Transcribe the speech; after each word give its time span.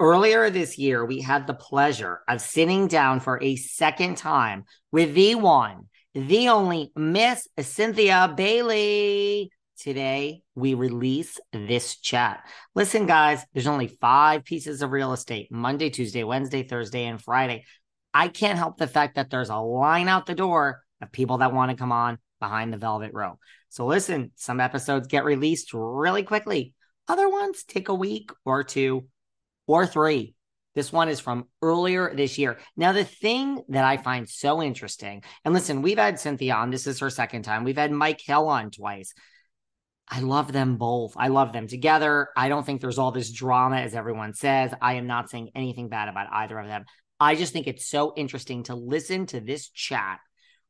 Earlier 0.00 0.48
this 0.48 0.78
year, 0.78 1.04
we 1.04 1.20
had 1.20 1.48
the 1.48 1.54
pleasure 1.54 2.20
of 2.28 2.40
sitting 2.40 2.86
down 2.86 3.18
for 3.18 3.42
a 3.42 3.56
second 3.56 4.16
time 4.16 4.62
with 4.92 5.12
the 5.12 5.34
one, 5.34 5.86
the 6.14 6.50
only 6.50 6.92
Miss 6.94 7.48
Cynthia 7.58 8.32
Bailey. 8.36 9.50
Today, 9.76 10.42
we 10.54 10.74
release 10.74 11.40
this 11.52 11.96
chat. 11.96 12.48
Listen, 12.76 13.06
guys, 13.06 13.44
there's 13.52 13.66
only 13.66 13.88
five 13.88 14.44
pieces 14.44 14.82
of 14.82 14.92
real 14.92 15.12
estate 15.12 15.50
Monday, 15.50 15.90
Tuesday, 15.90 16.22
Wednesday, 16.22 16.62
Thursday, 16.62 17.04
and 17.06 17.20
Friday. 17.20 17.64
I 18.14 18.28
can't 18.28 18.58
help 18.58 18.76
the 18.76 18.86
fact 18.86 19.16
that 19.16 19.30
there's 19.30 19.50
a 19.50 19.56
line 19.56 20.06
out 20.06 20.26
the 20.26 20.34
door 20.36 20.80
of 21.02 21.10
people 21.10 21.38
that 21.38 21.52
want 21.52 21.72
to 21.72 21.76
come 21.76 21.90
on 21.90 22.18
behind 22.38 22.72
the 22.72 22.76
velvet 22.76 23.10
rope. 23.14 23.40
So, 23.68 23.84
listen, 23.86 24.30
some 24.36 24.60
episodes 24.60 25.08
get 25.08 25.24
released 25.24 25.74
really 25.74 26.22
quickly, 26.22 26.72
other 27.08 27.28
ones 27.28 27.64
take 27.64 27.88
a 27.88 27.94
week 27.94 28.30
or 28.44 28.62
two 28.62 29.08
or 29.68 29.86
three. 29.86 30.34
This 30.74 30.92
one 30.92 31.08
is 31.08 31.20
from 31.20 31.46
earlier 31.62 32.14
this 32.14 32.38
year. 32.38 32.58
Now, 32.76 32.92
the 32.92 33.04
thing 33.04 33.62
that 33.68 33.84
I 33.84 33.96
find 33.96 34.28
so 34.28 34.62
interesting, 34.62 35.22
and 35.44 35.54
listen, 35.54 35.82
we've 35.82 35.98
had 35.98 36.20
Cynthia 36.20 36.54
on. 36.54 36.70
This 36.70 36.86
is 36.86 37.00
her 37.00 37.10
second 37.10 37.42
time. 37.42 37.64
We've 37.64 37.76
had 37.76 37.92
Mike 37.92 38.20
Hill 38.20 38.48
on 38.48 38.70
twice. 38.70 39.12
I 40.08 40.20
love 40.20 40.52
them 40.52 40.76
both. 40.76 41.14
I 41.16 41.28
love 41.28 41.52
them 41.52 41.66
together. 41.66 42.28
I 42.36 42.48
don't 42.48 42.64
think 42.64 42.80
there's 42.80 42.98
all 42.98 43.12
this 43.12 43.30
drama 43.30 43.76
as 43.78 43.94
everyone 43.94 44.34
says. 44.34 44.72
I 44.80 44.94
am 44.94 45.06
not 45.06 45.30
saying 45.30 45.50
anything 45.54 45.88
bad 45.88 46.08
about 46.08 46.28
either 46.32 46.58
of 46.58 46.66
them. 46.66 46.84
I 47.20 47.34
just 47.34 47.52
think 47.52 47.66
it's 47.66 47.86
so 47.86 48.12
interesting 48.16 48.62
to 48.64 48.74
listen 48.74 49.26
to 49.26 49.40
this 49.40 49.68
chat, 49.68 50.20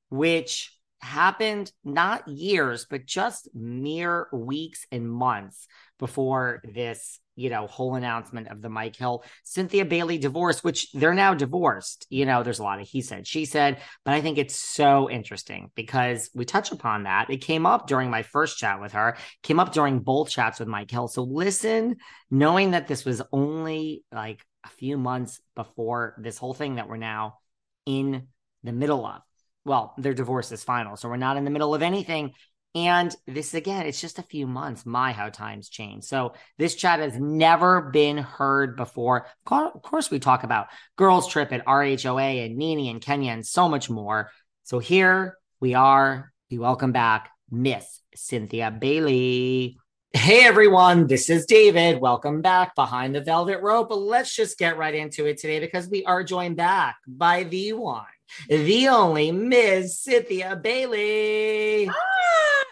which 0.09 0.73
happened 1.01 1.73
not 1.85 2.27
years, 2.29 2.87
but 2.89 3.07
just 3.07 3.49
mere 3.55 4.29
weeks 4.33 4.87
and 4.91 5.11
months 5.11 5.67
before 5.99 6.63
this 6.65 7.21
you 7.39 7.51
know, 7.51 7.69
whole 7.69 7.95
announcement 7.95 8.49
of 8.49 8.61
the 8.61 8.69
Mike 8.69 8.97
Hill 8.97 9.23
Cynthia 9.45 9.85
Bailey 9.85 10.19
divorce, 10.19 10.65
which 10.65 10.91
they're 10.91 11.15
now 11.15 11.35
divorced. 11.35 12.05
You 12.11 12.27
know, 12.27 12.43
there's 12.43 12.59
a 12.59 12.65
lot 12.65 12.81
of 12.81 12.89
he 12.89 13.01
said, 13.01 13.29
she 13.29 13.45
said, 13.45 13.81
but 14.05 14.13
I 14.13 14.21
think 14.21 14.39
it's 14.39 14.57
so 14.57 15.09
interesting 15.09 15.71
because 15.77 16.31
we 16.35 16.45
touch 16.45 16.73
upon 16.73 17.05
that. 17.05 17.31
It 17.31 17.37
came 17.37 17.65
up 17.65 17.87
during 17.87 18.11
my 18.11 18.23
first 18.25 18.59
chat 18.59 18.81
with 18.81 18.93
her, 18.93 19.17
came 19.45 19.61
up 19.61 19.73
during 19.73 20.01
both 20.01 20.31
chats 20.31 20.59
with 20.59 20.67
Mike 20.67 20.91
Hill. 20.91 21.07
So 21.07 21.23
listen, 21.23 21.99
knowing 22.29 22.73
that 22.73 22.89
this 22.89 23.05
was 23.05 23.23
only 23.31 24.03
like 24.11 24.45
a 24.65 24.69
few 24.71 24.99
months 24.99 25.41
before 25.55 26.17
this 26.19 26.39
whole 26.39 26.55
thing 26.55 26.75
that 26.75 26.89
we're 26.89 26.97
now 26.97 27.39
in 27.87 28.27
the 28.65 28.73
middle 28.73 29.07
of. 29.07 29.23
Well, 29.69 29.95
their 29.99 30.15
divorce 30.15 30.51
is 30.51 30.65
final. 30.65 30.97
So 30.97 31.09
we're 31.09 31.17
not 31.17 31.37
in 31.37 31.45
the 31.45 31.51
middle 31.51 31.75
of 31.75 31.83
anything. 31.83 32.33
And 32.75 33.15
this 33.27 33.55
again, 33.55 33.87
it's 33.87 34.01
just 34.01 34.19
a 34.19 34.23
few 34.23 34.47
months. 34.47 34.87
My, 34.87 35.13
how 35.13 35.29
times 35.29 35.69
change. 35.69 36.05
So 36.05 36.35
this 36.59 36.75
chat 36.75 37.01
has 37.01 37.19
never 37.19 37.91
been 37.91 38.19
heard 38.19 38.77
before. 38.77 39.27
Of 39.51 39.83
course, 39.83 40.11
we 40.11 40.19
talk 40.19 40.43
about 40.43 40.69
Girls 40.97 41.29
Trip 41.29 41.53
at 41.53 41.67
RHOA 41.67 42.47
and 42.47 42.57
NeNe 42.57 42.89
and 42.89 43.01
Kenya 43.01 43.33
and 43.33 43.47
so 43.47 43.69
much 43.69 43.89
more. 43.89 44.31
So 44.65 44.79
here 44.79 45.37
we 45.61 45.75
are. 45.75 46.33
We 46.51 46.59
welcome 46.59 46.93
back 46.93 47.31
Miss 47.51 48.01
Cynthia 48.15 48.71
Bailey. 48.71 49.79
Hey 50.15 50.45
everyone, 50.45 51.07
this 51.07 51.29
is 51.29 51.45
David. 51.45 52.01
Welcome 52.01 52.41
back 52.41 52.75
behind 52.75 53.15
the 53.15 53.21
velvet 53.21 53.61
rope. 53.61 53.89
Let's 53.91 54.35
just 54.35 54.57
get 54.59 54.79
right 54.79 54.95
into 54.95 55.27
it 55.27 55.37
today 55.37 55.61
because 55.61 55.89
we 55.89 56.05
are 56.07 56.25
joined 56.25 56.57
back 56.57 56.97
by 57.07 57.45
the 57.45 57.75
one, 57.75 58.05
the 58.49 58.89
only 58.89 59.33
Miss 59.33 59.99
Cynthia 59.99 60.57
Bailey. 60.57 61.91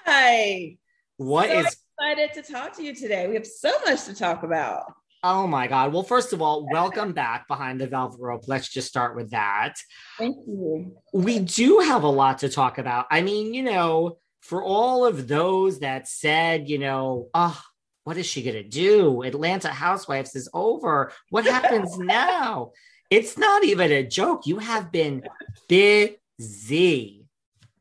Hi. 0.05 0.77
What 1.17 1.49
so 1.49 1.59
is 1.59 1.77
excited 1.99 2.34
to 2.34 2.53
talk 2.53 2.77
to 2.77 2.83
you 2.83 2.94
today? 2.94 3.27
We 3.27 3.34
have 3.34 3.47
so 3.47 3.72
much 3.87 4.05
to 4.05 4.15
talk 4.15 4.43
about. 4.43 4.93
Oh 5.22 5.47
my 5.47 5.67
God. 5.67 5.93
Well, 5.93 6.03
first 6.03 6.33
of 6.33 6.41
all, 6.41 6.69
welcome 6.71 7.12
back 7.12 7.49
behind 7.49 7.81
the 7.81 7.87
velvet 7.87 8.21
rope. 8.21 8.44
Let's 8.47 8.69
just 8.69 8.87
start 8.87 9.17
with 9.17 9.31
that. 9.31 9.75
Thank 10.19 10.37
you. 10.47 10.97
We 11.12 11.41
do 11.41 11.81
have 11.81 12.05
a 12.05 12.09
lot 12.09 12.38
to 12.38 12.49
talk 12.49 12.78
about. 12.78 13.06
I 13.11 13.23
mean, 13.23 13.53
you 13.53 13.62
know, 13.62 14.19
for 14.43 14.62
all 14.62 15.05
of 15.05 15.27
those 15.27 15.81
that 15.81 16.06
said, 16.06 16.69
you 16.69 16.78
know, 16.78 17.28
oh, 17.34 17.61
what 18.06 18.17
is 18.17 18.25
she 18.25 18.41
going 18.41 18.55
to 18.55 18.62
do? 18.62 19.22
Atlanta 19.22 19.69
Housewives 19.69 20.37
is 20.37 20.49
over. 20.55 21.11
What 21.31 21.44
happens 21.44 21.99
now? 21.99 22.71
It's 23.11 23.37
not 23.37 23.65
even 23.65 23.91
a 23.91 24.06
joke. 24.06 24.47
You 24.47 24.61
have 24.61 24.93
been 24.93 25.25
busy. 25.69 27.25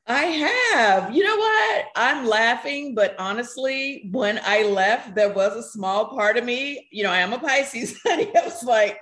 I 0.08 0.24
have. 0.24 1.14
You 1.16 1.24
know 1.24 1.36
what? 1.36 1.86
I'm 1.96 2.26
laughing, 2.26 2.96
but 2.96 3.16
honestly, 3.20 4.10
when 4.12 4.40
I 4.44 4.64
left, 4.64 5.14
there 5.14 5.32
was 5.32 5.56
a 5.56 5.70
small 5.70 6.08
part 6.08 6.38
of 6.38 6.44
me. 6.44 6.88
You 6.92 7.04
know, 7.04 7.12
I 7.12 7.20
am 7.20 7.32
a 7.32 7.38
Pisces. 7.38 8.00
I 8.08 8.32
was 8.44 8.64
like, 8.64 8.98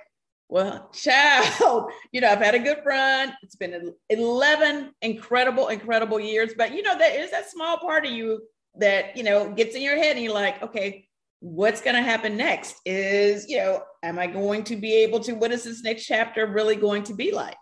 well, 0.50 0.90
child, 0.92 1.90
you 2.12 2.20
know, 2.20 2.28
I've 2.28 2.38
had 2.38 2.54
a 2.54 2.58
good 2.58 2.82
run. 2.84 3.32
It's 3.42 3.56
been 3.56 3.94
11 4.10 4.90
incredible, 5.00 5.68
incredible 5.68 6.20
years. 6.20 6.52
But, 6.54 6.74
you 6.74 6.82
know, 6.82 6.98
there 6.98 7.18
is 7.18 7.30
that 7.30 7.50
small 7.50 7.78
part 7.78 8.04
of 8.04 8.12
you 8.12 8.42
that, 8.76 9.16
you 9.16 9.22
know, 9.22 9.50
gets 9.50 9.74
in 9.74 9.80
your 9.80 9.96
head 9.96 10.16
and 10.16 10.22
you're 10.22 10.34
like, 10.34 10.62
okay, 10.62 11.08
what's 11.44 11.82
going 11.82 11.94
to 11.94 12.02
happen 12.02 12.38
next? 12.38 12.76
Is, 12.86 13.50
you 13.50 13.58
know, 13.58 13.82
am 14.02 14.18
I 14.18 14.26
going 14.26 14.64
to 14.64 14.76
be 14.76 14.94
able 15.02 15.20
to, 15.20 15.34
what 15.34 15.52
is 15.52 15.64
this 15.64 15.82
next 15.82 16.06
chapter 16.06 16.46
really 16.46 16.74
going 16.74 17.02
to 17.04 17.14
be 17.14 17.32
like? 17.32 17.58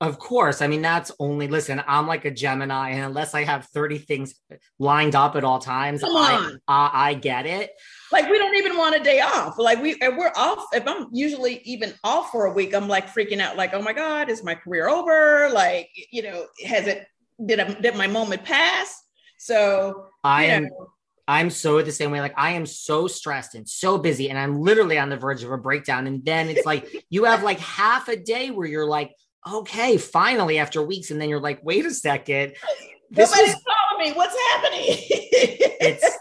Of 0.00 0.20
course. 0.20 0.62
I 0.62 0.68
mean, 0.68 0.80
that's 0.80 1.10
only, 1.18 1.48
listen, 1.48 1.82
I'm 1.88 2.06
like 2.06 2.24
a 2.24 2.30
Gemini, 2.30 2.90
and 2.90 3.04
unless 3.04 3.34
I 3.34 3.42
have 3.42 3.66
30 3.66 3.98
things 3.98 4.34
lined 4.78 5.16
up 5.16 5.34
at 5.34 5.42
all 5.42 5.58
times, 5.58 6.02
I, 6.04 6.52
I, 6.68 6.90
I 6.92 7.14
get 7.14 7.46
it. 7.46 7.70
Like, 8.12 8.28
we 8.30 8.38
don't 8.38 8.56
even 8.56 8.76
want 8.76 8.94
a 8.94 9.00
day 9.00 9.20
off. 9.20 9.58
Like, 9.58 9.82
we, 9.82 9.94
if 9.94 10.16
we're 10.16 10.32
off, 10.36 10.66
if 10.72 10.86
I'm 10.86 11.08
usually 11.12 11.62
even 11.64 11.94
off 12.04 12.30
for 12.30 12.46
a 12.46 12.52
week, 12.52 12.74
I'm 12.74 12.86
like 12.86 13.12
freaking 13.12 13.40
out, 13.40 13.56
like, 13.56 13.74
oh 13.74 13.82
my 13.82 13.92
God, 13.92 14.28
is 14.28 14.44
my 14.44 14.54
career 14.54 14.88
over? 14.88 15.48
Like, 15.52 15.88
you 16.12 16.22
know, 16.22 16.46
has 16.64 16.86
it, 16.86 17.06
did, 17.44 17.58
I, 17.58 17.74
did 17.74 17.96
my 17.96 18.06
moment 18.06 18.44
pass? 18.44 19.00
So, 19.38 20.06
I 20.22 20.44
am. 20.44 20.64
Know, 20.64 20.93
I'm 21.26 21.50
so 21.50 21.80
the 21.80 21.92
same 21.92 22.10
way. 22.10 22.20
Like 22.20 22.34
I 22.36 22.52
am 22.52 22.66
so 22.66 23.06
stressed 23.06 23.54
and 23.54 23.68
so 23.68 23.98
busy, 23.98 24.30
and 24.30 24.38
I'm 24.38 24.60
literally 24.60 24.98
on 24.98 25.08
the 25.08 25.16
verge 25.16 25.42
of 25.42 25.50
a 25.50 25.58
breakdown. 25.58 26.06
And 26.06 26.24
then 26.24 26.48
it's 26.48 26.66
like 26.66 27.04
you 27.10 27.24
have 27.24 27.42
like 27.42 27.58
half 27.60 28.08
a 28.08 28.16
day 28.16 28.50
where 28.50 28.66
you're 28.66 28.86
like, 28.86 29.14
okay, 29.50 29.96
finally, 29.96 30.58
after 30.58 30.82
weeks, 30.82 31.10
and 31.10 31.20
then 31.20 31.28
you're 31.28 31.40
like, 31.40 31.60
wait 31.62 31.86
a 31.86 31.90
second. 31.90 32.54
This 33.10 33.30
Nobody's 33.30 33.54
was, 33.54 33.64
calling 33.64 34.08
me. 34.08 34.16
What's 34.16 34.34
happening? 34.50 34.86
it's 34.88 36.18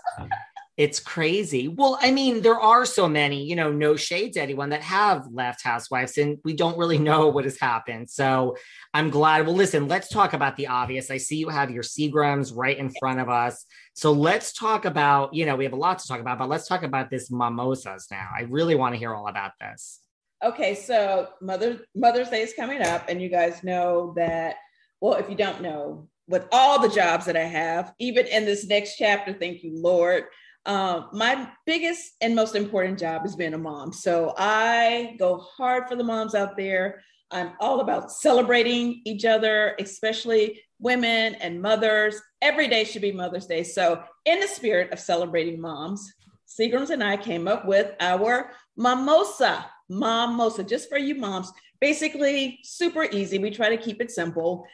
it's 0.76 1.00
crazy. 1.00 1.68
Well, 1.68 2.00
I 2.02 2.10
mean, 2.10 2.42
there 2.42 2.60
are 2.60 2.84
so 2.86 3.08
many, 3.08 3.44
you 3.44 3.56
know, 3.56 3.72
no 3.72 3.96
shade 3.96 4.34
to 4.34 4.42
anyone 4.42 4.70
that 4.70 4.82
have 4.82 5.28
left 5.32 5.64
housewives, 5.64 6.18
and 6.18 6.40
we 6.44 6.54
don't 6.54 6.78
really 6.78 6.98
know 6.98 7.28
what 7.28 7.44
has 7.44 7.60
happened. 7.60 8.10
So 8.10 8.58
I'm 8.94 9.12
glad. 9.12 9.46
Well, 9.46 9.56
listen, 9.56 9.88
let's 9.88 10.10
talk 10.10 10.34
about 10.34 10.56
the 10.56 10.68
obvious. 10.68 11.12
I 11.12 11.18
see 11.18 11.38
you 11.38 11.50
have 11.50 11.70
your 11.70 11.84
Seagrams 11.84 12.52
right 12.56 12.78
in 12.78 12.92
front 13.00 13.20
of 13.20 13.30
us. 13.30 13.66
So 13.94 14.12
let's 14.12 14.54
talk 14.54 14.86
about, 14.86 15.34
you 15.34 15.46
know, 15.46 15.56
we 15.56 15.64
have 15.66 15.74
a 15.74 15.78
lot 15.78 16.00
to 16.00 16.08
talk 16.08 16.20
about, 16.20 16.40
but 16.40 16.50
let's 16.50 16.68
talk 16.68 16.84
about 16.84 17.10
this 17.10 17.30
mimosas 17.30 18.08
now. 18.10 18.28
I 18.36 18.42
really 18.42 18.76
want 18.76 18.96
to 18.96 19.00
hear 19.00 19.14
all 19.14 19.28
about 19.28 19.52
this. 19.62 20.00
Okay, 20.44 20.76
so 20.76 21.30
Mother 21.42 21.80
Mother's 21.96 22.30
Day 22.30 22.42
is 22.42 22.54
coming 22.54 22.82
up, 22.82 23.06
and 23.08 23.22
you 23.22 23.30
guys 23.30 23.64
know 23.64 24.14
that. 24.18 24.56
Well, 25.00 25.14
if 25.16 25.30
you 25.30 25.36
don't 25.36 25.62
know, 25.62 26.08
with 26.28 26.48
all 26.52 26.82
the 26.82 26.90
jobs 26.90 27.26
that 27.26 27.38
I 27.38 27.44
have, 27.44 27.94
even 28.00 28.26
in 28.28 28.46
this 28.46 28.66
next 28.66 28.98
chapter, 28.98 29.34
thank 29.34 29.64
you, 29.64 29.72
Lord. 29.76 30.26
Um, 30.66 31.10
my 31.12 31.50
biggest 31.66 32.14
and 32.22 32.36
most 32.36 32.56
important 32.56 33.00
job 33.00 33.26
is 33.26 33.36
being 33.36 33.54
a 33.54 33.58
mom. 33.58 33.92
So 33.92 34.34
I 34.38 35.16
go 35.20 35.38
hard 35.38 35.88
for 35.88 35.96
the 35.96 36.04
moms 36.04 36.36
out 36.36 36.56
there. 36.56 37.02
I'm 37.34 37.54
all 37.60 37.80
about 37.80 38.12
celebrating 38.12 39.02
each 39.06 39.26
other, 39.26 39.76
especially 39.80 40.62
women 40.80 41.36
and 41.36 41.62
mothers. 41.62 42.22
Every 42.42 42.68
day 42.68 42.84
should 42.84 43.02
be 43.02 43.12
Mother's 43.12 43.48
Day. 43.48 43.64
So, 43.64 44.04
in 44.26 44.40
the 44.40 44.48
spirit 44.48 44.92
of 44.92 45.00
celebrating 45.00 45.60
moms, 45.60 46.14
Seagrams 46.48 46.92
and 46.92 47.04
I 47.04 47.18
came 47.18 47.48
up 47.48 47.66
with 47.66 47.94
our 48.00 48.52
mimosa, 48.78 49.66
mimosa, 49.90 50.64
just 50.64 50.90
for 50.90 50.98
you 50.98 51.16
moms. 51.16 51.52
Basically, 51.82 52.60
super 52.64 53.04
easy. 53.04 53.40
We 53.40 53.50
try 53.50 53.70
to 53.70 53.82
keep 53.82 54.02
it 54.02 54.12
simple. 54.12 54.66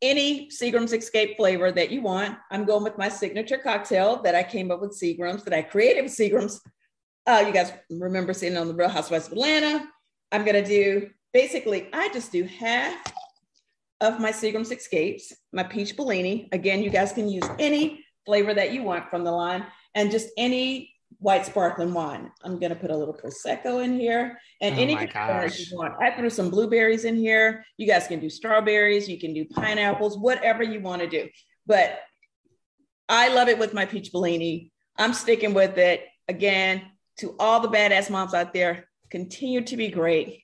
Any 0.00 0.48
Seagram's 0.48 0.92
Escape 0.92 1.36
flavor 1.36 1.72
that 1.72 1.90
you 1.90 2.02
want. 2.02 2.36
I'm 2.50 2.64
going 2.64 2.84
with 2.84 2.98
my 2.98 3.08
signature 3.08 3.58
cocktail 3.58 4.22
that 4.22 4.34
I 4.34 4.42
came 4.42 4.70
up 4.70 4.80
with 4.80 4.98
Seagram's, 4.98 5.44
that 5.44 5.54
I 5.54 5.62
created 5.62 6.04
with 6.04 6.12
Seagram's. 6.12 6.60
Uh, 7.26 7.42
you 7.46 7.52
guys 7.52 7.72
remember 7.90 8.34
seeing 8.34 8.56
on 8.56 8.68
the 8.68 8.74
Real 8.74 8.88
Housewives 8.88 9.26
of 9.26 9.32
Atlanta. 9.32 9.88
I'm 10.30 10.44
going 10.44 10.62
to 10.62 10.64
do 10.64 11.10
basically, 11.34 11.88
I 11.92 12.08
just 12.10 12.32
do 12.32 12.44
half 12.44 13.12
of 14.00 14.20
my 14.20 14.30
Seagram's 14.30 14.70
Escapes, 14.70 15.34
my 15.52 15.64
peach 15.64 15.96
Bellini. 15.96 16.48
Again, 16.52 16.82
you 16.82 16.88
guys 16.88 17.12
can 17.12 17.28
use 17.28 17.44
any 17.58 18.04
flavor 18.24 18.54
that 18.54 18.72
you 18.72 18.82
want 18.82 19.10
from 19.10 19.24
the 19.24 19.32
line 19.32 19.66
and 19.94 20.10
just 20.10 20.28
any 20.38 20.92
white 21.18 21.44
sparkling 21.44 21.92
wine. 21.92 22.30
I'm 22.42 22.58
going 22.58 22.70
to 22.70 22.76
put 22.76 22.90
a 22.90 22.96
little 22.96 23.14
Prosecco 23.14 23.84
in 23.84 23.98
here 23.98 24.38
and 24.60 24.74
Oh 24.74 24.78
any 24.78 24.92
you 24.92 25.78
want. 25.78 25.94
I 26.00 26.10
threw 26.12 26.30
some 26.30 26.50
blueberries 26.50 27.04
in 27.04 27.16
here. 27.16 27.64
You 27.76 27.86
guys 27.86 28.06
can 28.06 28.20
do 28.20 28.30
strawberries, 28.30 29.08
you 29.08 29.18
can 29.18 29.34
do 29.34 29.44
pineapples, 29.44 30.16
whatever 30.18 30.62
you 30.62 30.80
want 30.80 31.02
to 31.02 31.08
do. 31.08 31.28
But 31.66 31.98
I 33.08 33.28
love 33.28 33.48
it 33.48 33.58
with 33.58 33.74
my 33.74 33.86
peach 33.86 34.12
Bellini. 34.12 34.70
I'm 34.96 35.12
sticking 35.12 35.54
with 35.54 35.78
it. 35.78 36.04
Again, 36.28 36.82
to 37.18 37.34
all 37.38 37.60
the 37.60 37.68
badass 37.68 38.10
moms 38.10 38.34
out 38.34 38.52
there, 38.52 38.88
continue 39.10 39.60
to 39.62 39.76
be 39.76 39.88
great. 39.88 40.43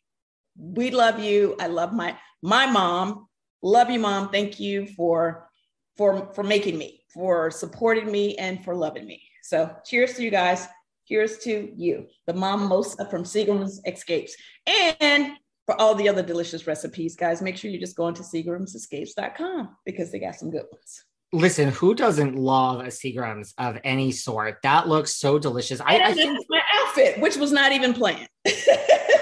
We 0.61 0.91
love 0.91 1.19
you. 1.19 1.57
I 1.59 1.67
love 1.67 1.93
my 1.93 2.17
my 2.43 2.67
mom. 2.67 3.27
Love 3.63 3.91
you, 3.91 3.99
mom. 3.99 4.29
Thank 4.29 4.61
you 4.61 4.87
for 4.87 5.49
for 5.97 6.33
for 6.35 6.45
making 6.45 6.79
me, 6.79 7.03
for 7.13 7.51
supporting 7.51 8.11
me, 8.11 8.37
and 8.37 8.63
for 8.65 8.75
loving 8.75 9.07
me. 9.07 9.23
So 9.43 9.75
cheers 9.85 10.15
to 10.15 10.23
you 10.23 10.31
guys. 10.31 10.69
Cheers 11.09 11.39
to 11.39 11.73
you, 11.77 12.07
the 12.29 12.35
mom 12.35 12.71
mosa 12.71 13.11
from 13.11 13.25
Seagram's 13.25 13.81
Escapes. 13.85 14.37
And 15.01 15.33
for 15.67 15.81
all 15.81 15.97
the 15.97 16.09
other 16.09 16.23
delicious 16.23 16.69
recipes, 16.69 17.17
guys, 17.17 17.43
make 17.43 17.57
sure 17.57 17.69
you 17.69 17.81
just 17.81 17.97
go 17.97 18.07
into 18.07 18.23
Seagram'sEscapes.com 18.23 19.77
because 19.85 20.13
they 20.13 20.21
got 20.21 20.37
some 20.37 20.51
good 20.51 20.67
ones. 20.71 21.05
Listen, 21.33 21.71
who 21.71 21.95
doesn't 21.95 22.37
love 22.37 22.81
a 22.81 22.89
Seagrams 22.89 23.55
of 23.59 23.79
any 23.85 24.11
sort? 24.11 24.59
That 24.63 24.89
looks 24.89 25.15
so 25.15 25.39
delicious. 25.39 25.81
I, 25.81 25.95
And 25.95 26.03
I 26.03 26.09
I 26.09 26.13
think 26.13 26.47
my 26.49 26.61
outfit, 26.77 27.21
which 27.21 27.37
was 27.37 27.53
not 27.53 27.73
even 27.73 27.93
planned. 27.93 28.29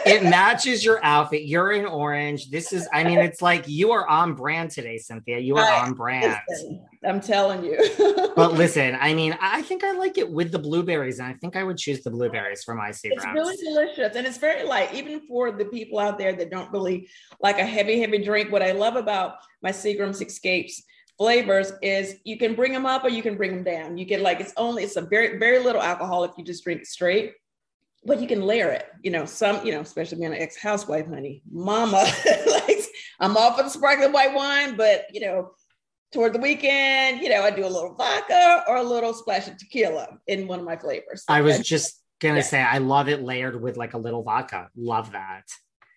it 0.08 0.22
matches 0.22 0.84
your 0.84 1.04
outfit. 1.04 1.42
You're 1.42 1.72
in 1.72 1.86
orange. 1.86 2.50
This 2.50 2.72
is, 2.72 2.88
I 2.92 3.04
mean, 3.04 3.18
it's 3.18 3.42
like 3.42 3.68
you 3.68 3.92
are 3.92 4.06
on 4.08 4.34
brand 4.34 4.70
today, 4.70 4.98
Cynthia. 4.98 5.38
You 5.38 5.56
are 5.56 5.64
I- 5.64 5.86
on 5.86 5.94
brand. 5.94 6.38
Listen, 6.48 6.84
I'm 7.04 7.20
telling 7.20 7.64
you. 7.64 7.78
But 8.34 8.52
listen, 8.54 8.96
I 9.00 9.14
mean, 9.14 9.36
I 9.40 9.62
think 9.62 9.84
I 9.84 9.92
like 9.92 10.18
it 10.18 10.30
with 10.30 10.52
the 10.52 10.58
blueberries, 10.58 11.18
and 11.18 11.28
I 11.28 11.34
think 11.34 11.56
I 11.56 11.62
would 11.62 11.78
choose 11.78 12.02
the 12.02 12.10
blueberries 12.10 12.64
for 12.64 12.74
my 12.74 12.90
seagrams. 12.90 13.12
It's 13.12 13.26
really 13.26 13.56
delicious 13.56 14.16
and 14.16 14.26
it's 14.26 14.38
very 14.38 14.64
light, 14.64 14.94
even 14.94 15.20
for 15.26 15.52
the 15.52 15.64
people 15.66 15.98
out 15.98 16.18
there 16.18 16.32
that 16.32 16.50
don't 16.50 16.70
really 16.72 17.08
like 17.40 17.58
a 17.58 17.66
heavy, 17.66 18.00
heavy 18.00 18.22
drink. 18.24 18.50
What 18.50 18.62
I 18.62 18.72
love 18.72 18.96
about 18.96 19.36
my 19.62 19.70
Seagram's 19.70 20.20
Escapes 20.20 20.82
flavors 21.18 21.72
is 21.82 22.16
you 22.24 22.38
can 22.38 22.54
bring 22.54 22.72
them 22.72 22.86
up 22.86 23.04
or 23.04 23.08
you 23.08 23.22
can 23.22 23.36
bring 23.36 23.50
them 23.50 23.64
down. 23.64 23.98
You 23.98 24.06
can 24.06 24.22
like 24.22 24.40
it's 24.40 24.52
only 24.56 24.84
it's 24.84 24.96
a 24.96 25.02
very, 25.02 25.38
very 25.38 25.58
little 25.58 25.82
alcohol 25.82 26.24
if 26.24 26.30
you 26.38 26.44
just 26.44 26.64
drink 26.64 26.82
it 26.82 26.86
straight, 26.86 27.32
but 28.04 28.20
you 28.20 28.28
can 28.28 28.42
layer 28.42 28.70
it. 28.70 28.86
You 29.02 29.10
know, 29.10 29.24
some, 29.24 29.64
you 29.64 29.72
know, 29.72 29.80
especially 29.80 30.18
being 30.18 30.32
an 30.32 30.40
ex-housewife, 30.40 31.06
honey, 31.06 31.42
mama, 31.50 32.04
like 32.50 32.78
I'm 33.20 33.36
all 33.36 33.52
for 33.56 33.62
the 33.62 33.68
sparkling 33.70 34.12
white 34.12 34.34
wine, 34.34 34.76
but 34.76 35.06
you 35.12 35.20
know, 35.20 35.52
toward 36.12 36.32
the 36.32 36.38
weekend, 36.38 37.20
you 37.20 37.28
know, 37.28 37.42
I 37.42 37.50
do 37.50 37.66
a 37.66 37.68
little 37.68 37.94
vodka 37.94 38.64
or 38.68 38.76
a 38.76 38.82
little 38.82 39.12
splash 39.12 39.48
of 39.48 39.58
tequila 39.58 40.18
in 40.26 40.46
one 40.46 40.58
of 40.60 40.64
my 40.64 40.76
flavors. 40.76 41.24
I 41.28 41.42
was 41.42 41.60
just 41.60 42.00
gonna 42.20 42.36
Yeah. 42.36 42.42
say, 42.42 42.60
I 42.60 42.78
love 42.78 43.08
it 43.08 43.22
layered 43.22 43.60
with 43.60 43.76
like 43.76 43.94
a 43.94 43.98
little 43.98 44.22
vodka. 44.22 44.68
Love 44.76 45.12
that. 45.12 45.44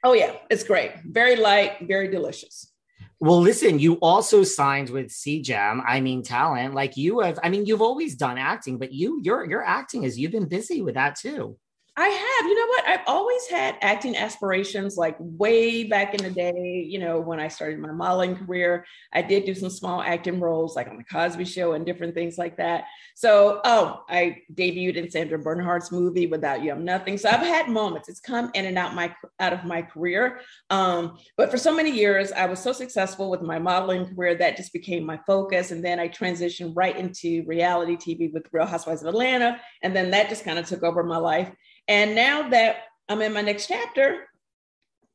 Oh 0.03 0.13
yeah, 0.13 0.33
it's 0.49 0.63
great. 0.63 0.91
Very 1.05 1.35
light, 1.35 1.77
very 1.81 2.07
delicious. 2.07 2.71
Well, 3.19 3.39
listen, 3.39 3.77
you 3.77 3.93
also 4.01 4.41
signed 4.43 4.89
with 4.89 5.09
CGEM. 5.09 5.83
I 5.85 6.01
mean, 6.01 6.23
talent. 6.23 6.73
Like 6.73 6.97
you 6.97 7.19
have, 7.19 7.37
I 7.43 7.49
mean, 7.49 7.67
you've 7.67 7.81
always 7.81 8.15
done 8.15 8.39
acting, 8.39 8.79
but 8.79 8.91
you, 8.91 9.21
your, 9.23 9.47
your 9.47 9.63
acting 9.63 10.03
is 10.05 10.17
you've 10.17 10.31
been 10.31 10.47
busy 10.47 10.81
with 10.81 10.95
that 10.95 11.19
too. 11.19 11.55
I 11.97 12.07
have, 12.07 12.47
you 12.49 12.55
know 12.55 12.67
what? 12.67 12.87
I've 12.87 13.05
always 13.05 13.47
had 13.47 13.75
acting 13.81 14.15
aspirations, 14.15 14.95
like 14.95 15.17
way 15.19 15.83
back 15.83 16.13
in 16.13 16.23
the 16.23 16.29
day, 16.29 16.85
you 16.87 16.99
know, 16.99 17.19
when 17.19 17.37
I 17.37 17.49
started 17.49 17.79
my 17.79 17.91
modeling 17.91 18.37
career. 18.37 18.85
I 19.11 19.21
did 19.21 19.43
do 19.43 19.53
some 19.53 19.69
small 19.69 20.01
acting 20.01 20.39
roles, 20.39 20.73
like 20.73 20.87
on 20.87 20.95
the 20.95 21.03
Cosby 21.03 21.43
Show 21.43 21.73
and 21.73 21.85
different 21.85 22.13
things 22.13 22.37
like 22.37 22.55
that. 22.57 22.85
So, 23.13 23.59
oh, 23.65 24.03
I 24.07 24.37
debuted 24.53 24.95
in 24.95 25.11
Sandra 25.11 25.37
Bernhard's 25.37 25.91
movie 25.91 26.27
Without 26.27 26.63
You 26.63 26.71
I'm 26.71 26.85
Nothing. 26.85 27.17
So 27.17 27.27
I've 27.27 27.45
had 27.45 27.67
moments. 27.67 28.07
It's 28.07 28.21
come 28.21 28.51
in 28.53 28.65
and 28.65 28.77
out 28.77 28.95
my 28.95 29.13
out 29.41 29.51
of 29.51 29.65
my 29.65 29.81
career. 29.81 30.39
Um, 30.69 31.17
but 31.35 31.51
for 31.51 31.57
so 31.57 31.75
many 31.75 31.91
years, 31.91 32.31
I 32.31 32.45
was 32.45 32.59
so 32.59 32.71
successful 32.71 33.29
with 33.29 33.41
my 33.41 33.59
modeling 33.59 34.15
career 34.15 34.35
that 34.35 34.55
just 34.55 34.71
became 34.71 35.05
my 35.05 35.19
focus. 35.27 35.71
And 35.71 35.83
then 35.83 35.99
I 35.99 36.07
transitioned 36.07 36.71
right 36.73 36.95
into 36.95 37.43
reality 37.45 37.97
TV 37.97 38.31
with 38.31 38.47
Real 38.53 38.65
Housewives 38.65 39.01
of 39.01 39.09
Atlanta. 39.09 39.59
And 39.83 39.93
then 39.93 40.11
that 40.11 40.29
just 40.29 40.45
kind 40.45 40.57
of 40.57 40.65
took 40.65 40.83
over 40.83 41.03
my 41.03 41.17
life. 41.17 41.51
And 41.91 42.15
now 42.15 42.47
that 42.47 42.83
I'm 43.09 43.21
in 43.21 43.33
my 43.33 43.41
next 43.41 43.67
chapter, 43.67 44.25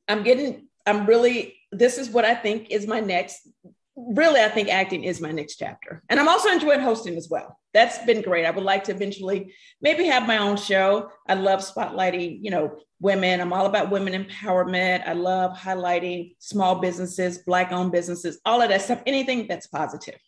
I'm 0.08 0.22
getting, 0.22 0.68
I'm 0.84 1.06
really, 1.06 1.56
this 1.72 1.96
is 1.96 2.10
what 2.10 2.26
I 2.26 2.34
think 2.34 2.70
is 2.70 2.86
my 2.86 3.00
next, 3.00 3.48
really, 3.96 4.42
I 4.42 4.50
think 4.50 4.68
acting 4.68 5.04
is 5.04 5.18
my 5.18 5.32
next 5.32 5.56
chapter. 5.56 6.02
And 6.10 6.20
I'm 6.20 6.28
also 6.28 6.50
enjoying 6.50 6.80
hosting 6.80 7.16
as 7.16 7.30
well. 7.30 7.58
That's 7.72 8.04
been 8.04 8.20
great. 8.20 8.44
I 8.44 8.50
would 8.50 8.62
like 8.62 8.84
to 8.84 8.92
eventually 8.92 9.54
maybe 9.80 10.04
have 10.04 10.26
my 10.26 10.36
own 10.36 10.58
show. 10.58 11.10
I 11.26 11.32
love 11.32 11.60
spotlighting, 11.60 12.40
you 12.42 12.50
know, 12.50 12.76
women. 13.00 13.40
I'm 13.40 13.54
all 13.54 13.64
about 13.64 13.90
women 13.90 14.12
empowerment. 14.26 15.08
I 15.08 15.14
love 15.14 15.56
highlighting 15.56 16.34
small 16.40 16.74
businesses, 16.74 17.38
Black 17.38 17.72
owned 17.72 17.92
businesses, 17.92 18.38
all 18.44 18.60
of 18.60 18.68
that 18.68 18.82
stuff, 18.82 19.02
anything 19.06 19.46
that's 19.48 19.66
positive. 19.66 20.20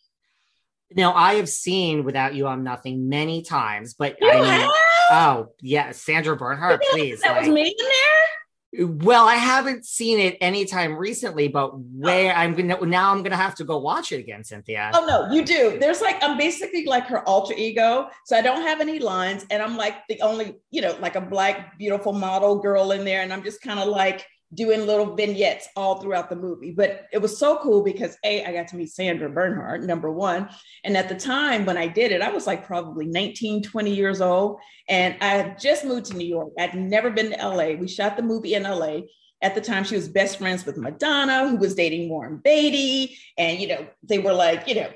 Now, 0.97 1.13
I 1.13 1.35
have 1.35 1.51
seen 1.51 2.05
Without 2.05 2.35
You, 2.35 2.47
I'm 2.47 2.65
Nothing 2.65 3.11
many 3.11 3.43
times, 3.43 3.93
but 3.93 4.17
You 4.19 4.31
I 4.31 4.35
mean, 4.37 4.45
have? 4.45 4.71
Oh, 5.11 5.49
yeah, 5.61 5.93
Sandra 5.93 6.37
Bernhard, 6.37 6.81
please. 6.91 7.21
that 7.21 7.39
was 7.39 7.49
me 7.49 7.63
in 7.63 7.75
there? 7.77 8.29
Well, 8.75 9.27
I 9.27 9.37
haven't 9.37 9.87
seen 9.87 10.19
it 10.19 10.37
anytime 10.43 10.95
recently, 10.95 11.49
but 11.49 11.79
where 11.79 12.33
oh. 12.33 12.37
I'm 12.37 12.55
gonna 12.55 12.79
now 12.85 13.11
I'm 13.11 13.23
gonna 13.23 13.35
have 13.35 13.55
to 13.57 13.65
go 13.65 13.79
watch 13.79 14.13
it 14.13 14.21
again, 14.21 14.45
Cynthia. 14.45 14.91
Oh 14.93 15.07
no, 15.07 15.35
you 15.35 15.43
do. 15.43 15.79
There's 15.81 16.03
like 16.03 16.23
I'm 16.23 16.37
basically 16.37 16.85
like 16.85 17.07
her 17.07 17.27
alter 17.27 17.55
ego. 17.57 18.09
So 18.27 18.37
I 18.37 18.43
don't 18.43 18.61
have 18.61 18.83
any 18.83 18.99
lines 18.99 19.47
and 19.51 19.63
I'm 19.63 19.79
like 19.79 20.07
the 20.11 20.21
only, 20.21 20.57
you 20.71 20.83
know, 20.83 20.95
like 21.01 21.17
a 21.17 21.21
black 21.21 21.79
beautiful 21.79 22.13
model 22.13 22.59
girl 22.59 22.93
in 22.93 23.07
there 23.07 23.23
and 23.23 23.33
I'm 23.33 23.43
just 23.43 23.63
kind 23.63 23.81
of 23.81 23.89
like 23.89 24.27
doing 24.55 24.87
little 24.87 25.15
vignettes 25.15 25.69
all 25.77 26.01
throughout 26.01 26.31
the 26.31 26.37
movie. 26.37 26.71
But 26.71 27.07
it 27.13 27.19
was 27.19 27.37
so 27.37 27.59
cool 27.59 27.83
because 27.83 28.17
A, 28.25 28.45
I 28.45 28.53
got 28.53 28.69
to 28.69 28.77
meet 28.77 28.91
Sandra 28.91 29.29
Bernhard, 29.29 29.85
number 29.85 30.11
one. 30.11 30.49
And 30.85 30.97
at 30.97 31.09
the 31.09 31.15
time 31.15 31.67
when 31.67 31.77
I 31.77 31.87
did 31.87 32.13
it, 32.13 32.23
I 32.23 32.31
was 32.31 32.47
like 32.47 32.67
probably 32.67 33.07
19, 33.07 33.63
20 33.63 33.95
years 33.95 34.21
old. 34.21 34.61
And 34.89 35.17
I 35.21 35.29
had 35.29 35.61
just 35.61 35.85
moved 35.85 36.07
to 36.07 36.17
New 36.17 36.27
York. 36.27 36.53
I'd 36.59 36.75
never 36.75 37.11
been 37.11 37.33
to 37.33 37.49
LA. 37.49 37.73
We 37.73 37.89
shot 37.89 38.17
the 38.17 38.23
movie 38.23 38.55
in 38.55 38.63
LA. 38.63 39.01
At 39.41 39.55
the 39.55 39.61
time, 39.61 39.85
she 39.85 39.95
was 39.95 40.09
best 40.09 40.39
friends 40.39 40.67
with 40.67 40.77
Madonna, 40.77 41.49
who 41.49 41.57
was 41.57 41.75
dating 41.75 42.09
Warren 42.09 42.41
Beatty. 42.43 43.17
And, 43.37 43.61
you 43.61 43.69
know, 43.69 43.87
they 44.03 44.19
were 44.19 44.33
like, 44.33 44.67
you 44.67 44.75
know, 44.77 44.89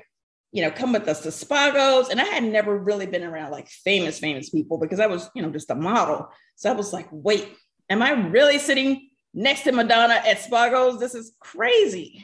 you 0.51 0.63
know, 0.63 0.71
come 0.71 0.93
with 0.93 1.07
us 1.07 1.21
to 1.21 1.29
Spagos. 1.29 2.09
And 2.09 2.19
I 2.19 2.25
had 2.25 2.43
never 2.43 2.77
really 2.77 3.05
been 3.05 3.23
around 3.23 3.51
like 3.51 3.69
famous, 3.69 4.19
famous 4.19 4.49
people 4.49 4.79
because 4.79 4.99
I 4.99 5.07
was, 5.07 5.29
you 5.35 5.41
know, 5.41 5.49
just 5.49 5.69
a 5.69 5.75
model. 5.75 6.29
So 6.55 6.69
I 6.69 6.73
was 6.73 6.91
like, 6.91 7.07
wait, 7.11 7.49
am 7.89 8.01
I 8.01 8.11
really 8.11 8.59
sitting 8.59 9.09
next 9.33 9.63
to 9.63 9.71
Madonna 9.71 10.15
at 10.15 10.39
Spagos? 10.39 10.99
This 10.99 11.15
is 11.15 11.33
crazy. 11.39 12.23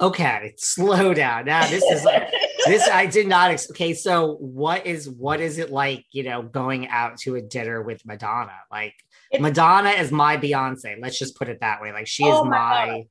Okay, 0.00 0.52
slow 0.58 1.14
down. 1.14 1.46
Now 1.46 1.66
this 1.68 1.82
is 1.82 2.04
like 2.04 2.30
this 2.66 2.86
I 2.88 3.06
did 3.06 3.26
not 3.26 3.50
ex- 3.50 3.70
okay, 3.70 3.94
so 3.94 4.34
what 4.34 4.84
is 4.86 5.08
what 5.08 5.40
is 5.40 5.58
it 5.58 5.70
like, 5.70 6.04
you 6.12 6.22
know, 6.22 6.42
going 6.42 6.88
out 6.88 7.16
to 7.20 7.36
a 7.36 7.40
dinner 7.40 7.80
with 7.82 8.04
Madonna? 8.04 8.52
Like 8.70 8.94
It- 9.30 9.40
Madonna 9.40 9.90
is 9.90 10.12
my 10.12 10.36
Beyonce. 10.36 10.96
Let's 11.00 11.18
just 11.18 11.36
put 11.36 11.48
it 11.48 11.60
that 11.60 11.80
way. 11.80 11.92
Like 11.92 12.06
she 12.06 12.24
is 12.24 12.34
Oh 12.34 12.44
my 12.44 12.50
my, 12.58 13.06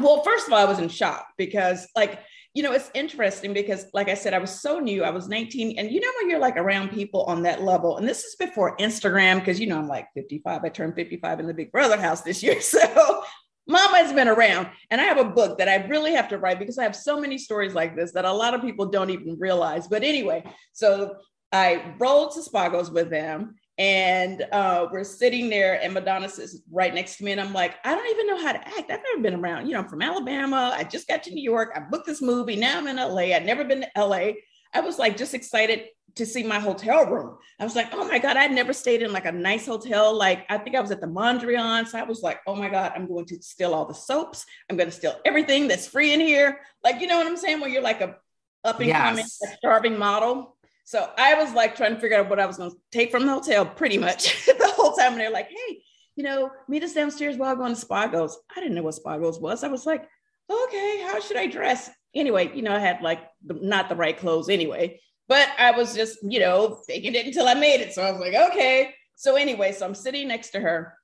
Well, 0.00 0.22
first 0.22 0.46
of 0.46 0.52
all, 0.54 0.58
I 0.58 0.64
was 0.64 0.78
in 0.78 0.88
shock 0.88 1.26
because, 1.36 1.86
like, 1.96 2.20
you 2.54 2.62
know, 2.62 2.72
it's 2.72 2.90
interesting 2.94 3.52
because, 3.52 3.86
like 3.94 4.08
I 4.08 4.14
said, 4.14 4.34
I 4.34 4.38
was 4.38 4.60
so 4.60 4.80
new. 4.80 5.04
I 5.04 5.10
was 5.10 5.28
19. 5.28 5.78
And 5.78 5.90
you 5.90 6.00
know, 6.00 6.10
when 6.18 6.28
you're 6.28 6.40
like 6.40 6.56
around 6.56 6.90
people 6.90 7.22
on 7.24 7.42
that 7.42 7.62
level, 7.62 7.96
and 7.96 8.08
this 8.08 8.24
is 8.24 8.34
before 8.36 8.76
Instagram, 8.78 9.38
because, 9.38 9.60
you 9.60 9.68
know, 9.68 9.78
I'm 9.78 9.88
like 9.88 10.08
55. 10.14 10.64
I 10.64 10.68
turned 10.68 10.94
55 10.96 11.40
in 11.40 11.46
the 11.46 11.54
Big 11.54 11.70
Brother 11.70 12.00
house 12.00 12.22
this 12.22 12.42
year. 12.42 12.60
So 12.60 13.22
Mama 13.68 13.98
has 13.98 14.12
been 14.12 14.28
around. 14.28 14.68
And 14.90 15.00
I 15.00 15.04
have 15.04 15.18
a 15.18 15.24
book 15.24 15.58
that 15.58 15.68
I 15.68 15.86
really 15.86 16.12
have 16.12 16.28
to 16.30 16.38
write 16.38 16.58
because 16.58 16.76
I 16.76 16.82
have 16.82 16.96
so 16.96 17.20
many 17.20 17.38
stories 17.38 17.72
like 17.72 17.94
this 17.94 18.12
that 18.12 18.24
a 18.24 18.32
lot 18.32 18.54
of 18.54 18.62
people 18.62 18.86
don't 18.86 19.10
even 19.10 19.38
realize. 19.38 19.86
But 19.86 20.02
anyway, 20.02 20.44
so 20.72 21.16
I 21.52 21.94
rolled 21.98 22.32
to 22.34 22.40
Spago's 22.40 22.90
with 22.90 23.10
them 23.10 23.54
and 23.80 24.46
uh, 24.52 24.86
we're 24.92 25.02
sitting 25.02 25.48
there 25.48 25.82
and 25.82 25.94
madonna 25.94 26.28
sits 26.28 26.58
right 26.70 26.94
next 26.94 27.16
to 27.16 27.24
me 27.24 27.32
and 27.32 27.40
i'm 27.40 27.54
like 27.54 27.76
i 27.84 27.94
don't 27.94 28.10
even 28.10 28.26
know 28.26 28.36
how 28.36 28.52
to 28.52 28.58
act. 28.58 28.90
I've 28.90 29.00
never 29.10 29.22
been 29.22 29.34
around 29.34 29.66
you 29.66 29.72
know 29.72 29.80
i'm 29.80 29.88
from 29.88 30.02
alabama. 30.02 30.72
I 30.76 30.84
just 30.84 31.08
got 31.08 31.22
to 31.24 31.34
new 31.34 31.42
york. 31.42 31.70
I 31.74 31.80
booked 31.80 32.06
this 32.06 32.20
movie. 32.20 32.56
Now 32.56 32.78
i'm 32.78 32.86
in 32.86 32.96
la 32.96 33.16
i'd 33.16 33.46
never 33.46 33.64
been 33.64 33.86
to 33.96 34.04
la 34.04 34.32
i 34.74 34.80
was 34.80 34.98
like 34.98 35.16
just 35.16 35.34
excited 35.34 35.86
to 36.16 36.26
see 36.26 36.42
my 36.42 36.58
hotel 36.58 37.06
room. 37.06 37.38
I 37.58 37.64
was 37.64 37.74
like 37.74 37.88
oh 37.94 38.06
my 38.06 38.18
god 38.18 38.36
i'd 38.36 38.52
never 38.52 38.74
stayed 38.74 39.00
in 39.00 39.12
like 39.14 39.24
a 39.24 39.32
nice 39.32 39.64
hotel. 39.64 40.14
Like 40.14 40.44
i 40.50 40.58
think 40.58 40.76
i 40.76 40.80
was 40.80 40.90
at 40.90 41.00
the 41.00 41.06
mondrian 41.06 41.88
so 41.88 41.98
i 41.98 42.02
was 42.02 42.20
like 42.20 42.40
oh 42.46 42.54
my 42.54 42.68
god 42.68 42.92
i'm 42.94 43.08
going 43.08 43.24
to 43.26 43.42
steal 43.42 43.72
all 43.72 43.86
the 43.86 43.94
soaps. 43.94 44.44
I'm 44.68 44.76
going 44.76 44.90
to 44.90 44.96
steal 44.96 45.18
everything 45.24 45.68
that's 45.68 45.88
free 45.88 46.12
in 46.12 46.20
here. 46.20 46.60
Like 46.84 47.00
you 47.00 47.06
know 47.06 47.16
what 47.16 47.26
i'm 47.26 47.36
saying? 47.38 47.60
When 47.60 47.72
you're 47.72 47.82
like 47.82 48.02
a 48.02 48.16
up 48.62 48.78
and 48.80 48.88
yes. 48.88 49.08
coming 49.08 49.26
starving 49.56 49.98
model 49.98 50.54
so 50.90 51.08
I 51.16 51.34
was 51.34 51.52
like 51.52 51.76
trying 51.76 51.94
to 51.94 52.00
figure 52.00 52.18
out 52.18 52.28
what 52.28 52.40
I 52.40 52.46
was 52.46 52.56
going 52.56 52.72
to 52.72 52.76
take 52.90 53.12
from 53.12 53.24
the 53.24 53.32
hotel 53.32 53.64
pretty 53.64 53.96
much 53.96 54.44
the 54.46 54.72
whole 54.74 54.92
time. 54.94 55.12
And 55.12 55.20
they're 55.20 55.30
like, 55.30 55.48
hey, 55.48 55.82
you 56.16 56.24
know, 56.24 56.50
meet 56.66 56.82
us 56.82 56.94
downstairs 56.94 57.36
while 57.36 57.54
going 57.54 57.76
to 57.76 57.86
Spago's. 57.86 58.36
I 58.56 58.58
didn't 58.58 58.74
know 58.74 58.82
what 58.82 58.96
Spago's 58.96 59.38
was. 59.38 59.62
I 59.62 59.68
was 59.68 59.86
like, 59.86 60.08
okay, 60.50 61.04
how 61.06 61.20
should 61.20 61.36
I 61.36 61.46
dress? 61.46 61.90
Anyway, 62.12 62.50
you 62.56 62.62
know, 62.62 62.74
I 62.74 62.80
had 62.80 63.02
like 63.02 63.20
the, 63.46 63.54
not 63.54 63.88
the 63.88 63.94
right 63.94 64.18
clothes 64.18 64.48
anyway, 64.48 65.00
but 65.28 65.48
I 65.60 65.70
was 65.70 65.94
just, 65.94 66.18
you 66.24 66.40
know, 66.40 66.80
faking 66.88 67.14
it 67.14 67.24
until 67.24 67.46
I 67.46 67.54
made 67.54 67.80
it. 67.80 67.92
So 67.92 68.02
I 68.02 68.10
was 68.10 68.20
like, 68.20 68.34
okay. 68.50 68.92
So 69.14 69.36
anyway, 69.36 69.70
so 69.70 69.86
I'm 69.86 69.94
sitting 69.94 70.26
next 70.26 70.50
to 70.50 70.60
her. 70.60 70.94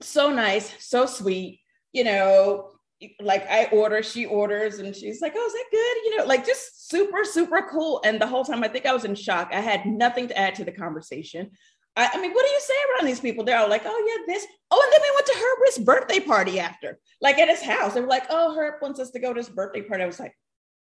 So 0.00 0.32
nice, 0.32 0.74
so 0.84 1.06
sweet, 1.06 1.60
you 1.92 2.02
know, 2.02 2.71
like 3.20 3.48
I 3.50 3.66
order, 3.66 4.02
she 4.02 4.26
orders, 4.26 4.78
and 4.78 4.94
she's 4.94 5.20
like, 5.20 5.34
"Oh, 5.36 5.46
is 5.46 5.52
that 5.52 5.64
good?" 5.70 5.96
You 6.04 6.16
know, 6.16 6.24
like 6.24 6.46
just 6.46 6.88
super, 6.88 7.24
super 7.24 7.66
cool. 7.70 8.00
And 8.04 8.20
the 8.20 8.26
whole 8.26 8.44
time, 8.44 8.64
I 8.64 8.68
think 8.68 8.86
I 8.86 8.92
was 8.92 9.04
in 9.04 9.14
shock. 9.14 9.50
I 9.52 9.60
had 9.60 9.86
nothing 9.86 10.28
to 10.28 10.38
add 10.38 10.54
to 10.56 10.64
the 10.64 10.72
conversation. 10.72 11.50
I, 11.96 12.08
I 12.14 12.20
mean, 12.20 12.32
what 12.32 12.46
do 12.46 12.52
you 12.52 12.60
say 12.60 12.74
around 12.74 13.06
these 13.06 13.20
people? 13.20 13.44
They're 13.44 13.58
all 13.58 13.68
like, 13.68 13.82
"Oh 13.84 14.04
yeah, 14.06 14.34
this." 14.34 14.46
Oh, 14.70 14.82
and 14.82 14.92
then 14.92 15.00
we 15.02 15.14
went 15.14 15.26
to 15.26 15.34
Herb 15.36 15.58
Ritts' 15.60 15.78
birthday 15.78 16.20
party 16.20 16.60
after, 16.60 16.98
like 17.20 17.38
at 17.38 17.48
his 17.48 17.62
house. 17.62 17.94
They 17.94 18.00
were 18.00 18.06
like, 18.06 18.26
"Oh, 18.30 18.54
Herb 18.54 18.74
wants 18.82 19.00
us 19.00 19.10
to 19.10 19.18
go 19.18 19.32
to 19.32 19.38
his 19.38 19.48
birthday 19.48 19.82
party." 19.82 20.04
I 20.04 20.06
was 20.06 20.20
like, 20.20 20.34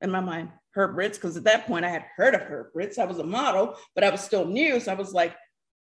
in 0.01 0.11
my 0.11 0.19
mind, 0.19 0.49
Herb 0.75 0.95
Ritts, 0.95 1.17
because 1.17 1.37
at 1.37 1.45
that 1.45 1.65
point 1.65 1.85
I 1.85 1.89
had 1.89 2.05
heard 2.15 2.35
of 2.35 2.41
Herb 2.41 2.67
Ritts. 2.73 2.99
I 2.99 3.05
was 3.05 3.19
a 3.19 3.23
model, 3.23 3.75
but 3.95 4.03
I 4.03 4.09
was 4.09 4.21
still 4.21 4.45
new, 4.45 4.79
so 4.79 4.91
I 4.91 4.95
was 4.95 5.13
like, 5.13 5.35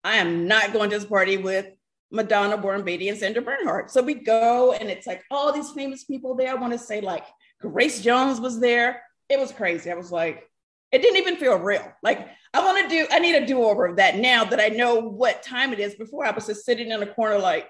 I 0.04 0.18
am 0.18 0.48
not 0.48 0.74
going 0.74 0.90
to 0.92 0.98
this 0.98 1.06
party 1.06 1.38
with 1.38 1.68
Madonna, 2.12 2.58
Warren 2.58 2.84
Beatty, 2.84 3.10
and 3.10 3.18
Sandra 3.18 3.42
Bernhard. 3.42 3.90
So 3.90 4.02
we 4.02 4.16
go 4.16 4.74
and 4.74 4.90
it's 4.90 5.08
like 5.08 5.24
all 5.32 5.52
these 5.52 5.72
famous 5.72 6.04
people 6.04 6.36
there. 6.36 6.52
I 6.52 6.56
want 6.56 6.74
to 6.74 6.80
say 6.80 7.02
like 7.02 7.26
Grace 7.60 8.02
Jones 8.02 8.40
was 8.40 8.60
there. 8.60 9.02
It 9.30 9.40
was 9.40 9.52
crazy. 9.52 9.90
I 9.90 9.96
was 9.96 10.12
like, 10.12 10.48
it 10.92 11.02
didn't 11.02 11.18
even 11.18 11.38
feel 11.38 11.58
real. 11.58 11.90
Like 12.04 12.28
I 12.54 12.64
want 12.64 12.84
to 12.84 12.90
do, 12.90 13.08
I 13.12 13.20
need 13.20 13.36
a 13.36 13.46
do-over 13.46 13.88
of 13.88 13.96
that 13.96 14.18
now 14.18 14.44
that 14.44 14.60
I 14.60 14.68
know 14.68 15.00
what 15.00 15.44
time 15.44 15.72
it 15.72 15.80
is. 15.80 15.96
Before 15.96 16.26
I 16.26 16.32
was 16.32 16.48
just 16.48 16.66
sitting 16.66 16.92
in 16.92 17.02
a 17.02 17.08
corner 17.08 17.38
like, 17.38 17.70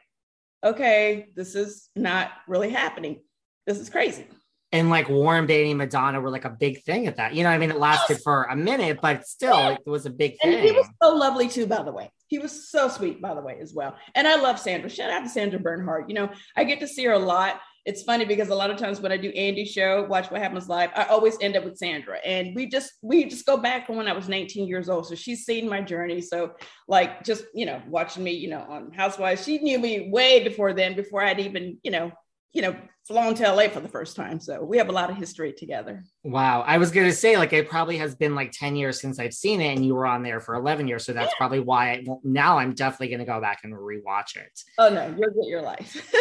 okay, 0.63 1.27
this 1.36 1.55
is 1.55 1.89
not 1.95 2.31
really 2.48 2.69
happening. 2.69 3.21
This 3.67 3.79
is 3.79 3.89
crazy 3.89 4.25
and 4.71 4.89
like 4.89 5.09
Warren 5.09 5.45
Beatty 5.45 5.71
and 5.71 5.77
Madonna 5.77 6.21
were 6.21 6.29
like 6.29 6.45
a 6.45 6.49
big 6.49 6.83
thing 6.83 7.07
at 7.07 7.17
that. 7.17 7.33
You 7.33 7.43
know, 7.43 7.49
I 7.49 7.57
mean, 7.57 7.71
it 7.71 7.79
lasted 7.79 8.19
for 8.23 8.43
a 8.43 8.55
minute, 8.55 8.99
but 9.01 9.27
still, 9.27 9.57
yeah. 9.57 9.77
it 9.85 9.89
was 9.89 10.05
a 10.05 10.09
big 10.09 10.39
thing. 10.39 10.53
And 10.53 10.63
he 10.63 10.71
was 10.71 10.87
so 11.01 11.13
lovely 11.13 11.49
too, 11.49 11.67
by 11.67 11.83
the 11.83 11.91
way. 11.91 12.09
He 12.27 12.39
was 12.39 12.69
so 12.69 12.87
sweet, 12.87 13.21
by 13.21 13.33
the 13.33 13.41
way, 13.41 13.57
as 13.61 13.73
well. 13.73 13.97
And 14.15 14.25
I 14.27 14.37
love 14.37 14.57
Sandra. 14.59 14.89
Shout 14.89 15.09
out 15.09 15.23
to 15.23 15.29
Sandra 15.29 15.59
Bernhard. 15.59 16.05
You 16.07 16.15
know, 16.15 16.29
I 16.55 16.63
get 16.63 16.79
to 16.79 16.87
see 16.87 17.03
her 17.05 17.11
a 17.11 17.19
lot. 17.19 17.59
It's 17.83 18.03
funny 18.03 18.25
because 18.25 18.49
a 18.49 18.55
lot 18.55 18.69
of 18.69 18.77
times 18.77 19.01
when 19.01 19.11
I 19.11 19.17
do 19.17 19.31
Andy's 19.31 19.71
show, 19.71 20.05
Watch 20.05 20.29
What 20.29 20.39
Happens 20.39 20.69
Live, 20.69 20.91
I 20.95 21.05
always 21.05 21.35
end 21.41 21.57
up 21.57 21.65
with 21.65 21.77
Sandra. 21.77 22.19
And 22.23 22.55
we 22.55 22.67
just 22.67 22.93
we 23.01 23.25
just 23.25 23.45
go 23.45 23.57
back 23.57 23.87
from 23.87 23.97
when 23.97 24.07
I 24.07 24.13
was 24.13 24.29
19 24.29 24.67
years 24.67 24.87
old. 24.87 25.07
So 25.07 25.15
she's 25.15 25.43
seen 25.43 25.67
my 25.67 25.81
journey. 25.81 26.21
So 26.21 26.53
like 26.87 27.23
just, 27.23 27.43
you 27.53 27.65
know, 27.65 27.81
watching 27.87 28.23
me, 28.23 28.31
you 28.31 28.49
know, 28.49 28.65
on 28.69 28.91
Housewives, 28.91 29.43
she 29.43 29.57
knew 29.57 29.79
me 29.79 30.09
way 30.11 30.43
before 30.43 30.73
then, 30.73 30.95
before 30.95 31.23
I'd 31.23 31.39
even, 31.39 31.79
you 31.83 31.91
know, 31.91 32.11
you 32.53 32.62
know, 32.62 32.75
flown 33.08 33.34
to 33.36 33.51
LA 33.51 33.70
for 33.70 33.79
the 33.79 33.88
first 33.88 34.15
time. 34.15 34.39
So 34.39 34.63
we 34.63 34.77
have 34.77 34.89
a 34.89 34.91
lot 34.91 35.10
of 35.10 35.17
history 35.17 35.53
together. 35.53 36.03
Wow. 36.24 36.62
I 36.62 36.77
was 36.77 36.91
going 36.91 37.08
to 37.08 37.15
say, 37.15 37.38
like, 37.38 37.53
it 37.53 37.70
probably 37.70 37.98
has 37.98 38.15
been 38.15 38.36
like 38.36 38.51
10 38.51 38.75
years 38.75 39.00
since 39.00 39.20
I've 39.20 39.34
seen 39.34 39.62
it, 39.62 39.75
and 39.75 39.86
you 39.86 39.96
were 39.96 40.05
on 40.05 40.22
there 40.24 40.39
for 40.39 40.55
11 40.55 40.88
years. 40.88 41.05
So 41.05 41.13
that's 41.13 41.31
yeah. 41.31 41.38
probably 41.38 41.60
why 41.60 41.91
I, 41.91 42.03
well, 42.05 42.22
now 42.24 42.58
I'm 42.58 42.74
definitely 42.74 43.08
going 43.08 43.20
to 43.20 43.25
go 43.25 43.39
back 43.39 43.62
and 43.63 43.74
rewatch 43.74 44.36
it. 44.36 44.62
Oh, 44.77 44.89
no, 44.89 45.08
you'll 45.17 45.31
get 45.31 45.50
your 45.50 45.62
life. 45.62 46.13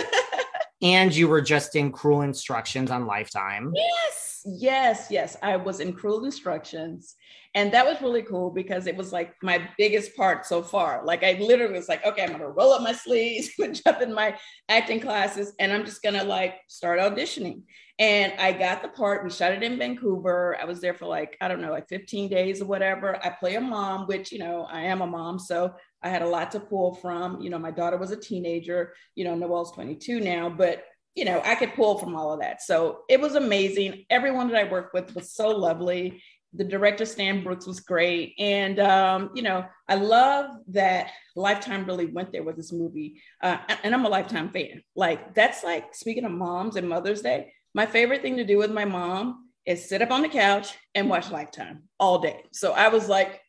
and 0.83 1.15
you 1.15 1.29
were 1.29 1.41
just 1.41 1.75
in 1.75 1.91
Cruel 1.91 2.23
Instructions 2.23 2.91
on 2.91 3.07
Lifetime. 3.07 3.73
Yes. 3.75 4.43
Yes. 4.47 5.07
Yes. 5.11 5.37
I 5.43 5.57
was 5.57 5.81
in 5.81 5.93
Cruel 5.93 6.25
Instructions. 6.25 7.17
And 7.55 7.73
that 7.73 7.85
was 7.85 8.01
really 8.01 8.23
cool 8.23 8.51
because 8.51 8.87
it 8.87 8.97
was 8.97 9.13
like 9.13 9.35
my 9.43 9.69
biggest 9.77 10.15
part 10.17 10.47
so 10.47 10.63
far. 10.63 11.05
Like 11.05 11.25
I 11.25 11.33
literally 11.41 11.75
was 11.75 11.89
like, 11.89 12.05
okay, 12.07 12.23
I'm 12.23 12.31
gonna 12.31 12.49
roll 12.49 12.73
up 12.73 12.83
my 12.83 12.93
sleeves, 12.93 13.51
jump 13.85 14.01
in 14.03 14.15
my 14.15 14.37
acting 14.69 15.01
classes, 15.01 15.53
and 15.59 15.73
I'm 15.73 15.85
just 15.85 16.03
gonna 16.03 16.23
like 16.23 16.55
start 16.69 17.01
auditioning. 17.01 17.63
And 17.99 18.33
I 18.39 18.53
got 18.53 18.83
the 18.83 18.89
part. 18.89 19.25
We 19.25 19.31
shot 19.31 19.53
it 19.53 19.63
in 19.63 19.79
Vancouver. 19.79 20.57
I 20.61 20.65
was 20.65 20.81
there 20.81 20.95
for 20.95 21.07
like, 21.07 21.37
I 21.41 21.49
don't 21.49 21.61
know, 21.61 21.71
like 21.73 21.89
15 21.89 22.31
days 22.31 22.63
or 22.63 22.67
whatever. 22.67 23.17
I 23.23 23.31
play 23.31 23.57
a 23.57 23.61
mom, 23.61 24.07
which, 24.07 24.33
you 24.33 24.39
know, 24.39 24.67
I 24.71 24.83
am 24.83 25.03
a 25.03 25.07
mom. 25.07 25.39
So 25.39 25.75
I 26.03 26.09
had 26.09 26.23
a 26.23 26.29
lot 26.29 26.53
to 26.53 26.61
pull 26.61 26.95
from. 26.95 27.43
You 27.43 27.51
know, 27.51 27.59
my 27.59 27.71
daughter 27.71 27.99
was 27.99 28.11
a 28.11 28.17
teenager. 28.17 28.95
You 29.17 29.25
know, 29.25 29.35
Noelle's 29.35 29.73
22 29.73 30.21
now, 30.21 30.49
but 30.49 30.85
you 31.15 31.25
know, 31.25 31.43
I 31.45 31.57
could 31.57 31.75
pull 31.75 31.99
from 31.99 32.15
all 32.15 32.33
of 32.33 32.41
that. 32.41 32.63
So 32.63 33.01
it 33.09 33.21
was 33.21 33.35
amazing. 33.35 34.05
Everyone 34.09 34.49
that 34.49 34.57
I 34.57 34.71
worked 34.71 34.95
with 34.95 35.15
was 35.15 35.35
so 35.35 35.49
lovely 35.49 36.23
the 36.53 36.65
director 36.65 37.05
Stan 37.05 37.45
Brooks 37.45 37.67
was 37.67 37.81
great, 37.81 38.35
and 38.39 38.79
um, 38.81 39.31
you 39.35 39.43
know 39.43 39.65
I 39.89 39.95
love 39.95 40.57
that 40.69 41.11
Lifetime 41.37 41.85
really 41.85 42.07
went 42.07 42.33
there 42.33 42.43
with 42.43 42.57
this 42.57 42.73
movie, 42.73 43.21
uh, 43.43 43.59
and 43.83 43.95
I'm 43.95 44.05
a 44.05 44.09
Lifetime 44.09 44.51
fan. 44.51 44.83
Like 44.97 45.35
that's 45.35 45.63
like 45.63 45.95
speaking 45.95 46.25
of 46.25 46.33
moms 46.33 46.77
and 46.77 46.89
Mother's 46.89 47.23
Day. 47.23 47.53
My 47.75 47.87
favorite 47.87 48.23
thing 48.23 48.37
to 48.39 48.45
do 48.45 48.59
with 48.59 48.73
my 48.73 48.85
mom 48.85 49.49
is 49.65 49.89
sit 49.89 50.03
up 50.03 50.11
on 50.11 50.23
the 50.23 50.29
couch 50.29 50.77
and 50.95 51.09
watch 51.09 51.31
Lifetime 51.31 51.85
all 52.01 52.19
day. 52.19 52.43
So 52.53 52.73
I 52.73 52.89
was 52.89 53.09
like, 53.09 53.41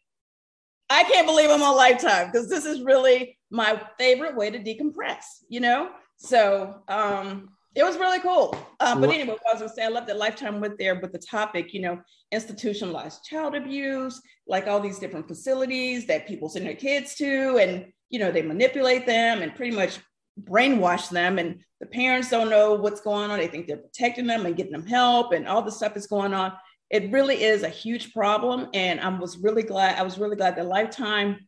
I 0.89 1.03
can't 1.03 1.25
believe 1.25 1.49
I'm 1.49 1.63
on 1.63 1.75
Lifetime 1.75 2.27
because 2.27 2.47
this 2.47 2.65
is 2.65 2.83
really 2.83 3.39
my 3.49 3.81
favorite 3.97 4.35
way 4.35 4.51
to 4.51 4.59
decompress. 4.59 5.23
You 5.49 5.61
know, 5.61 5.89
so 6.17 6.83
um, 6.87 7.49
it 7.73 7.83
was 7.83 7.97
really 7.97 8.19
cool. 8.19 8.55
Um, 8.79 8.99
but 8.99 9.11
anyway, 9.11 9.35
I 9.47 9.53
was 9.53 9.61
gonna 9.61 9.73
say, 9.73 9.85
I 9.85 9.87
love 9.87 10.05
that 10.07 10.17
Lifetime 10.17 10.59
went 10.59 10.77
there 10.77 10.99
with 10.99 11.13
the 11.13 11.19
topic, 11.19 11.73
you 11.73 11.81
know, 11.81 12.01
institutionalized 12.31 13.23
child 13.23 13.55
abuse, 13.55 14.21
like 14.45 14.67
all 14.67 14.81
these 14.81 14.99
different 14.99 15.27
facilities 15.27 16.05
that 16.07 16.27
people 16.27 16.49
send 16.49 16.65
their 16.65 16.75
kids 16.75 17.15
to, 17.15 17.57
and 17.57 17.85
you 18.09 18.19
know, 18.19 18.31
they 18.31 18.41
manipulate 18.41 19.05
them 19.05 19.41
and 19.41 19.55
pretty 19.55 19.75
much 19.75 19.99
brainwash 20.43 21.09
them, 21.09 21.39
and 21.39 21.61
the 21.79 21.85
parents 21.85 22.29
don't 22.29 22.49
know 22.49 22.75
what's 22.75 23.01
going 23.01 23.31
on. 23.31 23.39
They 23.39 23.47
think 23.47 23.67
they're 23.67 23.77
protecting 23.77 24.27
them 24.27 24.45
and 24.45 24.55
getting 24.55 24.73
them 24.73 24.85
help, 24.85 25.31
and 25.31 25.47
all 25.47 25.61
the 25.61 25.71
stuff 25.71 25.95
is 25.95 26.07
going 26.07 26.33
on. 26.33 26.51
It 26.89 27.09
really 27.09 27.41
is 27.41 27.63
a 27.63 27.69
huge 27.69 28.11
problem, 28.13 28.67
and 28.73 28.99
I 28.99 29.07
was 29.17 29.37
really 29.37 29.63
glad. 29.63 29.97
I 29.97 30.03
was 30.03 30.17
really 30.17 30.35
glad 30.35 30.57
that 30.57 30.65
Lifetime 30.65 31.47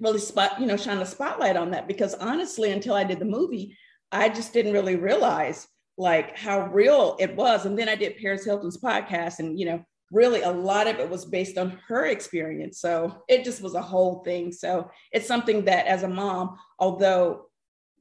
really 0.00 0.18
spot, 0.18 0.60
you 0.60 0.66
know, 0.66 0.76
shine 0.76 0.98
a 0.98 1.06
spotlight 1.06 1.56
on 1.56 1.70
that 1.70 1.86
because 1.86 2.14
honestly, 2.14 2.72
until 2.72 2.94
I 2.94 3.04
did 3.04 3.20
the 3.20 3.24
movie 3.24 3.76
I 4.14 4.28
just 4.28 4.52
didn't 4.52 4.72
really 4.72 4.96
realize 4.96 5.66
like 5.96 6.36
how 6.36 6.66
real 6.68 7.16
it 7.18 7.34
was. 7.36 7.66
And 7.66 7.78
then 7.78 7.88
I 7.88 7.96
did 7.96 8.16
Paris 8.16 8.44
Hilton's 8.44 8.78
podcast, 8.78 9.40
and 9.40 9.58
you 9.58 9.66
know, 9.66 9.84
really 10.10 10.42
a 10.42 10.50
lot 10.50 10.86
of 10.86 10.98
it 10.98 11.10
was 11.10 11.24
based 11.24 11.58
on 11.58 11.78
her 11.88 12.06
experience. 12.06 12.78
So 12.78 13.22
it 13.28 13.44
just 13.44 13.60
was 13.60 13.74
a 13.74 13.82
whole 13.82 14.22
thing. 14.22 14.52
So 14.52 14.90
it's 15.12 15.26
something 15.26 15.64
that 15.64 15.86
as 15.86 16.04
a 16.04 16.08
mom, 16.08 16.56
although 16.78 17.46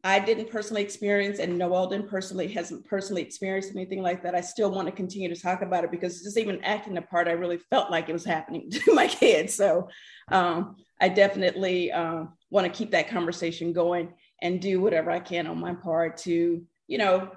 I 0.03 0.19
didn't 0.19 0.51
personally 0.51 0.83
experience 0.83 1.39
and 1.39 1.57
Noelle 1.57 1.87
didn't 1.87 2.09
personally 2.09 2.49
hasn't 2.49 2.85
personally 2.85 3.21
experienced 3.21 3.71
anything 3.73 4.01
like 4.01 4.21
that. 4.23 4.35
I 4.35 4.41
still 4.41 4.69
want 4.69 4.87
to 4.87 4.91
continue 4.91 5.33
to 5.33 5.41
talk 5.41 5.61
about 5.61 5.85
it 5.85 5.91
because 5.91 6.21
just 6.21 6.37
even 6.37 6.63
acting 6.63 6.93
the 6.93 7.01
part, 7.01 7.29
I 7.29 7.31
really 7.31 7.57
felt 7.57 7.89
like 7.89 8.09
it 8.09 8.13
was 8.13 8.25
happening 8.25 8.69
to 8.71 8.93
my 8.93 9.07
kids. 9.07 9.55
So 9.55 9.87
um, 10.29 10.75
I 10.99 11.07
definitely 11.07 11.91
uh, 11.91 12.25
want 12.49 12.67
to 12.67 12.77
keep 12.77 12.91
that 12.91 13.09
conversation 13.09 13.71
going 13.71 14.13
and 14.43 14.61
do 14.61 14.79
whatever 14.81 15.09
I 15.09 15.19
can 15.19 15.47
on 15.47 15.57
my 15.57 15.73
part 15.73 16.17
to, 16.17 16.61
you 16.87 16.97
know, 16.99 17.31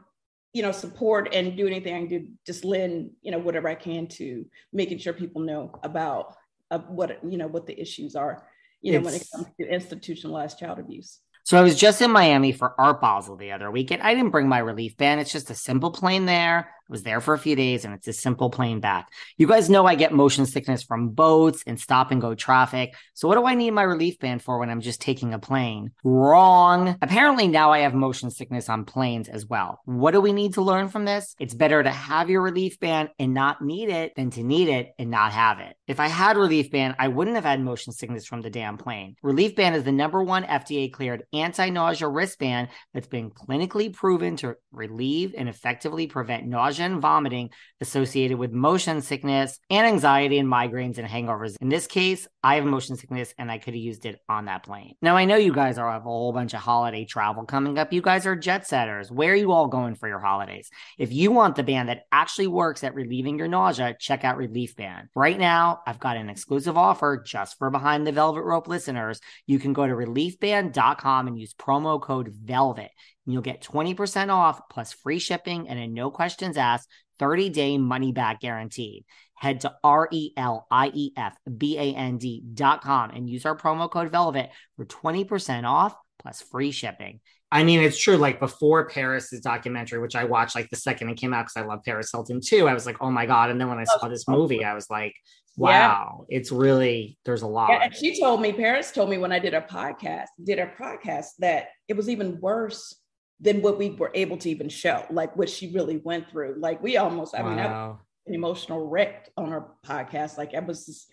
you 0.52 0.62
know, 0.62 0.72
support 0.72 1.32
and 1.32 1.56
do 1.56 1.66
anything 1.66 1.94
I 1.94 1.98
can 2.00 2.08
do, 2.08 2.26
just 2.44 2.64
lend, 2.64 3.12
you 3.22 3.30
know, 3.30 3.38
whatever 3.38 3.68
I 3.68 3.76
can 3.76 4.08
to 4.08 4.44
making 4.72 4.98
sure 4.98 5.12
people 5.12 5.40
know 5.40 5.78
about 5.82 6.34
uh, 6.70 6.80
what, 6.80 7.20
you 7.24 7.38
know, 7.38 7.46
what 7.46 7.66
the 7.66 7.80
issues 7.80 8.16
are, 8.16 8.46
you 8.82 8.92
know, 8.92 8.98
it's, 8.98 9.06
when 9.06 9.14
it 9.14 9.28
comes 9.32 9.46
to 9.60 9.72
institutionalized 9.72 10.58
child 10.58 10.80
abuse. 10.80 11.20
So 11.44 11.56
I 11.56 11.62
was 11.62 11.78
just 11.78 12.02
in 12.02 12.10
Miami 12.10 12.50
for 12.50 12.74
Art 12.80 13.00
Basel 13.00 13.36
the 13.36 13.52
other 13.52 13.70
weekend. 13.70 14.02
I 14.02 14.14
didn't 14.14 14.32
bring 14.32 14.48
my 14.48 14.58
relief 14.58 14.96
band. 14.96 15.20
It's 15.20 15.30
just 15.30 15.48
a 15.50 15.54
simple 15.54 15.92
plane 15.92 16.26
there. 16.26 16.72
I 16.88 16.92
was 16.92 17.02
there 17.02 17.20
for 17.20 17.34
a 17.34 17.38
few 17.38 17.56
days 17.56 17.84
and 17.84 17.92
it's 17.92 18.06
a 18.06 18.12
simple 18.12 18.48
plane 18.48 18.78
back. 18.78 19.08
You 19.36 19.48
guys 19.48 19.68
know 19.68 19.86
I 19.86 19.96
get 19.96 20.12
motion 20.12 20.46
sickness 20.46 20.84
from 20.84 21.08
boats 21.08 21.64
and 21.66 21.80
stop 21.80 22.12
and 22.12 22.20
go 22.20 22.36
traffic. 22.36 22.94
So 23.14 23.26
what 23.26 23.34
do 23.34 23.44
I 23.44 23.56
need 23.56 23.72
my 23.72 23.82
relief 23.82 24.20
band 24.20 24.40
for 24.40 24.60
when 24.60 24.70
I'm 24.70 24.80
just 24.80 25.00
taking 25.00 25.34
a 25.34 25.38
plane? 25.40 25.90
Wrong. 26.04 26.96
Apparently 27.02 27.48
now 27.48 27.72
I 27.72 27.80
have 27.80 27.92
motion 27.92 28.30
sickness 28.30 28.68
on 28.68 28.84
planes 28.84 29.28
as 29.28 29.46
well. 29.46 29.80
What 29.84 30.12
do 30.12 30.20
we 30.20 30.32
need 30.32 30.54
to 30.54 30.62
learn 30.62 30.88
from 30.88 31.04
this? 31.04 31.34
It's 31.40 31.54
better 31.54 31.82
to 31.82 31.90
have 31.90 32.30
your 32.30 32.42
relief 32.42 32.78
band 32.78 33.08
and 33.18 33.34
not 33.34 33.62
need 33.62 33.88
it 33.88 34.12
than 34.14 34.30
to 34.30 34.44
need 34.44 34.68
it 34.68 34.92
and 34.96 35.10
not 35.10 35.32
have 35.32 35.58
it. 35.58 35.74
If 35.88 35.98
I 35.98 36.06
had 36.06 36.36
relief 36.36 36.70
band, 36.70 36.94
I 37.00 37.08
wouldn't 37.08 37.34
have 37.34 37.44
had 37.44 37.60
motion 37.60 37.92
sickness 37.92 38.26
from 38.26 38.42
the 38.42 38.50
damn 38.50 38.78
plane. 38.78 39.16
Relief 39.24 39.56
band 39.56 39.74
is 39.74 39.82
the 39.82 39.90
number 39.90 40.22
one 40.22 40.44
FDA 40.44 40.92
cleared 40.92 41.24
anti-nausea 41.32 42.06
wristband 42.06 42.68
that's 42.94 43.08
been 43.08 43.30
clinically 43.30 43.92
proven 43.92 44.36
to 44.36 44.54
relieve 44.70 45.34
and 45.36 45.48
effectively 45.48 46.06
prevent 46.06 46.46
nausea 46.46 46.75
nausea 46.76 46.86
and 46.86 47.00
vomiting 47.00 47.50
associated 47.80 48.38
with 48.38 48.52
motion 48.52 49.02
sickness 49.02 49.58
and 49.68 49.86
anxiety 49.86 50.38
and 50.38 50.48
migraines 50.48 50.98
and 50.98 51.06
hangovers. 51.06 51.56
In 51.60 51.68
this 51.68 51.86
case, 51.86 52.26
I 52.42 52.56
have 52.56 52.64
motion 52.64 52.96
sickness 52.96 53.34
and 53.38 53.50
I 53.50 53.58
could 53.58 53.74
have 53.74 53.82
used 53.82 54.06
it 54.06 54.20
on 54.28 54.46
that 54.46 54.62
plane. 54.62 54.94
Now, 55.02 55.16
I 55.16 55.24
know 55.24 55.36
you 55.36 55.52
guys 55.52 55.78
are 55.78 55.92
have 55.92 56.02
a 56.02 56.04
whole 56.04 56.32
bunch 56.32 56.54
of 56.54 56.60
holiday 56.60 57.04
travel 57.04 57.44
coming 57.44 57.78
up. 57.78 57.92
You 57.92 58.00
guys 58.00 58.26
are 58.26 58.36
jet 58.36 58.66
setters. 58.66 59.10
Where 59.10 59.32
are 59.32 59.36
you 59.36 59.52
all 59.52 59.68
going 59.68 59.94
for 59.94 60.08
your 60.08 60.20
holidays? 60.20 60.70
If 60.98 61.12
you 61.12 61.30
want 61.30 61.56
the 61.56 61.62
band 61.62 61.88
that 61.88 62.04
actually 62.12 62.46
works 62.46 62.84
at 62.84 62.94
relieving 62.94 63.38
your 63.38 63.48
nausea, 63.48 63.96
check 63.98 64.24
out 64.24 64.36
Relief 64.36 64.76
Band. 64.76 65.08
Right 65.14 65.38
now, 65.38 65.80
I've 65.86 66.00
got 66.00 66.16
an 66.16 66.30
exclusive 66.30 66.76
offer 66.76 67.22
just 67.24 67.58
for 67.58 67.70
Behind 67.70 68.06
the 68.06 68.12
Velvet 68.12 68.42
Rope 68.42 68.68
listeners. 68.68 69.20
You 69.46 69.58
can 69.58 69.72
go 69.72 69.86
to 69.86 69.92
reliefband.com 69.92 71.26
and 71.26 71.38
use 71.38 71.54
promo 71.54 72.00
code 72.00 72.28
VELVET 72.28 72.90
and 73.26 73.32
you'll 73.32 73.42
get 73.42 73.62
20% 73.62 74.32
off 74.32 74.60
plus 74.70 74.92
free 74.92 75.18
shipping 75.18 75.68
and 75.68 75.78
a 75.78 75.86
no 75.86 76.10
questions 76.10 76.56
asked 76.56 76.88
30 77.18 77.50
day 77.50 77.78
money 77.78 78.12
back 78.12 78.40
guarantee. 78.40 79.04
Head 79.34 79.60
to 79.60 79.74
R 79.84 80.08
E 80.10 80.32
L 80.36 80.66
I 80.70 80.90
E 80.94 81.12
F 81.16 81.36
B 81.58 81.76
A 81.78 81.94
N 81.94 82.16
D 82.16 82.42
dot 82.54 82.82
com 82.82 83.10
and 83.10 83.28
use 83.28 83.44
our 83.44 83.56
promo 83.56 83.90
code 83.90 84.10
Velvet 84.10 84.50
for 84.76 84.86
20% 84.86 85.64
off 85.64 85.94
plus 86.18 86.40
free 86.40 86.70
shipping. 86.70 87.20
I 87.52 87.62
mean, 87.62 87.80
it's 87.80 87.98
true. 87.98 88.16
Like 88.16 88.40
before 88.40 88.88
Paris's 88.88 89.40
documentary, 89.40 90.00
which 90.00 90.16
I 90.16 90.24
watched 90.24 90.54
like 90.54 90.70
the 90.70 90.76
second 90.76 91.10
it 91.10 91.16
came 91.16 91.34
out 91.34 91.46
because 91.46 91.62
I 91.62 91.66
love 91.66 91.80
Paris 91.84 92.10
Hilton 92.10 92.40
too, 92.40 92.66
I 92.66 92.74
was 92.74 92.86
like, 92.86 92.96
oh 93.00 93.10
my 93.10 93.26
God. 93.26 93.50
And 93.50 93.60
then 93.60 93.68
when 93.68 93.78
I 93.78 93.84
saw 93.84 94.08
this 94.08 94.26
movie, 94.26 94.64
I 94.64 94.74
was 94.74 94.88
like, 94.90 95.14
wow, 95.56 96.26
yeah. 96.28 96.38
it's 96.38 96.50
really, 96.50 97.18
there's 97.24 97.42
a 97.42 97.46
lot. 97.46 97.70
Yeah, 97.70 97.84
and 97.84 97.94
she 97.94 98.20
told 98.20 98.40
me, 98.40 98.52
Paris 98.52 98.90
told 98.90 99.10
me 99.10 99.18
when 99.18 99.32
I 99.32 99.38
did 99.38 99.54
a 99.54 99.60
podcast, 99.60 100.26
did 100.42 100.58
a 100.58 100.66
podcast 100.66 101.26
that 101.38 101.68
it 101.88 101.96
was 101.96 102.08
even 102.08 102.40
worse 102.40 102.94
than 103.40 103.62
what 103.62 103.78
we 103.78 103.90
were 103.90 104.10
able 104.14 104.36
to 104.38 104.50
even 104.50 104.68
show, 104.68 105.04
like 105.10 105.36
what 105.36 105.50
she 105.50 105.72
really 105.72 105.98
went 105.98 106.30
through. 106.30 106.56
Like 106.58 106.82
we 106.82 106.96
almost, 106.96 107.34
I 107.34 107.42
wow. 107.42 107.48
mean, 107.48 107.58
I 107.58 107.94
an 108.26 108.34
emotional 108.34 108.86
wreck 108.86 109.30
on 109.36 109.52
our 109.52 109.72
podcast. 109.84 110.38
Like 110.38 110.54
I 110.54 110.60
was 110.60 110.86
just 110.86 111.10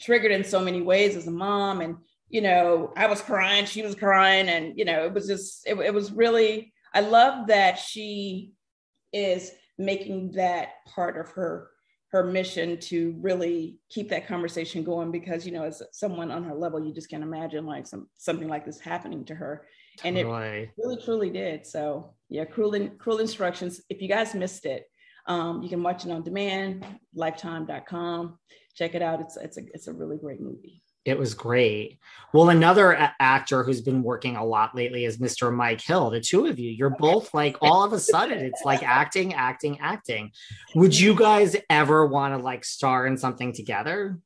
triggered 0.00 0.32
in 0.32 0.44
so 0.44 0.60
many 0.60 0.82
ways 0.82 1.16
as 1.16 1.26
a 1.26 1.30
mom, 1.30 1.80
and 1.80 1.96
you 2.28 2.40
know, 2.40 2.92
I 2.96 3.06
was 3.06 3.20
crying, 3.20 3.64
she 3.64 3.82
was 3.82 3.94
crying, 3.94 4.48
and 4.48 4.78
you 4.78 4.84
know, 4.84 5.04
it 5.04 5.12
was 5.12 5.26
just, 5.26 5.66
it, 5.66 5.74
it 5.78 5.94
was 5.94 6.12
really. 6.12 6.72
I 6.92 7.00
love 7.00 7.46
that 7.48 7.78
she 7.78 8.52
is 9.12 9.52
making 9.78 10.32
that 10.32 10.84
part 10.86 11.16
of 11.16 11.30
her 11.30 11.70
her 12.10 12.24
mission 12.24 12.76
to 12.80 13.14
really 13.20 13.78
keep 13.88 14.08
that 14.08 14.26
conversation 14.26 14.82
going 14.82 15.12
because 15.12 15.46
you 15.46 15.52
know 15.52 15.62
as 15.62 15.82
someone 15.92 16.30
on 16.30 16.42
her 16.44 16.54
level 16.54 16.84
you 16.84 16.92
just 16.92 17.08
can't 17.08 17.22
imagine 17.22 17.64
like 17.64 17.86
some 17.86 18.08
something 18.18 18.48
like 18.48 18.66
this 18.66 18.80
happening 18.80 19.24
to 19.24 19.34
her 19.34 19.64
and 20.04 20.16
it 20.16 20.26
really 20.26 21.02
truly 21.04 21.30
did 21.30 21.66
so 21.66 22.14
yeah 22.28 22.44
cruel 22.44 22.74
in, 22.74 22.90
cruel 22.98 23.18
instructions 23.18 23.82
if 23.88 24.00
you 24.00 24.08
guys 24.08 24.34
missed 24.34 24.66
it 24.66 24.84
um, 25.26 25.62
you 25.62 25.68
can 25.68 25.82
watch 25.82 26.04
it 26.04 26.10
on 26.10 26.22
demand 26.22 26.84
lifetime.com 27.14 28.38
check 28.74 28.94
it 28.94 29.02
out 29.02 29.20
it's 29.20 29.36
it's 29.36 29.58
a, 29.58 29.62
it's 29.74 29.86
a 29.86 29.92
really 29.92 30.16
great 30.16 30.40
movie 30.40 30.82
it 31.04 31.18
was 31.18 31.32
great. 31.32 31.98
Well, 32.34 32.50
another 32.50 32.92
a- 32.92 33.14
actor 33.18 33.62
who's 33.62 33.80
been 33.80 34.02
working 34.02 34.36
a 34.36 34.44
lot 34.44 34.74
lately 34.74 35.06
is 35.06 35.18
Mr. 35.18 35.52
Mike 35.52 35.80
Hill. 35.80 36.10
The 36.10 36.20
two 36.20 36.46
of 36.46 36.58
you, 36.58 36.70
you're 36.70 36.90
both 36.90 37.32
like 37.32 37.56
all 37.62 37.82
of 37.82 37.92
a 37.92 37.98
sudden, 37.98 38.38
it's 38.38 38.62
like 38.64 38.82
acting, 38.82 39.32
acting, 39.34 39.80
acting. 39.80 40.30
Would 40.74 40.98
you 40.98 41.14
guys 41.14 41.56
ever 41.70 42.06
want 42.06 42.34
to 42.34 42.44
like 42.44 42.64
star 42.64 43.06
in 43.06 43.16
something 43.16 43.52
together? 43.52 44.18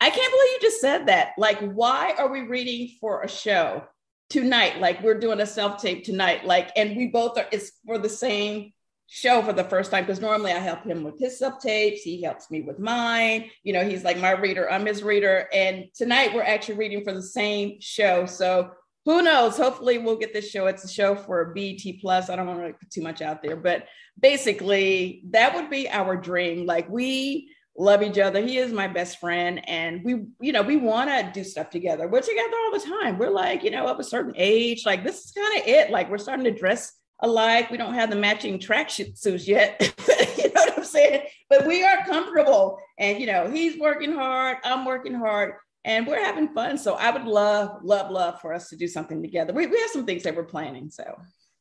I 0.00 0.08
can't 0.08 0.32
believe 0.32 0.48
you 0.52 0.58
just 0.62 0.80
said 0.80 1.06
that. 1.06 1.32
Like, 1.36 1.58
why 1.58 2.14
are 2.16 2.28
we 2.28 2.42
reading 2.42 2.96
for 3.00 3.22
a 3.22 3.28
show 3.28 3.82
tonight? 4.30 4.80
Like, 4.80 5.02
we're 5.02 5.18
doing 5.18 5.40
a 5.40 5.46
self 5.46 5.82
tape 5.82 6.04
tonight. 6.04 6.46
Like, 6.46 6.70
and 6.76 6.96
we 6.96 7.08
both 7.08 7.36
are, 7.36 7.46
it's 7.52 7.72
for 7.84 7.98
the 7.98 8.08
same 8.08 8.72
show 9.12 9.42
for 9.42 9.52
the 9.52 9.64
first 9.64 9.90
time 9.90 10.04
because 10.04 10.20
normally 10.20 10.52
I 10.52 10.58
help 10.58 10.84
him 10.84 11.02
with 11.02 11.18
his 11.18 11.38
sub 11.38 11.58
tapes. 11.58 12.02
He 12.02 12.22
helps 12.22 12.48
me 12.48 12.62
with 12.62 12.78
mine. 12.78 13.50
You 13.64 13.72
know, 13.72 13.84
he's 13.84 14.04
like 14.04 14.18
my 14.18 14.30
reader, 14.30 14.70
I'm 14.70 14.86
his 14.86 15.02
reader. 15.02 15.48
And 15.52 15.86
tonight 15.94 16.32
we're 16.32 16.44
actually 16.44 16.76
reading 16.76 17.02
for 17.02 17.12
the 17.12 17.22
same 17.22 17.80
show. 17.80 18.24
So 18.26 18.70
who 19.04 19.22
knows? 19.22 19.56
Hopefully 19.56 19.98
we'll 19.98 20.16
get 20.16 20.32
this 20.32 20.48
show. 20.48 20.68
It's 20.68 20.84
a 20.84 20.88
show 20.88 21.16
for 21.16 21.52
BET 21.54 21.80
Plus. 22.00 22.30
I 22.30 22.36
don't 22.36 22.46
want 22.46 22.60
to 22.60 22.72
put 22.72 22.90
too 22.90 23.02
much 23.02 23.20
out 23.20 23.42
there, 23.42 23.56
but 23.56 23.86
basically 24.20 25.24
that 25.30 25.56
would 25.56 25.70
be 25.70 25.88
our 25.88 26.16
dream. 26.16 26.64
Like 26.64 26.88
we 26.88 27.50
love 27.80 28.02
each 28.02 28.18
other. 28.18 28.42
He 28.42 28.58
is 28.58 28.72
my 28.72 28.86
best 28.86 29.18
friend. 29.18 29.66
And 29.66 30.04
we, 30.04 30.26
you 30.38 30.52
know, 30.52 30.60
we 30.60 30.76
want 30.76 31.08
to 31.08 31.30
do 31.32 31.42
stuff 31.42 31.70
together. 31.70 32.06
We're 32.06 32.20
together 32.20 32.54
all 32.64 32.78
the 32.78 32.84
time. 32.84 33.18
We're 33.18 33.30
like, 33.30 33.64
you 33.64 33.70
know, 33.70 33.86
of 33.86 33.98
a 33.98 34.04
certain 34.04 34.34
age, 34.36 34.84
like 34.84 35.02
this 35.02 35.24
is 35.24 35.32
kind 35.32 35.58
of 35.58 35.66
it. 35.66 35.90
Like 35.90 36.10
we're 36.10 36.18
starting 36.18 36.44
to 36.44 36.50
dress 36.50 36.92
alike. 37.20 37.70
We 37.70 37.78
don't 37.78 37.94
have 37.94 38.10
the 38.10 38.16
matching 38.16 38.58
track 38.58 38.90
suits 38.90 39.48
yet. 39.48 39.80
you 40.36 40.52
know 40.52 40.60
what 40.60 40.78
I'm 40.78 40.84
saying? 40.84 41.22
But 41.48 41.66
we 41.66 41.82
are 41.82 42.04
comfortable. 42.04 42.78
And, 42.98 43.18
you 43.18 43.26
know, 43.26 43.50
he's 43.50 43.80
working 43.80 44.12
hard. 44.12 44.58
I'm 44.62 44.84
working 44.84 45.14
hard. 45.14 45.54
And 45.86 46.06
we're 46.06 46.22
having 46.22 46.48
fun. 46.48 46.76
So 46.76 46.96
I 46.96 47.10
would 47.10 47.24
love, 47.24 47.78
love, 47.82 48.10
love 48.10 48.42
for 48.42 48.52
us 48.52 48.68
to 48.68 48.76
do 48.76 48.88
something 48.88 49.22
together. 49.22 49.54
We, 49.54 49.66
we 49.66 49.80
have 49.80 49.90
some 49.90 50.04
things 50.04 50.24
that 50.24 50.36
we're 50.36 50.44
planning. 50.44 50.90
So 50.90 51.16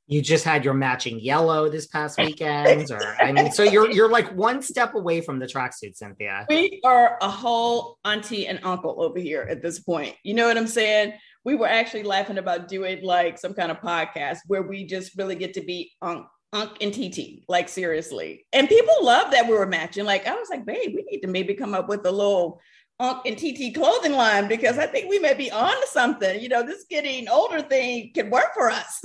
you 0.09 0.23
just 0.23 0.43
had 0.43 0.65
your 0.65 0.73
matching 0.73 1.19
yellow 1.19 1.69
this 1.69 1.87
past 1.87 2.17
weekend 2.19 2.91
or 2.91 3.15
i 3.21 3.31
mean 3.31 3.51
so 3.51 3.63
you're 3.63 3.89
you're 3.91 4.09
like 4.09 4.29
one 4.35 4.61
step 4.61 4.95
away 4.95 5.21
from 5.21 5.39
the 5.39 5.45
tracksuit 5.45 5.95
cynthia 5.95 6.45
we 6.49 6.81
are 6.83 7.17
a 7.21 7.29
whole 7.29 7.97
auntie 8.03 8.47
and 8.47 8.59
uncle 8.63 9.01
over 9.01 9.19
here 9.19 9.47
at 9.49 9.61
this 9.61 9.79
point 9.79 10.15
you 10.23 10.33
know 10.33 10.47
what 10.47 10.57
i'm 10.57 10.67
saying 10.67 11.13
we 11.45 11.55
were 11.55 11.67
actually 11.67 12.03
laughing 12.03 12.37
about 12.37 12.67
doing 12.67 13.03
like 13.03 13.37
some 13.37 13.53
kind 13.53 13.71
of 13.71 13.79
podcast 13.79 14.39
where 14.47 14.61
we 14.61 14.85
just 14.85 15.17
really 15.17 15.35
get 15.35 15.53
to 15.53 15.61
be 15.61 15.91
Unc, 16.01 16.27
Unc 16.51 16.71
and 16.81 16.93
TT, 16.93 17.43
like 17.47 17.69
seriously. 17.69 18.45
And 18.51 18.67
people 18.67 18.93
love 19.01 19.31
that 19.31 19.47
we 19.47 19.53
were 19.53 19.65
matching. 19.65 20.05
Like 20.05 20.27
I 20.27 20.33
was 20.33 20.49
like, 20.49 20.65
babe, 20.65 20.93
we 20.95 21.05
need 21.09 21.21
to 21.21 21.27
maybe 21.27 21.53
come 21.53 21.73
up 21.73 21.87
with 21.87 22.05
a 22.05 22.11
little 22.11 22.59
Unc 22.99 23.25
and 23.25 23.37
TT 23.37 23.73
clothing 23.73 24.13
line 24.13 24.47
because 24.47 24.77
I 24.77 24.85
think 24.85 25.09
we 25.09 25.19
may 25.19 25.33
be 25.33 25.49
on 25.51 25.71
to 25.71 25.87
something. 25.87 26.39
You 26.41 26.49
know, 26.49 26.63
this 26.63 26.85
getting 26.89 27.29
older 27.29 27.61
thing 27.61 28.11
can 28.13 28.29
work 28.29 28.53
for 28.53 28.69
us. 28.69 29.01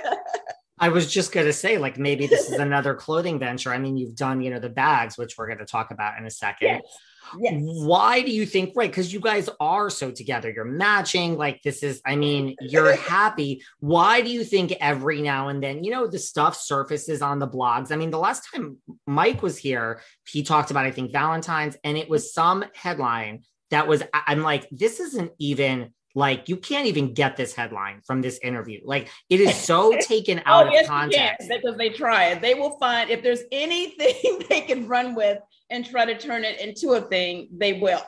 I 0.78 0.88
was 0.88 1.12
just 1.12 1.30
going 1.30 1.46
to 1.46 1.52
say, 1.52 1.76
like, 1.76 1.98
maybe 1.98 2.26
this 2.26 2.48
is 2.48 2.58
another 2.58 2.94
clothing 2.94 3.38
venture. 3.38 3.70
I 3.72 3.78
mean, 3.78 3.98
you've 3.98 4.16
done, 4.16 4.40
you 4.40 4.50
know, 4.50 4.58
the 4.58 4.70
bags, 4.70 5.18
which 5.18 5.36
we're 5.36 5.46
going 5.46 5.58
to 5.58 5.66
talk 5.66 5.90
about 5.90 6.18
in 6.18 6.24
a 6.24 6.30
second. 6.30 6.68
Yes. 6.68 6.98
Yes. 7.38 7.54
Why 7.62 8.22
do 8.22 8.30
you 8.30 8.46
think, 8.46 8.72
right? 8.74 8.90
Because 8.90 9.12
you 9.12 9.20
guys 9.20 9.48
are 9.60 9.90
so 9.90 10.10
together. 10.10 10.50
You're 10.50 10.64
matching. 10.64 11.36
Like, 11.36 11.62
this 11.62 11.82
is, 11.82 12.00
I 12.04 12.16
mean, 12.16 12.56
you're 12.60 12.96
happy. 12.96 13.62
Why 13.80 14.20
do 14.20 14.30
you 14.30 14.44
think 14.44 14.72
every 14.80 15.22
now 15.22 15.48
and 15.48 15.62
then, 15.62 15.84
you 15.84 15.90
know, 15.90 16.06
the 16.06 16.18
stuff 16.18 16.56
surfaces 16.56 17.22
on 17.22 17.38
the 17.38 17.48
blogs? 17.48 17.92
I 17.92 17.96
mean, 17.96 18.10
the 18.10 18.18
last 18.18 18.48
time 18.52 18.78
Mike 19.06 19.42
was 19.42 19.58
here, 19.58 20.00
he 20.26 20.42
talked 20.42 20.70
about, 20.70 20.86
I 20.86 20.90
think, 20.90 21.12
Valentine's, 21.12 21.76
and 21.84 21.96
it 21.96 22.08
was 22.08 22.32
some 22.32 22.64
headline 22.74 23.42
that 23.70 23.86
was, 23.86 24.02
I'm 24.12 24.42
like, 24.42 24.68
this 24.70 25.00
isn't 25.00 25.32
even 25.38 25.92
like 26.14 26.48
you 26.48 26.56
can't 26.56 26.86
even 26.86 27.14
get 27.14 27.36
this 27.36 27.54
headline 27.54 28.00
from 28.04 28.20
this 28.20 28.38
interview. 28.42 28.80
Like 28.84 29.08
it 29.28 29.40
is 29.40 29.54
so 29.54 29.96
taken 30.00 30.40
oh, 30.40 30.42
out 30.46 30.64
oh, 30.64 30.68
of 30.68 30.72
yes, 30.72 30.86
context. 30.88 31.48
Because 31.48 31.76
they 31.76 31.90
try 31.90 32.26
it. 32.26 32.40
They 32.40 32.54
will 32.54 32.76
find 32.78 33.10
if 33.10 33.22
there's 33.22 33.42
anything 33.52 34.42
they 34.48 34.62
can 34.62 34.88
run 34.88 35.14
with 35.14 35.38
and 35.70 35.84
try 35.84 36.04
to 36.04 36.18
turn 36.18 36.44
it 36.44 36.60
into 36.60 36.92
a 36.92 37.00
thing, 37.00 37.48
they 37.52 37.74
will. 37.74 38.02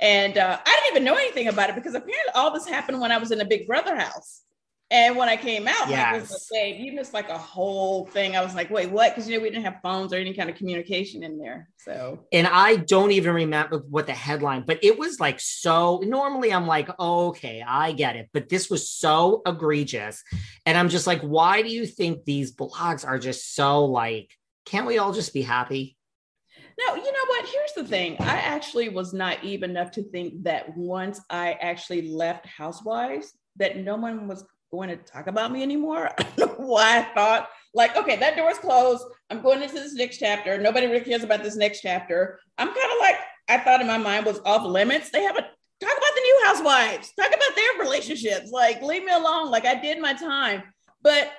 And 0.00 0.38
uh, 0.38 0.58
I 0.64 0.80
didn't 0.82 0.96
even 0.96 1.04
know 1.04 1.16
anything 1.16 1.48
about 1.48 1.68
it 1.68 1.74
because 1.74 1.94
apparently 1.94 2.32
all 2.34 2.52
this 2.52 2.66
happened 2.66 3.00
when 3.00 3.12
I 3.12 3.18
was 3.18 3.32
in 3.32 3.40
a 3.40 3.44
Big 3.44 3.66
Brother 3.66 3.96
house. 3.96 4.42
And 4.92 5.16
when 5.16 5.28
I 5.28 5.36
came 5.36 5.68
out, 5.68 5.88
yes. 5.88 6.30
Was 6.30 6.48
like, 6.50 6.78
you 6.78 6.92
missed 6.92 7.14
like 7.14 7.28
a 7.28 7.38
whole 7.38 8.06
thing. 8.06 8.34
I 8.34 8.42
was 8.42 8.56
like, 8.56 8.70
wait, 8.70 8.90
what? 8.90 9.14
Because 9.14 9.28
you 9.28 9.36
know, 9.36 9.42
we 9.42 9.48
didn't 9.48 9.64
have 9.64 9.76
phones 9.84 10.12
or 10.12 10.16
any 10.16 10.34
kind 10.34 10.50
of 10.50 10.56
communication 10.56 11.22
in 11.22 11.38
there. 11.38 11.68
So 11.78 12.26
and 12.32 12.48
I 12.48 12.74
don't 12.76 13.12
even 13.12 13.34
remember 13.34 13.78
what 13.88 14.08
the 14.08 14.14
headline, 14.14 14.64
but 14.66 14.82
it 14.82 14.98
was 14.98 15.20
like 15.20 15.38
so 15.38 16.02
normally 16.04 16.52
I'm 16.52 16.66
like, 16.66 16.88
oh, 16.98 17.28
okay, 17.28 17.62
I 17.64 17.92
get 17.92 18.16
it. 18.16 18.30
But 18.32 18.48
this 18.48 18.68
was 18.68 18.90
so 18.90 19.42
egregious. 19.46 20.24
And 20.66 20.76
I'm 20.76 20.88
just 20.88 21.06
like, 21.06 21.20
why 21.20 21.62
do 21.62 21.68
you 21.68 21.86
think 21.86 22.24
these 22.24 22.52
blogs 22.52 23.06
are 23.06 23.18
just 23.20 23.54
so 23.54 23.84
like, 23.84 24.36
can't 24.64 24.88
we 24.88 24.98
all 24.98 25.12
just 25.12 25.32
be 25.32 25.42
happy? 25.42 25.96
No, 26.86 26.94
you 26.94 27.12
know 27.12 27.26
what? 27.26 27.46
Here's 27.46 27.72
the 27.76 27.84
thing. 27.84 28.16
I 28.20 28.38
actually 28.38 28.88
was 28.88 29.12
naive 29.12 29.62
enough 29.62 29.90
to 29.92 30.02
think 30.02 30.44
that 30.44 30.76
once 30.76 31.20
I 31.28 31.52
actually 31.60 32.08
left 32.08 32.46
Housewives, 32.46 33.32
that 33.56 33.76
no 33.76 33.96
one 33.96 34.28
was 34.28 34.44
going 34.70 34.88
to 34.88 34.96
talk 34.96 35.26
about 35.26 35.52
me 35.52 35.62
anymore. 35.62 36.10
I 36.18 36.22
don't 36.36 36.58
know 36.58 36.66
why 36.66 37.00
I 37.00 37.14
thought 37.14 37.50
like, 37.74 37.96
okay, 37.96 38.16
that 38.16 38.36
door's 38.36 38.58
closed. 38.58 39.04
I'm 39.30 39.42
going 39.42 39.62
into 39.62 39.74
this 39.74 39.94
next 39.94 40.18
chapter. 40.18 40.58
Nobody 40.58 40.86
really 40.86 41.04
cares 41.04 41.22
about 41.22 41.42
this 41.42 41.56
next 41.56 41.82
chapter. 41.82 42.40
I'm 42.58 42.68
kind 42.68 42.78
of 42.78 42.98
like, 43.00 43.16
I 43.48 43.58
thought 43.58 43.80
in 43.80 43.86
my 43.86 43.98
mind 43.98 44.26
was 44.26 44.40
off 44.44 44.64
limits. 44.64 45.10
They 45.10 45.22
haven't 45.22 45.46
talk 45.80 45.92
about 45.96 46.14
the 46.14 46.20
new 46.20 46.40
housewives, 46.44 47.12
talk 47.18 47.28
about 47.28 47.56
their 47.56 47.84
relationships. 47.84 48.50
Like, 48.50 48.82
leave 48.82 49.04
me 49.04 49.12
alone. 49.12 49.50
Like, 49.50 49.64
I 49.66 49.74
did 49.80 50.00
my 50.00 50.14
time. 50.14 50.62
But 51.02 51.32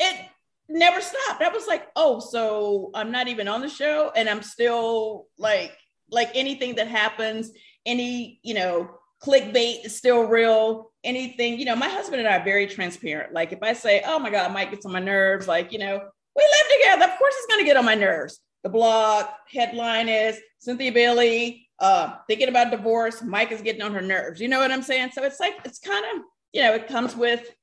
it 0.00 0.28
never 0.68 1.00
stopped. 1.00 1.42
I 1.42 1.48
was 1.48 1.66
like, 1.66 1.88
oh, 1.96 2.20
so 2.20 2.90
I'm 2.94 3.10
not 3.10 3.28
even 3.28 3.48
on 3.48 3.60
the 3.60 3.68
show 3.68 4.12
and 4.16 4.28
I'm 4.28 4.42
still 4.42 5.26
like, 5.38 5.76
like 6.10 6.30
anything 6.34 6.76
that 6.76 6.88
happens, 6.88 7.50
any, 7.84 8.40
you 8.42 8.54
know, 8.54 8.90
clickbait 9.22 9.84
is 9.84 9.96
still 9.96 10.24
real. 10.24 10.90
Anything, 11.02 11.58
you 11.58 11.64
know, 11.64 11.76
my 11.76 11.88
husband 11.88 12.20
and 12.20 12.28
I 12.28 12.38
are 12.38 12.44
very 12.44 12.66
transparent. 12.66 13.32
Like 13.32 13.52
if 13.52 13.62
I 13.62 13.72
say, 13.72 14.02
oh 14.06 14.18
my 14.18 14.30
God, 14.30 14.52
Mike 14.52 14.70
gets 14.70 14.86
on 14.86 14.92
my 14.92 15.00
nerves, 15.00 15.46
like, 15.46 15.72
you 15.72 15.78
know, 15.78 16.00
we 16.36 16.42
live 16.42 16.78
together. 16.78 17.12
Of 17.12 17.18
course 17.18 17.34
it's 17.36 17.46
gonna 17.52 17.64
get 17.64 17.76
on 17.76 17.84
my 17.84 17.94
nerves. 17.94 18.40
The 18.62 18.70
blog 18.70 19.26
headline 19.46 20.08
is 20.08 20.38
Cynthia 20.58 20.92
Bailey 20.92 21.68
uh, 21.78 22.16
thinking 22.26 22.48
about 22.48 22.70
divorce. 22.70 23.22
Mike 23.22 23.52
is 23.52 23.60
getting 23.60 23.82
on 23.82 23.92
her 23.92 24.00
nerves. 24.00 24.40
You 24.40 24.48
know 24.48 24.60
what 24.60 24.72
I'm 24.72 24.82
saying? 24.82 25.10
So 25.12 25.22
it's 25.22 25.40
like, 25.40 25.56
it's 25.64 25.78
kind 25.78 26.04
of, 26.14 26.22
you 26.52 26.62
know, 26.62 26.74
it 26.74 26.88
comes 26.88 27.14
with, 27.14 27.54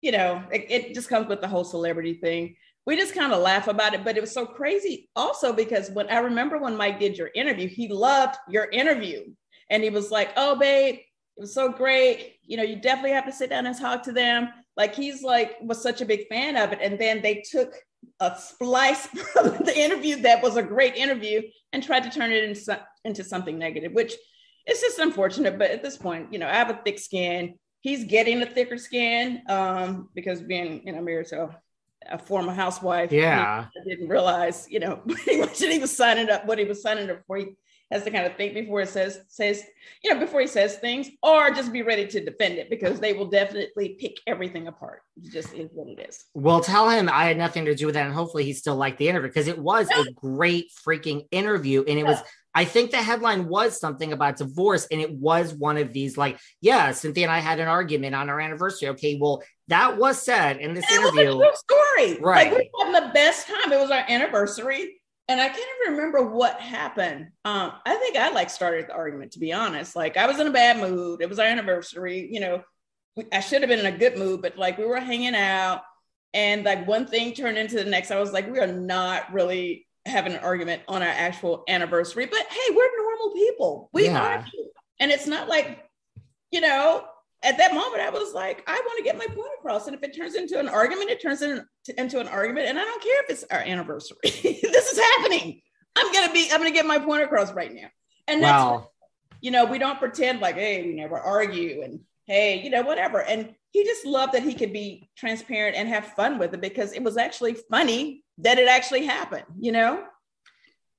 you 0.00 0.12
know, 0.12 0.42
it, 0.52 0.66
it 0.68 0.94
just 0.94 1.08
comes 1.08 1.28
with 1.28 1.40
the 1.40 1.48
whole 1.48 1.64
celebrity 1.64 2.14
thing. 2.14 2.56
We 2.86 2.96
just 2.96 3.14
kind 3.14 3.32
of 3.32 3.42
laugh 3.42 3.66
about 3.66 3.94
it, 3.94 4.04
but 4.04 4.16
it 4.16 4.20
was 4.20 4.32
so 4.32 4.46
crazy 4.46 5.08
also 5.16 5.52
because 5.52 5.90
when 5.90 6.08
I 6.08 6.18
remember 6.18 6.58
when 6.58 6.76
Mike 6.76 7.00
did 7.00 7.18
your 7.18 7.30
interview, 7.34 7.68
he 7.68 7.88
loved 7.88 8.36
your 8.48 8.66
interview 8.66 9.24
and 9.70 9.82
he 9.82 9.90
was 9.90 10.10
like, 10.10 10.30
"Oh, 10.36 10.56
babe, 10.56 10.96
it 10.96 11.40
was 11.40 11.52
so 11.52 11.68
great. 11.68 12.36
You 12.42 12.56
know, 12.56 12.62
you 12.62 12.76
definitely 12.76 13.12
have 13.12 13.26
to 13.26 13.32
sit 13.32 13.50
down 13.50 13.66
and 13.66 13.76
talk 13.76 14.04
to 14.04 14.12
them." 14.12 14.50
Like 14.76 14.94
he's 14.94 15.22
like 15.22 15.56
was 15.60 15.82
such 15.82 16.00
a 16.00 16.06
big 16.06 16.28
fan 16.28 16.56
of 16.56 16.72
it, 16.72 16.78
and 16.80 16.98
then 16.98 17.22
they 17.22 17.42
took 17.50 17.74
a 18.20 18.36
splice 18.38 19.06
from 19.32 19.48
the 19.64 19.78
interview 19.78 20.22
that 20.22 20.42
was 20.42 20.56
a 20.56 20.62
great 20.62 20.94
interview 20.94 21.42
and 21.72 21.82
tried 21.82 22.04
to 22.04 22.10
turn 22.10 22.32
it 22.32 22.44
into, 22.44 22.80
into 23.04 23.24
something 23.24 23.58
negative, 23.58 23.92
which 23.92 24.14
is 24.66 24.80
just 24.80 24.98
unfortunate. 24.98 25.58
But 25.58 25.70
at 25.70 25.82
this 25.82 25.96
point, 25.96 26.32
you 26.32 26.38
know, 26.38 26.48
I 26.48 26.54
have 26.54 26.70
a 26.70 26.80
thick 26.84 26.98
skin. 26.98 27.58
He's 27.80 28.04
getting 28.04 28.42
a 28.42 28.46
thicker 28.46 28.78
skin 28.78 29.42
um, 29.48 30.08
because 30.14 30.40
being, 30.40 30.82
you 30.84 30.92
know, 30.92 31.00
married 31.00 31.28
to 31.28 31.50
a 32.10 32.18
former 32.18 32.52
housewife. 32.52 33.12
Yeah. 33.12 33.66
I 33.68 33.88
didn't 33.88 34.08
realize, 34.08 34.66
you 34.68 34.80
know, 34.80 34.96
pretty 35.08 35.40
much 35.40 35.58
that 35.58 35.70
he 35.70 35.78
was 35.78 35.96
signing 35.96 36.30
up 36.30 36.46
what 36.46 36.58
he 36.58 36.64
was 36.64 36.82
signing 36.82 37.10
up 37.10 37.22
for. 37.26 37.36
He 37.36 37.56
has 37.90 38.02
to 38.02 38.10
kind 38.10 38.26
of 38.26 38.36
think 38.36 38.54
before 38.54 38.80
it 38.80 38.88
says 38.88 39.20
says 39.28 39.62
you 40.02 40.12
know 40.12 40.18
before 40.18 40.40
he 40.40 40.46
says 40.46 40.76
things 40.76 41.08
or 41.22 41.50
just 41.50 41.72
be 41.72 41.82
ready 41.82 42.06
to 42.06 42.24
defend 42.24 42.54
it 42.58 42.68
because 42.68 42.98
they 42.98 43.12
will 43.12 43.26
definitely 43.26 43.96
pick 44.00 44.16
everything 44.26 44.66
apart 44.66 45.02
it 45.16 45.30
just 45.30 45.54
is 45.54 45.70
what 45.72 45.88
it 45.88 46.08
is 46.08 46.24
well 46.34 46.60
tell 46.60 46.90
him 46.90 47.08
i 47.08 47.24
had 47.24 47.36
nothing 47.36 47.64
to 47.64 47.74
do 47.74 47.86
with 47.86 47.94
that 47.94 48.06
and 48.06 48.14
hopefully 48.14 48.44
he 48.44 48.52
still 48.52 48.76
liked 48.76 48.98
the 48.98 49.08
interview 49.08 49.28
because 49.28 49.48
it 49.48 49.58
was 49.58 49.88
a 49.90 50.12
great 50.14 50.66
freaking 50.86 51.26
interview 51.30 51.84
and 51.86 51.98
it 51.98 52.04
was 52.04 52.18
I 52.56 52.64
think 52.64 52.90
the 52.90 52.96
headline 52.96 53.48
was 53.48 53.78
something 53.78 54.12
about 54.12 54.38
divorce, 54.38 54.88
and 54.90 55.00
it 55.00 55.12
was 55.12 55.54
one 55.54 55.76
of 55.76 55.92
these 55.92 56.16
like, 56.16 56.38
yeah, 56.60 56.90
Cynthia 56.90 57.24
and 57.24 57.32
I 57.32 57.38
had 57.38 57.60
an 57.60 57.68
argument 57.68 58.14
on 58.16 58.28
our 58.28 58.40
anniversary. 58.40 58.88
Okay, 58.88 59.18
well, 59.20 59.42
that 59.68 59.98
was 59.98 60.20
said 60.20 60.56
in 60.56 60.74
this 60.74 60.90
it 60.90 60.98
interview. 60.98 61.36
Was 61.36 61.54
a 61.54 61.74
story, 61.74 62.20
right? 62.20 62.52
Like, 62.52 62.58
we 62.58 62.84
had 62.92 63.04
the 63.04 63.12
best 63.12 63.46
time. 63.46 63.70
It 63.70 63.78
was 63.78 63.90
our 63.90 64.04
anniversary 64.08 64.94
and 65.28 65.40
I 65.40 65.48
can't 65.48 65.68
even 65.82 65.96
remember 65.96 66.22
what 66.22 66.60
happened. 66.60 67.28
Um, 67.44 67.72
I 67.84 67.96
think 67.96 68.16
I 68.16 68.30
like 68.30 68.48
started 68.48 68.86
the 68.86 68.94
argument 68.94 69.32
to 69.32 69.38
be 69.38 69.52
honest. 69.52 69.96
Like 69.96 70.16
I 70.16 70.26
was 70.26 70.38
in 70.38 70.46
a 70.46 70.52
bad 70.52 70.78
mood. 70.78 71.20
It 71.20 71.28
was 71.28 71.38
our 71.38 71.46
anniversary. 71.46 72.28
You 72.30 72.40
know, 72.40 72.62
I 73.32 73.40
should 73.40 73.62
have 73.62 73.68
been 73.68 73.80
in 73.80 73.92
a 73.92 73.98
good 73.98 74.16
mood, 74.16 74.42
but 74.42 74.56
like 74.56 74.78
we 74.78 74.86
were 74.86 75.00
hanging 75.00 75.34
out, 75.34 75.82
and 76.32 76.64
like 76.64 76.86
one 76.86 77.06
thing 77.06 77.32
turned 77.32 77.58
into 77.58 77.76
the 77.76 77.90
next. 77.90 78.10
I 78.10 78.20
was 78.20 78.32
like, 78.32 78.50
we 78.50 78.60
are 78.60 78.66
not 78.66 79.32
really 79.32 79.85
having 80.06 80.32
an 80.32 80.40
argument 80.40 80.82
on 80.88 81.02
our 81.02 81.08
actual 81.08 81.64
anniversary, 81.68 82.26
but 82.26 82.40
hey, 82.40 82.74
we're 82.74 82.96
normal 82.96 83.34
people. 83.34 83.90
We 83.92 84.06
yeah. 84.06 84.20
argue, 84.20 84.64
and 85.00 85.10
it's 85.10 85.26
not 85.26 85.48
like, 85.48 85.84
you 86.50 86.60
know, 86.60 87.04
at 87.42 87.58
that 87.58 87.74
moment, 87.74 88.02
I 88.02 88.10
was 88.10 88.32
like, 88.32 88.64
I 88.66 88.74
want 88.74 88.98
to 88.98 89.04
get 89.04 89.18
my 89.18 89.26
point 89.26 89.50
across. 89.58 89.86
And 89.86 89.94
if 89.94 90.02
it 90.02 90.16
turns 90.16 90.34
into 90.34 90.58
an 90.58 90.68
argument, 90.68 91.10
it 91.10 91.20
turns 91.20 91.42
into, 91.42 91.64
into 91.98 92.18
an 92.18 92.28
argument. 92.28 92.66
And 92.66 92.78
I 92.78 92.84
don't 92.84 93.02
care 93.02 93.22
if 93.24 93.30
it's 93.30 93.44
our 93.50 93.60
anniversary. 93.60 94.16
this 94.22 94.92
is 94.92 94.98
happening. 94.98 95.60
I'm 95.96 96.12
gonna 96.12 96.32
be, 96.32 96.48
I'm 96.52 96.58
gonna 96.58 96.70
get 96.70 96.86
my 96.86 96.98
point 96.98 97.22
across 97.22 97.52
right 97.52 97.72
now. 97.72 97.88
And 98.28 98.42
that's 98.42 98.62
wow. 98.62 98.90
you 99.40 99.50
know, 99.50 99.64
we 99.64 99.78
don't 99.78 99.98
pretend 99.98 100.40
like, 100.40 100.56
hey, 100.56 100.82
we 100.82 100.94
never 100.94 101.18
argue 101.18 101.82
and 101.82 102.00
hey, 102.26 102.60
you 102.62 102.70
know, 102.70 102.82
whatever. 102.82 103.22
And 103.22 103.54
he 103.70 103.84
just 103.84 104.04
loved 104.04 104.32
that 104.32 104.42
he 104.42 104.54
could 104.54 104.72
be 104.72 105.08
transparent 105.16 105.76
and 105.76 105.88
have 105.88 106.06
fun 106.14 106.38
with 106.38 106.52
it 106.54 106.60
because 106.60 106.92
it 106.92 107.02
was 107.02 107.16
actually 107.16 107.56
funny 107.70 108.24
that 108.38 108.58
it 108.58 108.68
actually 108.68 109.06
happened, 109.06 109.44
you 109.58 109.72
know? 109.72 110.04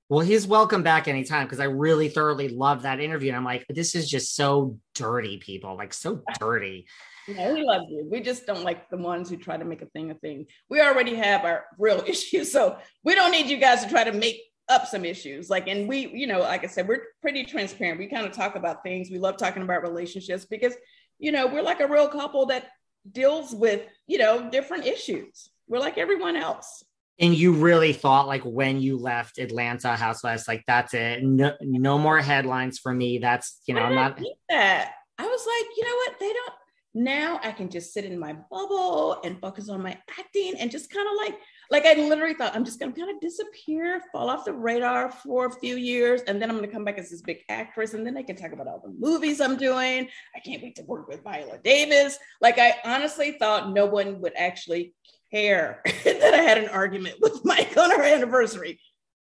Well, 0.09 0.21
he's 0.21 0.47
welcome 0.47 0.83
back 0.83 1.09
anytime 1.09 1.45
because 1.45 1.59
I 1.59 1.65
really 1.65 2.07
thoroughly 2.07 2.47
love 2.47 2.83
that 2.83 3.01
interview. 3.01 3.29
And 3.29 3.37
I'm 3.37 3.43
like, 3.43 3.65
this 3.67 3.93
is 3.93 4.09
just 4.09 4.35
so 4.35 4.79
dirty, 4.95 5.37
people, 5.37 5.75
like 5.75 5.93
so 5.93 6.21
dirty. 6.39 6.87
Yeah, 7.29 7.51
we 7.51 7.61
love 7.61 7.81
you. 7.89 8.07
We 8.09 8.21
just 8.21 8.47
don't 8.47 8.63
like 8.63 8.89
the 8.89 8.95
ones 8.95 9.29
who 9.29 9.35
try 9.35 9.57
to 9.57 9.65
make 9.65 9.81
a 9.81 9.85
thing 9.87 10.11
a 10.11 10.13
thing. 10.13 10.45
We 10.69 10.79
already 10.79 11.13
have 11.15 11.43
our 11.43 11.65
real 11.77 12.01
issues. 12.07 12.53
So 12.53 12.77
we 13.03 13.15
don't 13.15 13.31
need 13.31 13.47
you 13.47 13.57
guys 13.57 13.83
to 13.83 13.89
try 13.89 14.05
to 14.05 14.13
make 14.13 14.39
up 14.69 14.87
some 14.87 15.03
issues. 15.03 15.49
Like, 15.49 15.67
and 15.67 15.89
we, 15.89 16.07
you 16.07 16.25
know, 16.25 16.39
like 16.39 16.63
I 16.63 16.67
said, 16.67 16.87
we're 16.87 17.03
pretty 17.21 17.43
transparent. 17.43 17.99
We 17.99 18.07
kind 18.07 18.25
of 18.25 18.31
talk 18.31 18.55
about 18.55 18.81
things. 18.81 19.09
We 19.11 19.19
love 19.19 19.35
talking 19.35 19.61
about 19.61 19.81
relationships 19.81 20.45
because, 20.45 20.73
you 21.19 21.33
know, 21.33 21.47
we're 21.47 21.63
like 21.63 21.81
a 21.81 21.87
real 21.87 22.07
couple 22.07 22.45
that 22.45 22.67
deals 23.11 23.53
with, 23.53 23.81
you 24.07 24.19
know, 24.19 24.49
different 24.49 24.85
issues. 24.85 25.49
We're 25.67 25.79
like 25.79 25.97
everyone 25.97 26.37
else 26.37 26.81
and 27.19 27.33
you 27.33 27.53
really 27.53 27.93
thought 27.93 28.27
like 28.27 28.43
when 28.43 28.79
you 28.79 28.97
left 28.97 29.39
Atlanta 29.39 29.95
Housewives, 29.95 30.47
like 30.47 30.63
that's 30.67 30.93
it. 30.93 31.23
No, 31.23 31.53
no 31.61 31.97
more 31.97 32.19
headlines 32.19 32.79
for 32.79 32.93
me. 32.93 33.17
That's 33.17 33.61
you 33.65 33.73
know, 33.73 33.81
I'm 33.81 33.95
not 33.95 34.19
that. 34.49 34.91
I 35.17 35.25
was 35.25 35.47
like, 35.47 35.77
you 35.77 35.83
know 35.83 35.95
what? 35.95 36.19
They 36.19 36.31
don't 36.31 36.53
now 36.97 37.39
I 37.43 37.51
can 37.51 37.69
just 37.69 37.93
sit 37.93 38.05
in 38.05 38.17
my 38.17 38.33
bubble 38.49 39.19
and 39.23 39.39
focus 39.39 39.69
on 39.69 39.83
my 39.83 39.95
acting 40.19 40.55
and 40.57 40.71
just 40.71 40.91
kind 40.91 41.07
of 41.07 41.13
like 41.15 41.39
like 41.69 41.85
I 41.85 41.93
literally 41.93 42.33
thought 42.33 42.55
I'm 42.55 42.65
just 42.65 42.79
gonna 42.79 42.93
kind 42.93 43.11
of 43.11 43.19
disappear, 43.19 44.01
fall 44.11 44.29
off 44.29 44.45
the 44.45 44.53
radar 44.53 45.11
for 45.11 45.47
a 45.47 45.51
few 45.51 45.75
years, 45.75 46.21
and 46.21 46.41
then 46.41 46.49
I'm 46.49 46.55
gonna 46.55 46.67
come 46.69 46.85
back 46.85 46.97
as 46.97 47.09
this 47.09 47.21
big 47.21 47.39
actress, 47.49 47.93
and 47.93 48.05
then 48.05 48.17
I 48.17 48.23
can 48.23 48.35
talk 48.35 48.53
about 48.53 48.67
all 48.67 48.81
the 48.83 48.95
movies 48.97 49.41
I'm 49.41 49.57
doing. 49.57 50.07
I 50.35 50.39
can't 50.39 50.63
wait 50.63 50.75
to 50.77 50.83
work 50.83 51.07
with 51.07 51.23
Viola 51.23 51.59
Davis. 51.59 52.17
Like 52.41 52.57
I 52.57 52.75
honestly 52.85 53.33
thought 53.37 53.73
no 53.73 53.85
one 53.85 54.21
would 54.21 54.33
actually 54.35 54.93
care 55.31 55.81
that 56.03 56.33
I 56.33 56.37
had 56.37 56.57
an 56.57 56.69
argument 56.69 57.15
with 57.21 57.43
Mike 57.43 57.75
on 57.77 57.91
our 57.91 58.03
anniversary. 58.03 58.79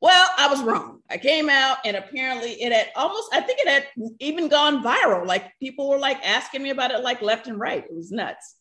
Well, 0.01 0.29
I 0.37 0.49
was 0.49 0.63
wrong. 0.63 0.99
I 1.09 1.17
came 1.17 1.49
out 1.49 1.79
and 1.85 1.97
apparently 1.97 2.61
it 2.61 2.73
had 2.73 2.89
almost, 2.97 3.33
I 3.33 3.41
think 3.41 3.61
it 3.61 3.69
had 3.69 3.87
even 4.19 4.49
gone 4.49 4.83
viral. 4.83 5.25
Like 5.25 5.53
people 5.61 5.89
were 5.89 5.99
like 5.99 6.19
asking 6.27 6.63
me 6.63 6.71
about 6.71 6.91
it 6.91 7.05
like 7.05 7.23
left 7.23 7.47
and 7.47 7.59
right. 7.59 7.85
It 7.85 7.95
was 7.95 8.11
nuts. 8.11 8.57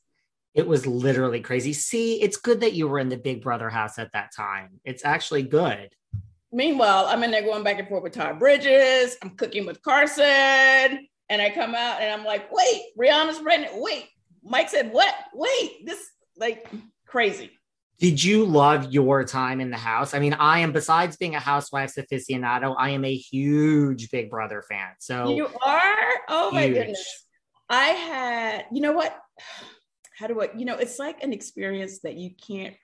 It 0.54 0.68
was 0.68 0.86
literally 0.86 1.40
crazy. 1.40 1.74
See, 1.74 2.22
it's 2.22 2.38
good 2.38 2.62
that 2.62 2.74
you 2.74 2.88
were 2.88 3.00
in 3.00 3.10
the 3.10 3.18
Big 3.18 3.42
Brother 3.42 3.70
house 3.70 3.98
at 3.98 4.12
that 4.14 4.32
time. 4.36 4.80
It's 4.84 5.04
actually 5.04 5.44
good. 5.44 5.90
Meanwhile, 6.52 7.06
I'm 7.08 7.24
in 7.24 7.32
there 7.32 7.42
going 7.42 7.64
back 7.64 7.80
and 7.80 7.88
forth 7.88 8.04
with 8.04 8.14
Todd 8.14 8.38
Bridges. 8.38 9.16
I'm 9.24 9.32
cooking 9.32 9.66
with 9.66 9.82
Carson. 9.82 11.08
And 11.30 11.42
I 11.42 11.50
come 11.50 11.74
out 11.74 12.02
and 12.02 12.12
I'm 12.12 12.26
like, 12.26 12.52
wait, 12.52 12.82
Rihanna's 13.00 13.40
pregnant. 13.40 13.74
Wait, 13.78 14.10
Mike 14.44 14.70
said, 14.70 14.92
what? 14.92 15.16
Wait, 15.34 15.86
this 15.86 16.12
like 16.38 16.70
crazy. 17.12 17.52
Did 18.00 18.24
you 18.24 18.46
love 18.46 18.92
your 18.92 19.24
time 19.26 19.62
in 19.62 19.70
the 19.70 19.78
house? 19.78 20.16
I 20.16 20.20
mean, 20.20 20.34
I 20.34 20.60
am, 20.60 20.72
besides 20.72 21.18
being 21.18 21.36
a 21.36 21.40
housewife 21.40 21.94
aficionado, 21.96 22.74
I 22.80 22.90
am 22.90 23.06
a 23.06 23.14
huge 23.14 24.10
Big 24.10 24.32
Brother 24.32 24.64
fan. 24.68 24.94
So 25.00 25.36
you 25.36 25.48
are? 25.64 26.08
Oh 26.28 26.50
my 26.52 26.64
huge. 26.64 26.78
goodness. 26.78 27.26
I 27.70 27.86
had, 27.86 28.66
you 28.72 28.82
know 28.82 28.94
what? 28.94 29.16
How 30.18 30.28
do 30.28 30.42
I, 30.42 30.50
you 30.56 30.66
know, 30.66 30.76
it's 30.76 31.00
like 31.00 31.24
an 31.24 31.34
experience 31.34 32.00
that 32.00 32.16
you 32.16 32.32
can't 32.36 32.76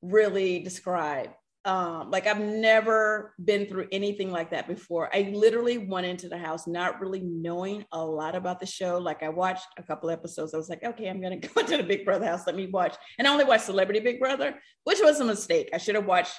really 0.00 0.60
describe 0.60 1.30
um, 1.64 2.10
like 2.10 2.26
I've 2.26 2.40
never 2.40 3.34
been 3.42 3.66
through 3.66 3.86
anything 3.92 4.30
like 4.32 4.50
that 4.50 4.66
before. 4.66 5.14
I 5.14 5.30
literally 5.32 5.78
went 5.78 6.06
into 6.06 6.28
the 6.28 6.38
house 6.38 6.66
not 6.66 7.00
really 7.00 7.20
knowing 7.20 7.84
a 7.92 8.04
lot 8.04 8.34
about 8.34 8.58
the 8.58 8.66
show. 8.66 8.98
Like 8.98 9.22
I 9.22 9.28
watched 9.28 9.66
a 9.78 9.82
couple 9.82 10.10
episodes. 10.10 10.54
I 10.54 10.56
was 10.56 10.68
like, 10.68 10.82
okay, 10.82 11.08
I'm 11.08 11.20
gonna 11.20 11.36
go 11.38 11.60
into 11.60 11.76
the 11.76 11.84
Big 11.84 12.04
Brother 12.04 12.26
house. 12.26 12.46
Let 12.46 12.56
me 12.56 12.66
watch. 12.66 12.96
And 13.18 13.28
I 13.28 13.32
only 13.32 13.44
watched 13.44 13.66
Celebrity 13.66 14.00
Big 14.00 14.18
Brother, 14.18 14.58
which 14.84 14.98
was 15.00 15.20
a 15.20 15.24
mistake. 15.24 15.70
I 15.72 15.78
should 15.78 15.94
have 15.94 16.06
watched 16.06 16.34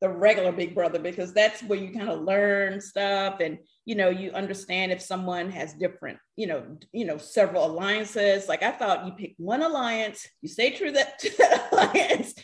the 0.00 0.08
regular 0.08 0.52
Big 0.52 0.76
Brother 0.76 1.00
because 1.00 1.34
that's 1.34 1.60
where 1.64 1.78
you 1.78 1.92
kind 1.92 2.08
of 2.08 2.20
learn 2.20 2.80
stuff 2.80 3.40
and 3.40 3.58
you 3.84 3.96
know 3.96 4.10
you 4.10 4.30
understand 4.30 4.92
if 4.92 5.02
someone 5.02 5.50
has 5.50 5.72
different 5.74 6.18
you 6.36 6.46
know 6.46 6.78
you 6.92 7.04
know 7.04 7.18
several 7.18 7.66
alliances. 7.66 8.46
Like 8.48 8.62
I 8.62 8.70
thought 8.70 9.06
you 9.06 9.12
pick 9.12 9.34
one 9.38 9.62
alliance, 9.62 10.24
you 10.40 10.48
stay 10.48 10.70
true 10.70 10.92
that, 10.92 11.18
to 11.20 11.36
that 11.38 11.72
alliance 11.72 12.34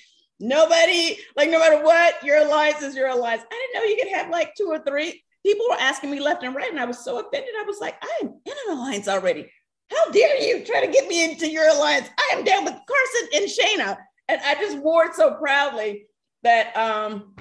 Nobody, 0.40 1.18
like, 1.37 1.51
no 1.51 1.59
matter 1.59 1.83
what, 1.83 2.23
your 2.25 2.38
alliance 2.38 2.83
is 2.83 2.97
your 2.97 3.09
alliance. 3.09 3.42
I 3.51 3.68
didn't 3.73 3.75
know 3.75 3.88
you 3.88 4.03
could 4.03 4.14
have 4.16 4.31
like 4.31 4.55
two 4.55 4.66
or 4.66 4.81
three. 4.81 5.23
People 5.44 5.66
were 5.68 5.77
asking 5.79 6.11
me 6.11 6.20
left 6.20 6.42
and 6.42 6.55
right, 6.55 6.70
and 6.70 6.81
I 6.81 6.87
was 6.87 7.05
so 7.05 7.18
offended. 7.18 7.51
I 7.59 7.64
was 7.64 7.81
like, 7.81 7.97
I 8.03 8.20
am 8.23 8.29
in 8.44 8.53
an 8.66 8.79
alliance 8.79 9.09
already. 9.09 9.51
how 9.90 10.11
dare 10.11 10.42
you 10.42 10.64
try 10.64 10.85
to 10.85 10.92
get 10.92 11.07
me 11.07 11.31
into 11.31 11.49
your 11.49 11.68
alliance? 11.68 12.09
I 12.18 12.37
am 12.37 12.44
down 12.44 12.64
with 12.64 12.75
Carson 12.75 13.29
and 13.35 13.51
Shayna. 13.51 13.97
And 14.29 14.40
I 14.42 14.55
just 14.55 14.79
wore 14.79 15.05
it 15.05 15.14
so 15.14 15.35
proudly 15.35 16.07
that 16.42 16.77
um 16.77 17.35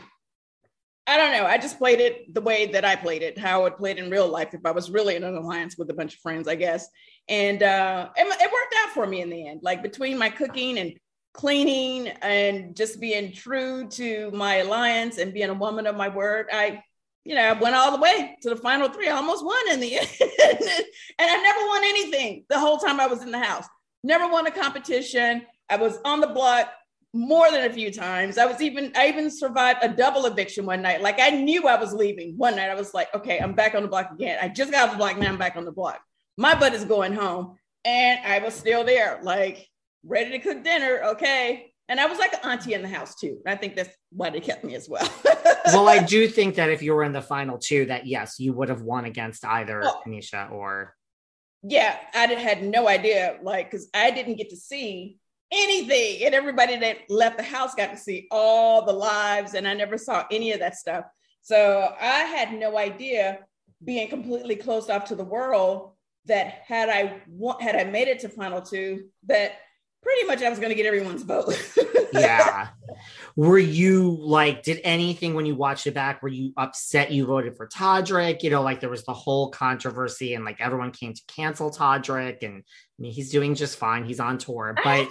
I 1.06 1.17
don't 1.17 1.34
know. 1.34 1.45
I 1.45 1.58
just 1.58 1.77
played 1.77 1.99
it 1.99 2.34
the 2.34 2.39
way 2.39 2.67
that 2.67 2.86
I 2.86 2.95
played 2.95 3.23
it, 3.23 3.38
how 3.38 3.60
I 3.60 3.63
would 3.63 3.77
play 3.77 3.91
it 3.91 3.97
in 3.97 4.10
real 4.10 4.29
life 4.29 4.53
if 4.53 4.62
I 4.65 4.71
was 4.71 4.89
really 4.89 5.17
in 5.17 5.23
an 5.25 5.36
alliance 5.36 5.77
with 5.77 5.89
a 5.89 5.93
bunch 5.93 6.13
of 6.13 6.21
friends, 6.21 6.47
I 6.47 6.56
guess. 6.56 6.88
And 7.27 7.62
uh, 7.62 8.10
it, 8.15 8.25
it 8.25 8.51
worked 8.51 8.75
out 8.84 8.89
for 8.93 9.06
me 9.06 9.21
in 9.21 9.29
the 9.29 9.47
end. 9.47 9.60
Like 9.63 9.84
between 9.84 10.17
my 10.17 10.29
cooking 10.29 10.77
and 10.77 10.93
cleaning 11.33 12.09
and 12.21 12.75
just 12.75 12.99
being 12.99 13.31
true 13.31 13.87
to 13.89 14.31
my 14.31 14.57
alliance 14.57 15.17
and 15.17 15.33
being 15.33 15.49
a 15.49 15.53
woman 15.53 15.87
of 15.87 15.95
my 15.95 16.07
word, 16.07 16.47
I, 16.51 16.83
you 17.25 17.35
know, 17.35 17.41
I 17.41 17.53
went 17.53 17.75
all 17.75 17.91
the 17.91 18.01
way 18.01 18.37
to 18.41 18.49
the 18.49 18.55
final 18.55 18.89
three. 18.89 19.09
I 19.09 19.15
almost 19.15 19.43
won 19.43 19.71
in 19.71 19.79
the 19.79 19.95
end. 19.99 20.07
and 20.19 21.31
I 21.31 21.41
never 21.41 21.67
won 21.67 21.83
anything 21.83 22.45
the 22.49 22.59
whole 22.59 22.77
time 22.77 22.99
I 22.99 23.07
was 23.07 23.23
in 23.23 23.31
the 23.31 23.39
house. 23.39 23.65
Never 24.03 24.31
won 24.31 24.47
a 24.47 24.51
competition. 24.51 25.45
I 25.69 25.77
was 25.77 25.97
on 26.05 26.19
the 26.19 26.27
block 26.27 26.69
more 27.13 27.49
than 27.51 27.69
a 27.69 27.73
few 27.73 27.91
times. 27.91 28.37
I 28.37 28.45
was 28.45 28.61
even 28.61 28.91
I 28.95 29.07
even 29.07 29.29
survived 29.29 29.79
a 29.83 29.89
double 29.89 30.25
eviction 30.25 30.65
one 30.65 30.81
night. 30.81 31.01
Like 31.01 31.19
I 31.19 31.29
knew 31.29 31.67
I 31.67 31.79
was 31.79 31.93
leaving 31.93 32.35
one 32.37 32.55
night. 32.55 32.69
I 32.69 32.75
was 32.75 32.93
like, 32.93 33.13
okay, 33.13 33.39
I'm 33.39 33.53
back 33.53 33.75
on 33.75 33.83
the 33.83 33.87
block 33.87 34.11
again. 34.11 34.39
I 34.41 34.49
just 34.49 34.71
got 34.71 34.85
off 34.85 34.91
the 34.91 34.97
block, 34.97 35.17
now 35.17 35.29
I'm 35.29 35.37
back 35.37 35.55
on 35.55 35.65
the 35.65 35.71
block. 35.71 36.01
My 36.37 36.55
butt 36.55 36.73
is 36.73 36.85
going 36.85 37.13
home, 37.13 37.57
and 37.85 38.19
I 38.25 38.39
was 38.39 38.55
still 38.55 38.83
there, 38.83 39.19
like 39.21 39.69
ready 40.05 40.31
to 40.31 40.39
cook 40.39 40.63
dinner. 40.63 41.01
Okay. 41.05 41.73
And 41.89 41.99
I 41.99 42.05
was 42.05 42.17
like 42.17 42.33
an 42.33 42.49
auntie 42.49 42.73
in 42.73 42.81
the 42.81 42.87
house 42.87 43.15
too. 43.15 43.39
I 43.45 43.55
think 43.55 43.75
that's 43.75 43.95
why 44.11 44.29
they 44.29 44.39
kept 44.39 44.63
me 44.63 44.75
as 44.75 44.87
well. 44.87 45.07
well, 45.65 45.89
I 45.89 46.01
do 46.01 46.27
think 46.27 46.55
that 46.55 46.69
if 46.69 46.81
you 46.81 46.93
were 46.93 47.03
in 47.03 47.11
the 47.11 47.21
final 47.21 47.57
two, 47.57 47.85
that 47.85 48.07
yes, 48.07 48.39
you 48.39 48.53
would 48.53 48.69
have 48.69 48.81
won 48.81 49.05
against 49.05 49.45
either 49.45 49.81
oh. 49.83 50.01
Miesha 50.07 50.49
or. 50.51 50.95
Yeah, 51.61 51.97
I 52.13 52.27
had 52.27 52.63
no 52.63 52.87
idea, 52.87 53.37
like, 53.41 53.71
because 53.71 53.89
I 53.93 54.11
didn't 54.11 54.35
get 54.35 54.49
to 54.49 54.57
see 54.57 55.17
anything. 55.51 56.25
And 56.25 56.35
everybody 56.35 56.75
that 56.77 56.97
left 57.09 57.37
the 57.37 57.43
house 57.43 57.73
got 57.75 57.91
to 57.91 57.97
see 57.97 58.27
all 58.31 58.85
the 58.85 58.93
lives, 58.93 59.53
and 59.53 59.67
I 59.67 59.73
never 59.73 59.97
saw 59.97 60.25
any 60.31 60.51
of 60.51 60.59
that 60.59 60.75
stuff. 60.75 61.05
So 61.41 61.93
I 61.99 62.23
had 62.23 62.53
no 62.53 62.77
idea 62.77 63.39
being 63.83 64.07
completely 64.09 64.55
closed 64.55 64.89
off 64.89 65.05
to 65.05 65.15
the 65.15 65.23
world 65.23 65.91
that 66.25 66.61
had 66.65 66.89
I 66.89 67.21
had 67.59 67.75
I 67.75 67.83
made 67.83 68.07
it 68.07 68.19
to 68.19 68.29
final 68.29 68.61
two, 68.61 69.09
that 69.27 69.53
pretty 70.03 70.27
much 70.27 70.41
I 70.43 70.49
was 70.49 70.59
going 70.59 70.69
to 70.69 70.75
get 70.75 70.85
everyone's 70.85 71.23
vote. 71.23 71.55
yeah. 72.13 72.67
Were 73.35 73.57
you 73.57 74.17
like, 74.19 74.61
did 74.61 74.79
anything 74.83 75.33
when 75.33 75.45
you 75.45 75.55
watched 75.55 75.87
it 75.87 75.93
back, 75.93 76.21
were 76.21 76.29
you 76.29 76.53
upset 76.57 77.11
you 77.11 77.25
voted 77.25 77.57
for 77.57 77.67
Todrick? 77.67 78.43
You 78.43 78.51
know, 78.51 78.61
like 78.61 78.79
there 78.79 78.89
was 78.89 79.05
the 79.05 79.13
whole 79.13 79.49
controversy 79.49 80.35
and 80.35 80.45
like 80.45 80.61
everyone 80.61 80.91
came 80.91 81.13
to 81.13 81.21
cancel 81.27 81.71
Todrick 81.71 82.43
and 82.43 82.57
I 82.57 83.01
mean, 83.01 83.11
he's 83.11 83.31
doing 83.31 83.55
just 83.55 83.77
fine. 83.79 84.03
He's 84.03 84.19
on 84.19 84.37
tour, 84.37 84.75
but 84.83 85.07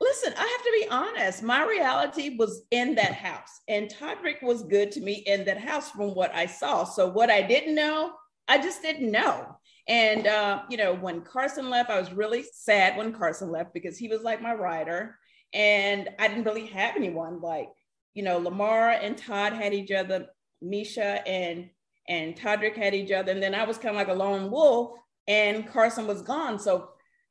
listen, 0.00 0.32
I 0.36 0.46
have 0.46 0.62
to 0.62 0.72
be 0.72 0.86
honest. 0.90 1.42
My 1.42 1.64
reality 1.66 2.36
was 2.36 2.62
in 2.70 2.94
that 2.96 3.14
house, 3.14 3.60
and 3.68 3.88
Todrick 3.88 4.42
was 4.42 4.62
good 4.62 4.92
to 4.92 5.00
me 5.00 5.14
in 5.26 5.44
that 5.46 5.58
house 5.58 5.90
from 5.90 6.14
what 6.14 6.34
I 6.34 6.46
saw. 6.46 6.84
So, 6.84 7.08
what 7.08 7.30
I 7.30 7.42
didn't 7.42 7.74
know, 7.74 8.12
I 8.46 8.58
just 8.58 8.82
didn't 8.82 9.10
know. 9.10 9.57
And, 9.88 10.26
uh, 10.26 10.62
you 10.68 10.76
know, 10.76 10.94
when 10.94 11.22
Carson 11.22 11.70
left, 11.70 11.90
I 11.90 11.98
was 11.98 12.12
really 12.12 12.44
sad 12.52 12.96
when 12.96 13.12
Carson 13.12 13.50
left 13.50 13.72
because 13.72 13.96
he 13.96 14.08
was 14.08 14.22
like 14.22 14.42
my 14.42 14.54
rider. 14.54 15.16
And 15.54 16.10
I 16.18 16.28
didn't 16.28 16.44
really 16.44 16.66
have 16.66 16.94
anyone 16.94 17.40
like, 17.40 17.70
you 18.14 18.22
know, 18.22 18.38
Lamar 18.38 18.90
and 18.90 19.16
Todd 19.16 19.54
had 19.54 19.72
each 19.72 19.90
other, 19.90 20.26
Miesha 20.62 21.22
and 21.26 21.70
and 22.08 22.34
Todrick 22.36 22.76
had 22.76 22.94
each 22.94 23.12
other. 23.12 23.32
And 23.32 23.42
then 23.42 23.54
I 23.54 23.64
was 23.64 23.76
kind 23.76 23.90
of 23.90 23.96
like 23.96 24.08
a 24.08 24.18
lone 24.18 24.50
wolf 24.50 24.98
and 25.26 25.66
Carson 25.66 26.06
was 26.06 26.22
gone. 26.22 26.58
So 26.58 26.88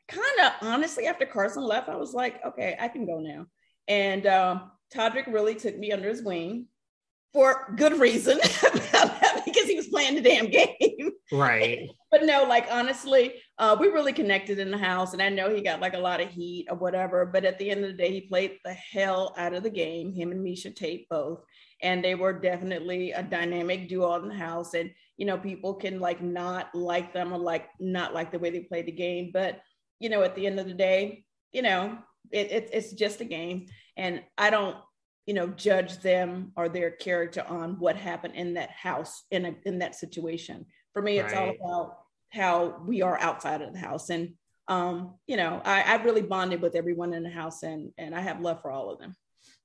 kind 0.07 0.39
of 0.45 0.51
honestly, 0.61 1.07
after 1.07 1.25
Carson 1.25 1.63
left, 1.63 1.89
I 1.89 1.95
was 1.95 2.13
like, 2.13 2.43
okay, 2.45 2.75
I 2.79 2.87
can 2.87 3.05
go 3.05 3.19
now. 3.19 3.47
And 3.87 4.25
um, 4.27 4.71
Todrick 4.93 5.27
really 5.27 5.55
took 5.55 5.77
me 5.77 5.91
under 5.91 6.09
his 6.09 6.23
wing 6.23 6.67
for 7.33 7.73
good 7.75 7.99
reason 7.99 8.39
playing 9.97 10.15
the 10.15 10.21
damn 10.21 10.47
game. 10.49 11.11
Right. 11.31 11.89
but 12.11 12.23
no, 12.23 12.43
like 12.43 12.67
honestly, 12.71 13.33
uh, 13.57 13.75
we 13.79 13.87
really 13.87 14.13
connected 14.13 14.59
in 14.59 14.71
the 14.71 14.77
house, 14.77 15.13
and 15.13 15.21
I 15.21 15.29
know 15.29 15.53
he 15.53 15.61
got 15.61 15.81
like 15.81 15.93
a 15.93 15.99
lot 15.99 16.21
of 16.21 16.29
heat 16.29 16.67
or 16.69 16.77
whatever. 16.77 17.25
But 17.25 17.45
at 17.45 17.57
the 17.59 17.69
end 17.69 17.83
of 17.83 17.91
the 17.91 17.97
day, 17.97 18.11
he 18.11 18.21
played 18.21 18.59
the 18.63 18.73
hell 18.73 19.33
out 19.37 19.53
of 19.53 19.63
the 19.63 19.69
game. 19.69 20.13
Him 20.13 20.31
and 20.31 20.45
Miesha 20.45 20.75
Tate 20.75 21.09
both, 21.09 21.43
and 21.81 22.03
they 22.03 22.15
were 22.15 22.33
definitely 22.33 23.11
a 23.11 23.23
dynamic 23.23 23.89
duo 23.89 24.15
in 24.15 24.29
the 24.29 24.35
house. 24.35 24.73
And 24.73 24.91
you 25.17 25.25
know, 25.25 25.37
people 25.37 25.73
can 25.73 25.99
like 25.99 26.21
not 26.21 26.73
like 26.73 27.13
them 27.13 27.33
or 27.33 27.39
like 27.39 27.69
not 27.79 28.13
like 28.13 28.31
the 28.31 28.39
way 28.39 28.51
they 28.51 28.61
play 28.61 28.83
the 28.83 28.91
game, 28.91 29.31
but 29.33 29.59
you 29.99 30.09
know, 30.09 30.21
at 30.21 30.35
the 30.35 30.45
end 30.45 30.59
of 30.59 30.67
the 30.67 30.73
day, 30.73 31.25
you 31.51 31.61
know, 31.61 31.97
it, 32.31 32.51
it, 32.51 32.69
it's 32.73 32.91
just 32.93 33.21
a 33.21 33.25
game. 33.25 33.65
And 33.95 34.21
I 34.37 34.49
don't, 34.49 34.75
you 35.27 35.33
know, 35.33 35.47
judge 35.47 35.99
them 35.99 36.53
or 36.55 36.69
their 36.69 36.89
character 36.89 37.43
on 37.47 37.77
what 37.79 37.97
happened 37.97 38.33
in 38.33 38.55
that 38.55 38.71
house 38.71 39.25
in 39.29 39.45
a, 39.45 39.55
in 39.65 39.79
that 39.79 39.93
situation. 39.93 40.65
For 40.93 41.01
me, 41.01 41.19
it's 41.19 41.33
right. 41.33 41.49
all 41.61 41.77
about 41.83 41.97
how 42.29 42.81
we 42.87 43.01
are 43.01 43.19
outside 43.19 43.61
of 43.61 43.73
the 43.73 43.79
house. 43.79 44.09
And 44.09 44.33
um, 44.69 45.15
you 45.27 45.37
know, 45.37 45.61
I, 45.63 45.81
I 45.81 45.95
really 46.03 46.21
bonded 46.21 46.61
with 46.61 46.75
everyone 46.75 47.13
in 47.13 47.23
the 47.23 47.29
house 47.29 47.63
and 47.63 47.91
and 47.97 48.15
I 48.15 48.21
have 48.21 48.41
love 48.41 48.61
for 48.61 48.71
all 48.71 48.89
of 48.89 48.99
them. 48.99 49.15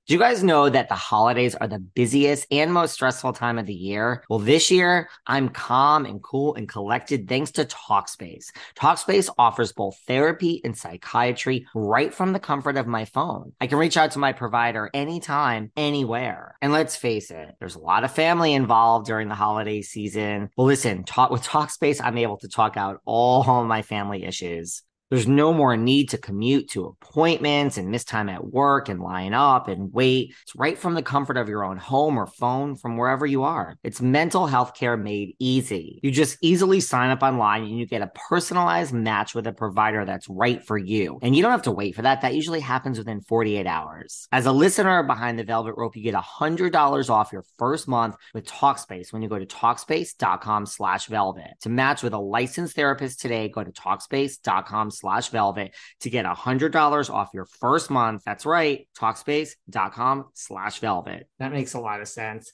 Do 0.09 0.15
you 0.15 0.19
guys 0.19 0.43
know 0.43 0.69
that 0.69 0.89
the 0.89 0.97
holidays 0.97 1.55
are 1.55 1.69
the 1.69 1.79
busiest 1.79 2.49
and 2.51 2.73
most 2.73 2.93
stressful 2.93 3.35
time 3.35 3.57
of 3.57 3.67
the 3.67 3.73
year? 3.73 4.25
Well, 4.29 4.41
this 4.41 4.69
year 4.69 5.09
I'm 5.29 5.49
calm 5.49 6.07
and 6.07 6.21
cool 6.21 6.57
and 6.57 6.69
collected 6.69 7.29
thanks 7.29 7.53
to 7.53 7.65
Talkspace. 7.65 8.47
Talkspace 8.75 9.31
offers 9.39 9.73
both 9.73 9.97
therapy 10.09 10.61
and 10.65 10.77
psychiatry 10.77 11.69
right 11.73 12.13
from 12.13 12.33
the 12.33 12.41
comfort 12.41 12.77
of 12.77 12.89
my 12.89 13.05
phone. 13.05 13.53
I 13.61 13.69
can 13.69 13.79
reach 13.79 13.97
out 13.97 14.11
to 14.11 14.19
my 14.19 14.33
provider 14.33 14.91
anytime, 14.93 15.71
anywhere. 15.77 16.57
And 16.61 16.73
let's 16.73 16.97
face 16.97 17.31
it, 17.31 17.55
there's 17.61 17.77
a 17.77 17.81
lot 17.81 18.03
of 18.03 18.11
family 18.11 18.55
involved 18.55 19.07
during 19.07 19.29
the 19.29 19.37
holiday 19.37 19.83
season. 19.83 20.51
Well, 20.57 20.67
listen, 20.67 21.05
talk 21.05 21.31
with 21.31 21.45
Talkspace, 21.45 22.01
I'm 22.03 22.19
able 22.19 22.39
to 22.39 22.49
talk 22.49 22.77
out 22.77 23.01
all 23.05 23.63
my 23.63 23.83
family 23.83 24.25
issues. 24.25 24.83
There's 25.13 25.29
no 25.29 25.53
more 25.53 25.77
need 25.77 26.09
to 26.09 26.17
commute 26.17 26.71
to 26.71 26.87
appointments 26.87 27.77
and 27.77 27.91
miss 27.91 28.03
time 28.03 28.31
at 28.31 28.47
work 28.47 28.89
and 28.89 28.99
line 28.99 29.35
up 29.35 29.69
and 29.69 29.93
wait. 29.93 30.33
It's 30.41 30.57
right 30.57 30.79
from 30.79 30.95
the 30.95 31.03
comfort 31.03 31.37
of 31.37 31.51
your 31.51 31.65
own 31.65 31.77
home 31.77 32.17
or 32.17 32.27
phone 32.27 32.77
from 32.77 32.97
wherever 32.97 33.27
you 33.27 33.43
are. 33.43 33.77
It's 33.83 34.01
mental 34.01 34.47
health 34.47 34.73
care 34.75 34.97
made 34.97 35.37
easy. 35.39 36.01
You 36.03 36.13
just 36.13 36.39
easily 36.41 36.81
sign 36.81 37.11
up 37.11 37.23
online 37.23 37.65
and 37.65 37.79
you 37.79 37.85
get 37.85 38.01
a 38.01 38.11
personalized 38.31 38.95
match 38.95 39.35
with 39.35 39.47
a 39.47 39.53
provider 39.53 40.07
that's 40.07 40.31
right 40.31 40.65
for 40.65 40.79
you. 40.79 41.19
And 41.21 41.37
you 41.37 41.43
don't 41.43 41.51
have 41.51 41.61
to 41.65 41.73
wait 41.73 41.95
for 41.95 42.01
that. 42.01 42.23
That 42.23 42.35
usually 42.35 42.61
happens 42.61 42.97
within 42.97 43.21
48 43.21 43.67
hours. 43.67 44.27
As 44.33 44.47
a 44.47 44.53
listener 44.53 45.03
behind 45.03 45.39
the 45.39 45.45
Velvet 45.45 45.75
Rope, 45.77 45.95
you 45.95 46.03
get 46.03 46.15
$100 46.15 47.11
off 47.11 47.35
your 47.35 47.45
first 47.59 47.87
month 47.87 48.17
with 48.33 48.47
Talkspace 48.47 49.13
when 49.13 49.21
you 49.21 49.29
go 49.29 49.39
to 49.39 49.45
Talkspace.com 49.45 50.65
slash 50.65 51.05
velvet. 51.09 51.51
To 51.61 51.69
match 51.69 52.03
with 52.03 52.15
a 52.15 52.19
licensed 52.19 52.77
therapist 52.77 53.21
today, 53.21 53.51
go 53.51 53.63
to 53.63 53.73
Talkspace.com 53.73 54.91
slash 55.03 55.29
velvet 55.31 55.75
to 56.01 56.11
get 56.11 56.25
a 56.25 56.35
hundred 56.35 56.73
dollars 56.73 57.11
off 57.11 57.31
your 57.35 57.45
first 57.45 57.91
month. 57.91 58.23
That's 58.25 58.47
right. 58.47 58.89
Talkspace.com 58.99 60.27
slash 60.35 60.79
velvet. 60.79 61.29
That 61.41 61.53
makes 61.53 61.75
a 61.75 61.81
lot 61.81 62.01
of 62.01 62.09
sense. 62.09 62.53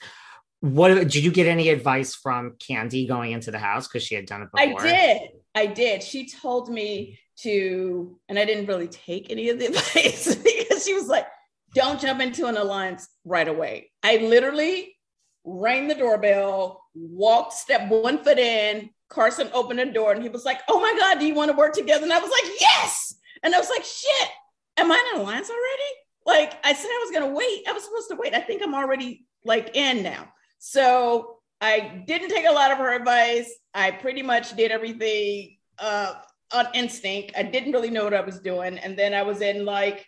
What 0.60 0.88
did 0.88 1.14
you 1.14 1.30
get 1.30 1.46
any 1.46 1.68
advice 1.68 2.14
from 2.14 2.56
Kandi 2.58 3.06
going 3.06 3.32
into 3.32 3.50
the 3.50 3.58
house? 3.58 3.86
Because 3.86 4.02
she 4.02 4.14
had 4.14 4.26
done 4.26 4.42
it 4.42 4.48
before. 4.50 4.80
I 4.80 4.90
did. 4.90 5.22
I 5.54 5.66
did. 5.66 6.02
She 6.02 6.28
told 6.28 6.68
me 6.68 7.18
to, 7.42 8.18
and 8.28 8.38
I 8.38 8.44
didn't 8.44 8.66
really 8.66 8.88
take 8.88 9.30
any 9.30 9.50
of 9.50 9.58
the 9.58 9.66
advice 9.72 10.34
because 10.34 10.84
she 10.84 10.94
was 10.94 11.06
like, 11.06 11.26
don't 11.74 12.00
jump 12.00 12.20
into 12.20 12.46
an 12.46 12.56
alliance 12.56 13.06
right 13.24 13.46
away. 13.46 13.90
I 14.02 14.16
literally 14.16 14.96
rang 15.44 15.86
the 15.86 15.94
doorbell, 15.94 16.82
walked, 16.94 17.52
step 17.52 17.88
one 17.88 18.24
foot 18.24 18.38
in, 18.38 18.90
Carson 19.08 19.48
opened 19.52 19.80
a 19.80 19.92
door 19.92 20.12
and 20.12 20.22
he 20.22 20.28
was 20.28 20.44
like, 20.44 20.60
Oh 20.68 20.80
my 20.80 20.94
God, 20.98 21.18
do 21.18 21.26
you 21.26 21.34
want 21.34 21.50
to 21.50 21.56
work 21.56 21.72
together? 21.72 22.04
And 22.04 22.12
I 22.12 22.18
was 22.18 22.30
like, 22.30 22.52
Yes. 22.60 23.14
And 23.42 23.54
I 23.54 23.58
was 23.58 23.70
like, 23.70 23.84
Shit, 23.84 24.28
am 24.76 24.90
I 24.90 25.12
in 25.14 25.20
alliance 25.20 25.50
already? 25.50 25.92
Like 26.26 26.58
I 26.64 26.74
said, 26.74 26.88
I 26.88 27.04
was 27.04 27.10
going 27.10 27.30
to 27.30 27.36
wait. 27.36 27.66
I 27.66 27.72
was 27.72 27.84
supposed 27.84 28.10
to 28.10 28.16
wait. 28.16 28.34
I 28.34 28.40
think 28.40 28.62
I'm 28.62 28.74
already 28.74 29.26
like 29.44 29.74
in 29.74 30.02
now. 30.02 30.28
So 30.58 31.38
I 31.60 32.04
didn't 32.06 32.28
take 32.28 32.46
a 32.46 32.52
lot 32.52 32.70
of 32.70 32.78
her 32.78 32.92
advice. 32.92 33.50
I 33.74 33.90
pretty 33.90 34.22
much 34.22 34.54
did 34.54 34.70
everything 34.70 35.56
uh, 35.78 36.14
on 36.52 36.66
instinct. 36.74 37.32
I 37.36 37.42
didn't 37.42 37.72
really 37.72 37.90
know 37.90 38.04
what 38.04 38.14
I 38.14 38.20
was 38.20 38.40
doing. 38.40 38.78
And 38.78 38.98
then 38.98 39.14
I 39.14 39.22
was 39.22 39.40
in 39.40 39.64
like, 39.64 40.06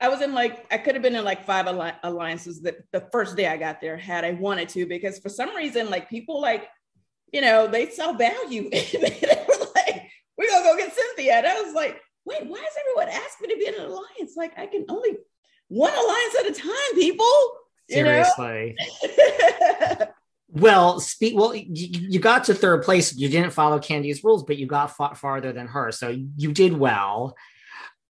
I 0.00 0.08
was 0.08 0.20
in 0.22 0.32
like, 0.32 0.66
I 0.70 0.78
could 0.78 0.94
have 0.94 1.02
been 1.02 1.16
in 1.16 1.24
like 1.24 1.44
five 1.44 1.66
alliances 2.02 2.62
the, 2.62 2.76
the 2.92 3.06
first 3.12 3.36
day 3.36 3.46
I 3.46 3.56
got 3.56 3.80
there 3.80 3.96
had 3.96 4.24
I 4.24 4.32
wanted 4.32 4.68
to, 4.70 4.86
because 4.86 5.18
for 5.18 5.28
some 5.28 5.54
reason, 5.54 5.90
like 5.90 6.08
people 6.08 6.40
like 6.40 6.68
you 7.32 7.40
know, 7.40 7.66
they 7.66 7.90
saw 7.90 8.12
value. 8.12 8.70
they 8.70 9.44
were 9.48 9.66
like, 9.74 10.02
we're 10.36 10.48
gonna 10.48 10.64
go 10.64 10.76
get 10.76 10.94
Cynthia. 10.94 11.34
And 11.36 11.46
I 11.46 11.60
was 11.60 11.74
like, 11.74 12.00
wait, 12.24 12.46
why 12.46 12.58
is 12.58 12.76
everyone 12.80 13.08
asking 13.08 13.48
me 13.48 13.54
to 13.54 13.58
be 13.58 13.66
in 13.66 13.74
an 13.74 13.90
alliance? 13.90 14.36
Like 14.36 14.58
I 14.58 14.66
can 14.66 14.86
only 14.88 15.16
one 15.68 15.92
alliance 15.92 16.34
at 16.40 16.50
a 16.50 16.60
time, 16.60 16.94
people. 16.94 17.26
Seriously. 17.88 18.76
Well, 20.52 20.98
speak. 20.98 21.36
Well, 21.36 21.54
you, 21.54 21.66
you, 21.68 22.18
got 22.18 22.44
to 22.44 22.54
third 22.54 22.82
place. 22.82 23.14
You 23.14 23.28
didn't 23.28 23.52
follow 23.52 23.78
Kandi's 23.78 24.24
rules, 24.24 24.42
but 24.42 24.56
you 24.56 24.66
got 24.66 24.96
far, 24.96 25.14
farther 25.14 25.52
than 25.52 25.68
her, 25.68 25.92
so 25.92 26.08
you 26.08 26.52
did 26.52 26.76
well. 26.76 27.36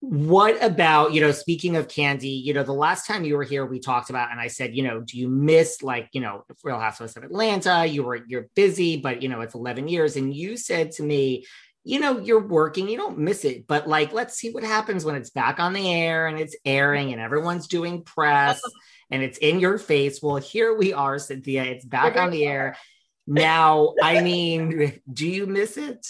What 0.01 0.61
about 0.63 1.13
you 1.13 1.21
know? 1.21 1.31
Speaking 1.31 1.77
of 1.77 1.87
Kandi 1.87 2.43
you 2.43 2.53
know, 2.53 2.63
the 2.63 2.73
last 2.73 3.07
time 3.07 3.23
you 3.23 3.35
were 3.37 3.43
here, 3.43 3.65
we 3.65 3.79
talked 3.79 4.09
about, 4.09 4.31
and 4.31 4.39
I 4.39 4.47
said, 4.47 4.75
you 4.75 4.83
know, 4.83 5.01
do 5.01 5.17
you 5.17 5.27
miss 5.27 5.81
like 5.81 6.09
you 6.11 6.21
know 6.21 6.43
Real 6.63 6.79
Housewives 6.79 7.17
of 7.17 7.23
Atlanta? 7.23 7.85
You 7.85 8.03
were 8.03 8.19
you're 8.27 8.47
busy, 8.55 8.97
but 8.97 9.23
you 9.23 9.29
know 9.29 9.41
it's 9.41 9.55
11 9.55 9.87
years, 9.87 10.15
and 10.15 10.33
you 10.33 10.57
said 10.57 10.91
to 10.93 11.03
me, 11.03 11.45
you 11.85 11.99
know, 11.99 12.19
you're 12.19 12.45
working, 12.45 12.89
you 12.89 12.97
don't 12.97 13.19
miss 13.19 13.45
it, 13.45 13.67
but 13.67 13.87
like, 13.87 14.11
let's 14.11 14.35
see 14.35 14.49
what 14.51 14.63
happens 14.63 15.05
when 15.05 15.15
it's 15.15 15.29
back 15.29 15.59
on 15.59 15.71
the 15.71 15.93
air 15.93 16.27
and 16.27 16.39
it's 16.39 16.55
airing 16.65 17.13
and 17.13 17.21
everyone's 17.21 17.67
doing 17.67 18.01
press 18.01 18.59
and 19.11 19.21
it's 19.21 19.37
in 19.37 19.59
your 19.59 19.77
face. 19.77 20.19
Well, 20.21 20.37
here 20.37 20.75
we 20.75 20.93
are, 20.93 21.19
Cynthia. 21.19 21.63
It's 21.63 21.85
back 21.85 22.17
on 22.17 22.31
the 22.31 22.45
air. 22.45 22.75
Now, 23.27 23.95
I 24.03 24.21
mean, 24.21 25.01
do 25.11 25.27
you 25.27 25.47
miss 25.47 25.77
it? 25.77 26.05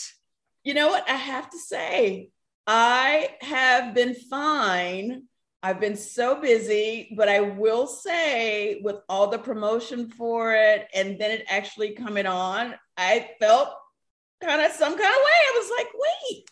You 0.66 0.74
know 0.74 0.90
what? 0.90 1.10
I 1.10 1.14
have 1.14 1.50
to 1.50 1.58
say, 1.58 2.30
I 2.68 3.30
have 3.42 3.94
been 3.94 4.16
fine. 4.16 5.24
I've 5.62 5.80
been 5.80 5.98
so 5.98 6.40
busy, 6.40 7.14
but 7.18 7.28
I 7.28 7.42
will 7.42 7.88
say, 7.88 8.82
with 8.84 8.98
all 9.10 9.28
the 9.28 9.40
promotion 9.40 10.10
for 10.10 10.54
it 10.54 10.88
and 10.94 11.20
then 11.20 11.32
it 11.32 11.46
actually 11.50 11.92
coming 11.92 12.28
on, 12.28 12.76
I 12.98 13.32
felt 13.40 13.70
kind 14.44 14.62
of 14.62 14.72
some 14.72 14.92
kind 14.92 15.00
of 15.00 15.04
way. 15.04 15.10
I 15.10 15.58
was 15.58 15.72
like, 15.78 15.88
wait, 15.94 16.50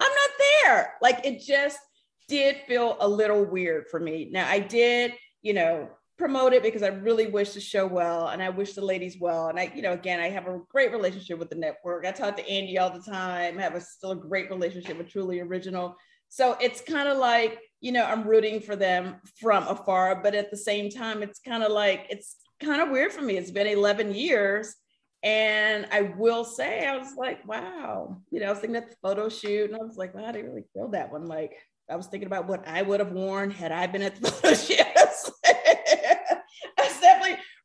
I'm 0.00 0.10
not 0.10 0.30
there. 0.38 0.94
Like 1.00 1.24
it 1.24 1.40
just 1.40 1.78
did 2.28 2.56
feel 2.66 2.96
a 3.00 3.08
little 3.08 3.44
weird 3.44 3.86
for 3.90 4.00
me. 4.00 4.28
Now, 4.32 4.48
I 4.48 4.58
did 4.58 5.12
you 5.42 5.54
know, 5.54 5.88
promote 6.18 6.52
it 6.52 6.62
because 6.62 6.82
I 6.82 6.88
really 6.88 7.26
wish 7.26 7.52
the 7.52 7.60
show 7.60 7.86
well 7.86 8.28
and 8.28 8.42
I 8.42 8.50
wish 8.50 8.74
the 8.74 8.84
ladies 8.84 9.16
well. 9.18 9.48
And 9.48 9.58
I, 9.58 9.72
you 9.74 9.82
know, 9.82 9.92
again, 9.92 10.20
I 10.20 10.30
have 10.30 10.46
a 10.46 10.60
great 10.68 10.92
relationship 10.92 11.38
with 11.38 11.50
the 11.50 11.56
network. 11.56 12.06
I 12.06 12.12
talk 12.12 12.36
to 12.36 12.48
Andy 12.48 12.78
all 12.78 12.90
the 12.90 13.10
time, 13.10 13.58
I 13.58 13.62
have 13.62 13.74
a 13.74 13.80
still 13.80 14.12
a 14.12 14.16
great 14.16 14.50
relationship 14.50 14.98
with 14.98 15.08
Truly 15.08 15.40
Original. 15.40 15.96
So 16.28 16.56
it's 16.60 16.80
kind 16.80 17.08
of 17.08 17.18
like, 17.18 17.58
you 17.80 17.92
know, 17.92 18.04
I'm 18.04 18.26
rooting 18.26 18.60
for 18.60 18.76
them 18.76 19.16
from 19.40 19.66
afar, 19.66 20.22
but 20.22 20.34
at 20.34 20.50
the 20.50 20.56
same 20.56 20.88
time, 20.88 21.22
it's 21.22 21.40
kind 21.40 21.62
of 21.62 21.72
like, 21.72 22.06
it's 22.08 22.36
kind 22.60 22.80
of 22.80 22.90
weird 22.90 23.12
for 23.12 23.22
me. 23.22 23.36
It's 23.36 23.50
been 23.50 23.66
11 23.66 24.14
years. 24.14 24.74
And 25.22 25.86
I 25.92 26.12
will 26.16 26.44
say, 26.44 26.86
I 26.86 26.96
was 26.96 27.14
like, 27.16 27.46
wow, 27.46 28.16
you 28.30 28.40
know, 28.40 28.46
I 28.46 28.50
was 28.50 28.58
thinking 28.58 28.76
at 28.76 28.88
the 28.88 28.96
photo 29.02 29.28
shoot 29.28 29.70
and 29.70 29.80
I 29.80 29.84
was 29.84 29.96
like, 29.96 30.14
wow, 30.14 30.32
didn't 30.32 30.50
really 30.50 30.64
feel 30.72 30.88
that 30.88 31.12
one. 31.12 31.26
Like, 31.26 31.52
I 31.88 31.96
was 31.96 32.06
thinking 32.06 32.26
about 32.26 32.48
what 32.48 32.66
I 32.66 32.82
would 32.82 33.00
have 33.00 33.12
worn 33.12 33.50
had 33.50 33.70
I 33.70 33.86
been 33.86 34.02
at 34.02 34.20
the 34.20 34.30
photo 34.30 34.54
shoot. 34.54 34.91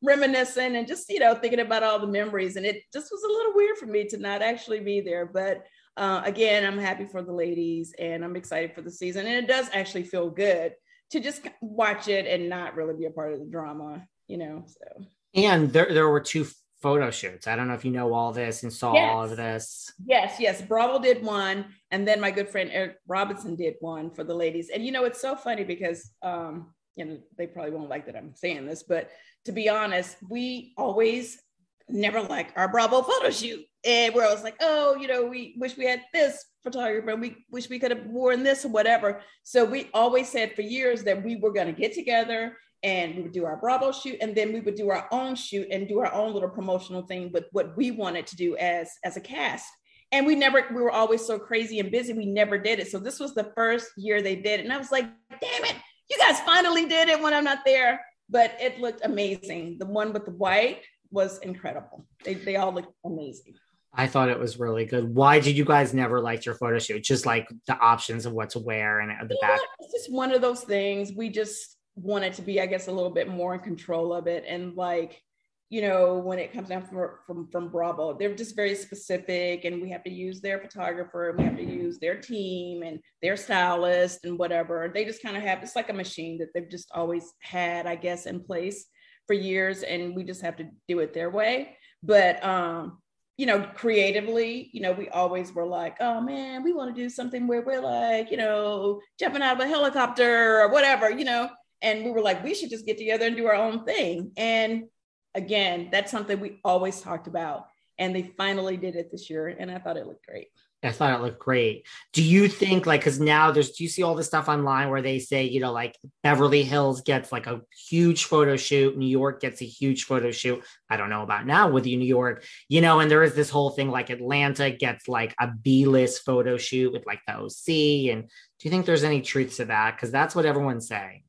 Reminiscing 0.08 0.76
and 0.78 0.88
just, 0.88 1.10
you 1.10 1.20
know, 1.20 1.36
thinking 1.36 1.60
about 1.60 1.84
all 1.84 2.00
the 2.00 2.08
memories. 2.08 2.56
And 2.56 2.66
it 2.66 2.82
just 2.94 3.12
was 3.12 3.24
a 3.24 3.28
little 3.28 3.54
weird 3.54 3.78
for 3.78 3.86
me 3.86 4.06
to 4.06 4.18
not 4.18 4.42
actually 4.42 4.80
be 4.80 5.02
there. 5.02 5.26
But 5.26 5.66
uh, 5.98 6.22
again, 6.24 6.66
I'm 6.66 6.80
happy 6.80 7.06
for 7.06 7.22
the 7.22 7.34
ladies 7.34 7.94
and 8.00 8.24
I'm 8.24 8.36
excited 8.36 8.74
for 8.74 8.82
the 8.82 8.92
season. 8.92 9.28
And 9.28 9.36
it 9.36 9.48
does 9.48 9.70
actually 9.74 10.04
feel 10.04 10.30
good 10.30 10.74
to 11.12 11.20
just 11.20 11.42
watch 11.62 12.08
it 12.08 12.26
and 12.26 12.50
not 12.50 12.76
really 12.76 12.94
be 12.94 13.06
a 13.06 13.12
part 13.12 13.34
of 13.34 13.40
the 13.40 13.46
drama, 13.46 14.06
you 14.28 14.38
know. 14.38 14.66
So 14.68 15.06
and 15.34 15.72
there 15.72 15.94
there 15.94 16.10
were 16.10 16.20
two 16.20 16.48
photo 16.82 17.10
shoots. 17.10 17.48
I 17.48 17.56
don't 17.56 17.68
know 17.68 17.74
if 17.74 17.86
you 17.86 17.92
know 17.92 18.14
all 18.14 18.32
this 18.32 18.64
and 18.64 18.72
saw 18.72 18.94
yes. 18.94 19.12
all 19.12 19.24
of 19.24 19.36
this. 19.36 19.92
Yes, 20.06 20.36
yes. 20.40 20.62
Bravo 20.62 21.00
did 21.00 21.24
one, 21.24 21.66
and 21.92 22.08
then 22.08 22.20
my 22.20 22.32
good 22.32 22.50
friend 22.50 22.70
Eric 22.72 22.98
Robinson 23.08 23.56
did 23.56 23.76
one 23.80 24.12
for 24.12 24.24
the 24.24 24.36
ladies. 24.36 24.70
And 24.70 24.86
you 24.86 24.92
know, 24.92 25.06
it's 25.06 25.22
so 25.22 25.36
funny 25.36 25.64
because 25.64 26.12
um, 26.22 26.74
know, 27.06 27.18
they 27.38 27.48
probably 27.48 27.72
won't 27.72 27.90
like 27.90 28.06
that 28.06 28.16
I'm 28.16 28.36
saying 28.36 28.66
this, 28.66 28.84
but 28.84 29.10
to 29.46 29.52
be 29.52 29.70
honest, 29.70 30.18
we 30.30 30.74
always 30.78 31.42
never 31.90 32.22
like 32.22 32.52
our 32.56 32.68
Bravo 32.68 33.02
photo 33.02 33.30
shoot. 33.30 33.66
And 33.86 34.14
we're 34.14 34.26
always 34.26 34.44
like, 34.44 34.58
oh, 34.60 34.98
you 34.98 35.08
know, 35.08 35.26
we 35.26 35.56
wish 35.58 35.78
we 35.78 35.86
had 35.86 36.02
this 36.14 36.44
photographer, 36.62 37.12
and 37.12 37.22
we 37.22 37.46
wish 37.50 37.70
we 37.70 37.80
could 37.80 37.92
have 37.92 38.06
worn 38.08 38.44
this 38.44 38.66
or 38.66 38.70
whatever. 38.70 39.22
So 39.44 39.64
we 39.64 39.90
always 39.94 40.28
said 40.28 40.54
for 40.54 40.64
years 40.64 41.04
that 41.04 41.24
we 41.24 41.38
were 41.38 41.54
going 41.54 41.68
to 41.68 41.74
get 41.74 41.94
together 41.94 42.58
and 42.84 43.16
we 43.16 43.22
would 43.24 43.32
do 43.32 43.46
our 43.46 43.58
Bravo 43.58 43.92
shoot, 43.92 44.18
and 44.22 44.36
then 44.36 44.54
we 44.54 44.60
would 44.60 44.76
do 44.76 44.90
our 44.90 45.08
own 45.12 45.36
shoot 45.36 45.68
and 45.72 45.88
do 45.88 46.00
our 46.00 46.14
own 46.14 46.34
little 46.34 46.50
promotional 46.50 47.04
thing 47.04 47.32
with 47.32 47.46
what 47.52 47.76
we 47.78 47.92
wanted 47.92 48.28
to 48.28 48.36
do 48.36 48.56
as 48.58 48.92
as 49.04 49.18
a 49.18 49.22
cast. 49.22 49.66
And 50.12 50.26
we 50.26 50.36
never, 50.36 50.66
we 50.70 50.82
were 50.82 50.92
always 50.92 51.26
so 51.26 51.40
crazy 51.40 51.80
and 51.80 51.92
busy, 51.92 52.14
we 52.14 52.26
never 52.26 52.58
did 52.58 52.80
it. 52.80 52.90
So 52.90 53.00
this 53.00 53.20
was 53.20 53.34
the 53.34 53.52
first 53.56 53.90
year 53.98 54.22
they 54.22 54.36
did 54.36 54.60
it, 54.60 54.64
and 54.64 54.74
I 54.74 54.78
was 54.78 54.92
like, 54.92 55.06
damn 55.42 55.66
it, 55.66 55.76
you 56.10 56.18
guys 56.18 56.40
finally 56.42 56.86
did 56.86 57.10
it 57.10 57.22
when 57.22 57.34
I'm 57.34 57.44
not 57.44 57.60
there. 57.66 58.02
But 58.30 58.58
it 58.60 58.80
looked 58.80 59.06
amazing. 59.06 59.78
The 59.80 59.86
one 59.86 60.12
with 60.12 60.26
the 60.26 60.32
white 60.32 60.84
was 61.12 61.38
incredible. 61.40 62.06
They 62.26 62.34
they 62.34 62.58
all 62.58 62.74
looked 62.74 62.94
amazing. 63.06 63.54
I 63.94 64.08
thought 64.08 64.30
it 64.30 64.38
was 64.38 64.60
really 64.60 64.86
good. 64.86 65.16
Why 65.16 65.40
did 65.40 65.58
you 65.58 65.66
guys 65.66 65.94
never 65.94 66.20
like 66.20 66.46
your 66.46 66.56
photo 66.56 66.78
shoot? 66.78 67.04
Just 67.04 67.26
like 67.26 67.48
the 67.66 67.78
options 67.78 68.26
of 68.26 68.34
what 68.34 68.52
to 68.52 68.60
wear 68.60 69.00
and 69.00 69.30
the 69.30 69.38
back. 69.42 69.60
It's 69.80 69.94
just 69.94 70.12
one 70.12 70.34
of 70.34 70.42
those 70.42 70.62
things. 70.62 71.14
We 71.14 71.30
just 71.30 71.78
wanted 71.96 72.34
to 72.34 72.42
be, 72.42 72.62
I 72.62 72.68
guess, 72.68 72.88
a 72.88 72.92
little 72.92 73.10
bit 73.10 73.28
more 73.28 73.56
in 73.56 73.62
control 73.62 74.14
of 74.14 74.28
it. 74.28 74.44
And 74.48 74.76
like, 74.76 75.22
you 75.70 75.82
know, 75.82 76.18
when 76.18 76.40
it 76.40 76.54
comes 76.54 76.70
down 76.70 76.86
from, 76.86 77.10
from, 77.26 77.48
from 77.52 77.70
Bravo, 77.70 78.14
they're 78.18 78.36
just 78.36 78.56
very 78.56 78.74
specific 78.74 79.66
and 79.66 79.82
we 79.82 79.90
have 79.90 80.04
to 80.06 80.10
use 80.10 80.40
their 80.40 80.60
photographer 80.60 81.30
and 81.30 81.38
we 81.38 81.44
have 81.44 81.58
to 81.58 81.64
use 81.64 82.00
their 82.00 82.16
team 82.16 82.84
and 82.84 83.00
their 83.22 83.36
stylist 83.36 84.24
and 84.24 84.40
whatever. 84.40 84.90
They 84.94 85.04
just 85.04 85.22
kind 85.22 85.36
of 85.36 85.44
have, 85.44 85.62
it's 85.62 85.76
like 85.76 85.90
a 85.90 85.94
machine 85.94 86.38
that 86.38 86.54
they've 86.54 86.70
just 86.70 86.90
always 86.94 87.34
had, 87.42 87.86
I 87.86 87.96
guess, 87.96 88.28
in 88.28 88.40
place 88.44 88.86
for 89.28 89.34
years. 89.34 89.84
And 89.84 90.16
we 90.16 90.24
just 90.24 90.42
have 90.42 90.56
to 90.58 90.70
do 90.88 91.00
it 91.00 91.14
their 91.14 91.30
way. 91.30 91.76
But, 92.02 92.42
um, 92.46 93.00
you 93.36 93.46
know, 93.46 93.68
creatively, 93.76 94.70
you 94.72 94.82
know, 94.82 94.94
we 94.94 95.10
always 95.10 95.54
were 95.54 95.66
like, 95.66 95.98
oh 96.00 96.22
man, 96.22 96.64
we 96.64 96.74
want 96.74 96.96
to 96.96 97.02
do 97.02 97.10
something 97.10 97.46
where 97.46 97.62
we're 97.62 97.82
like, 97.82 98.32
you 98.32 98.38
know, 98.38 99.02
jumping 99.20 99.42
out 99.42 99.60
of 99.60 99.66
a 99.66 99.68
helicopter 99.68 100.62
or 100.62 100.70
whatever, 100.70 101.10
you 101.12 101.26
know, 101.26 101.50
and 101.82 102.04
we 102.04 102.12
were 102.12 102.22
like, 102.22 102.44
we 102.44 102.56
should 102.56 102.70
just 102.70 102.86
get 102.86 102.98
together 102.98 103.28
and 103.28 103.36
do 103.36 103.46
our 103.46 103.54
own 103.54 103.84
thing. 103.86 104.32
And 104.38 104.86
again, 105.36 105.90
that's 105.92 106.12
something 106.12 106.40
we 106.40 106.60
always 106.64 107.02
talked 107.02 107.28
about. 107.28 107.68
And 108.00 108.16
they 108.16 108.34
finally 108.38 108.78
did 108.78 108.96
it 108.96 109.12
this 109.12 109.30
year. 109.30 109.48
And 109.48 109.72
I 109.72 109.80
thought 109.80 109.98
it 109.98 110.06
looked 110.06 110.26
great. 110.26 110.50
I 110.84 110.92
thought 110.92 111.20
it 111.20 111.24
looked 111.24 111.40
great. 111.40 111.88
Do 112.14 112.24
you 112.24 112.48
think 112.48 112.86
like 112.86 113.02
because 113.02 113.20
now 113.20 113.50
there's 113.50 113.72
do 113.72 113.84
you 113.84 113.90
see 113.90 114.04
all 114.04 114.14
the 114.14 114.24
stuff 114.24 114.48
online 114.48 114.90
where 114.90 115.02
they 115.02 115.18
say, 115.18 115.44
you 115.46 115.60
know, 115.60 115.72
like 115.72 115.98
Beverly 116.22 116.62
Hills 116.62 117.02
gets 117.02 117.32
like 117.32 117.48
a 117.48 117.62
huge 117.90 118.26
photo 118.26 118.56
shoot, 118.56 118.96
New 118.96 119.08
York 119.08 119.42
gets 119.42 119.62
a 119.62 119.66
huge 119.66 120.04
photo 120.04 120.30
shoot. 120.30 120.64
I 120.88 120.98
don't 120.98 121.10
know 121.10 121.24
about 121.24 121.48
now 121.48 121.70
with 121.72 121.88
you, 121.88 121.98
New 121.98 122.06
York, 122.06 122.46
you 122.70 122.82
know, 122.82 123.00
and 123.00 123.10
there 123.10 123.24
is 123.24 123.34
this 123.34 123.50
whole 123.50 123.72
thing 123.72 123.90
like 123.90 124.12
Atlanta 124.12 124.70
gets 124.70 125.08
like 125.08 125.34
a 125.40 125.48
B-list 125.48 126.24
photo 126.24 126.58
shoot 126.58 126.94
with 126.94 127.08
like 127.08 127.22
the 127.26 127.34
OC. 127.34 128.14
And 128.14 128.24
do 128.24 128.62
you 128.62 128.70
think 128.70 128.86
there's 128.86 129.04
any 129.04 129.22
truth 129.22 129.58
to 129.58 129.66
that? 129.66 129.96
Because 129.96 130.12
that's 130.12 130.36
what 130.36 130.46
everyone's 130.46 130.88
saying. 130.88 131.24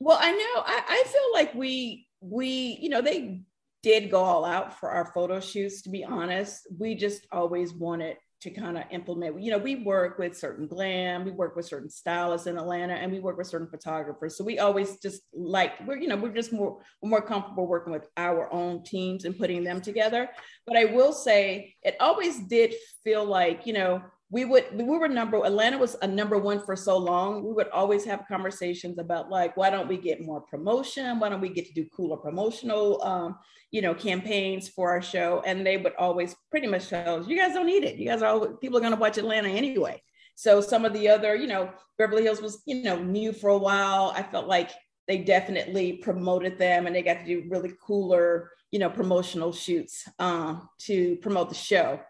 Well, 0.00 0.18
I 0.20 0.32
know. 0.32 0.62
I, 0.66 0.82
I 0.88 1.04
feel 1.06 1.32
like 1.34 1.54
we 1.54 2.06
we 2.30 2.78
you 2.80 2.88
know 2.88 3.00
they 3.00 3.42
did 3.82 4.10
go 4.10 4.22
all 4.22 4.44
out 4.46 4.80
for 4.80 4.90
our 4.90 5.12
photo 5.12 5.40
shoots. 5.40 5.82
To 5.82 5.90
be 5.90 6.04
honest, 6.04 6.66
we 6.78 6.94
just 6.94 7.26
always 7.30 7.74
wanted 7.74 8.16
to 8.40 8.50
kind 8.50 8.78
of 8.78 8.84
implement. 8.90 9.42
You 9.42 9.50
know, 9.50 9.58
we 9.58 9.76
work 9.76 10.18
with 10.18 10.36
certain 10.36 10.66
glam, 10.66 11.24
we 11.24 11.32
work 11.32 11.54
with 11.54 11.66
certain 11.66 11.90
stylists 11.90 12.46
in 12.46 12.56
Atlanta, 12.56 12.94
and 12.94 13.12
we 13.12 13.20
work 13.20 13.36
with 13.36 13.46
certain 13.46 13.68
photographers. 13.68 14.36
So 14.36 14.44
we 14.44 14.58
always 14.58 14.98
just 15.00 15.22
like 15.34 15.72
we're 15.86 15.98
you 15.98 16.08
know 16.08 16.16
we're 16.16 16.34
just 16.34 16.52
more 16.52 16.78
more 17.02 17.22
comfortable 17.22 17.66
working 17.66 17.92
with 17.92 18.06
our 18.16 18.52
own 18.52 18.84
teams 18.84 19.24
and 19.24 19.38
putting 19.38 19.64
them 19.64 19.82
together. 19.82 20.30
But 20.66 20.76
I 20.76 20.86
will 20.86 21.12
say 21.12 21.74
it 21.82 21.96
always 22.00 22.38
did 22.46 22.74
feel 23.02 23.24
like 23.24 23.66
you 23.66 23.74
know 23.74 24.02
we 24.34 24.44
would 24.44 24.64
we 24.72 24.82
were 24.82 25.06
number 25.06 25.36
Atlanta 25.44 25.78
was 25.78 25.94
a 26.02 26.08
number 26.08 26.36
one 26.36 26.58
for 26.58 26.74
so 26.74 26.98
long. 26.98 27.44
We 27.44 27.52
would 27.52 27.68
always 27.68 28.04
have 28.04 28.26
conversations 28.26 28.98
about 28.98 29.30
like, 29.30 29.56
why 29.56 29.70
don't 29.70 29.86
we 29.86 29.96
get 29.96 30.26
more 30.26 30.40
promotion? 30.40 31.20
Why 31.20 31.28
don't 31.28 31.40
we 31.40 31.50
get 31.50 31.66
to 31.66 31.72
do 31.72 31.86
cooler 31.96 32.16
promotional, 32.16 33.00
um, 33.04 33.38
you 33.70 33.80
know, 33.80 33.94
campaigns 33.94 34.68
for 34.68 34.90
our 34.90 35.00
show? 35.00 35.40
And 35.46 35.64
they 35.64 35.76
would 35.76 35.94
always 36.00 36.34
pretty 36.50 36.66
much 36.66 36.88
tell 36.88 37.20
us, 37.20 37.28
you 37.28 37.38
guys 37.38 37.54
don't 37.54 37.66
need 37.66 37.84
it. 37.84 37.94
You 37.94 38.08
guys 38.08 38.22
are 38.22 38.48
people 38.56 38.76
are 38.76 38.80
going 38.80 38.92
to 38.92 38.98
watch 38.98 39.18
Atlanta 39.18 39.50
anyway. 39.50 40.02
So 40.34 40.60
some 40.60 40.84
of 40.84 40.92
the 40.94 41.08
other, 41.08 41.36
you 41.36 41.46
know, 41.46 41.70
Beverly 41.96 42.24
Hills 42.24 42.42
was 42.42 42.60
you 42.66 42.82
know 42.82 43.00
new 43.00 43.32
for 43.32 43.50
a 43.50 43.56
while. 43.56 44.12
I 44.16 44.24
felt 44.24 44.48
like 44.48 44.70
they 45.06 45.18
definitely 45.18 45.98
promoted 45.98 46.58
them 46.58 46.88
and 46.88 46.96
they 46.96 47.02
got 47.02 47.20
to 47.20 47.24
do 47.24 47.44
really 47.48 47.72
cooler 47.86 48.50
you 48.72 48.80
know 48.80 48.90
promotional 48.90 49.52
shoots 49.52 50.08
um, 50.18 50.68
to 50.80 51.14
promote 51.22 51.50
the 51.50 51.54
show 51.54 52.00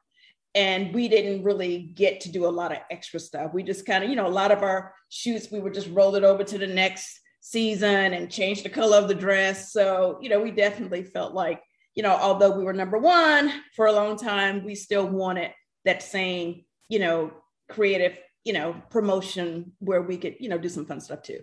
and 0.55 0.95
we 0.95 1.09
didn't 1.09 1.43
really 1.43 1.91
get 1.95 2.21
to 2.21 2.31
do 2.31 2.47
a 2.47 2.49
lot 2.49 2.73
of 2.73 2.79
extra 2.91 3.19
stuff. 3.19 3.53
We 3.53 3.63
just 3.63 3.87
kind 3.87 4.05
of, 4.05 4.11
you 4.11 4.17
know, 4.17 4.27
a 4.27 4.29
lot 4.29 4.53
of 4.53 4.63
our 4.63 4.95
shoots, 5.09 5.51
we 5.51 5.61
would 5.61 5.75
just 5.75 5.91
roll 5.91 6.15
it 6.15 6.25
over 6.25 6.45
to 6.45 6.59
the 6.59 6.67
next 6.67 7.21
season 7.41 8.15
and 8.15 8.31
change 8.31 8.63
the 8.63 8.69
color 8.69 8.97
of 8.97 9.09
the 9.09 9.15
dress. 9.15 9.73
So, 9.73 10.19
you 10.23 10.29
know, 10.29 10.41
we 10.41 10.51
definitely 10.51 11.03
felt 11.03 11.35
like, 11.35 11.61
you 11.95 12.03
know, 12.03 12.13
although 12.13 12.57
we 12.57 12.65
were 12.65 12.73
number 12.73 12.99
one 12.99 13.53
for 13.75 13.87
a 13.87 13.93
long 13.93 14.17
time, 14.17 14.65
we 14.65 14.75
still 14.75 15.07
wanted 15.07 15.51
that 15.85 16.03
same, 16.03 16.65
you 16.89 17.01
know, 17.01 17.33
creative, 17.69 18.17
you 18.45 18.53
know, 18.53 18.81
promotion 18.91 19.73
where 19.81 20.03
we 20.03 20.17
could, 20.17 20.37
you 20.39 20.49
know, 20.49 20.59
do 20.59 20.69
some 20.69 20.87
fun 20.87 21.01
stuff 21.01 21.23
too. 21.23 21.41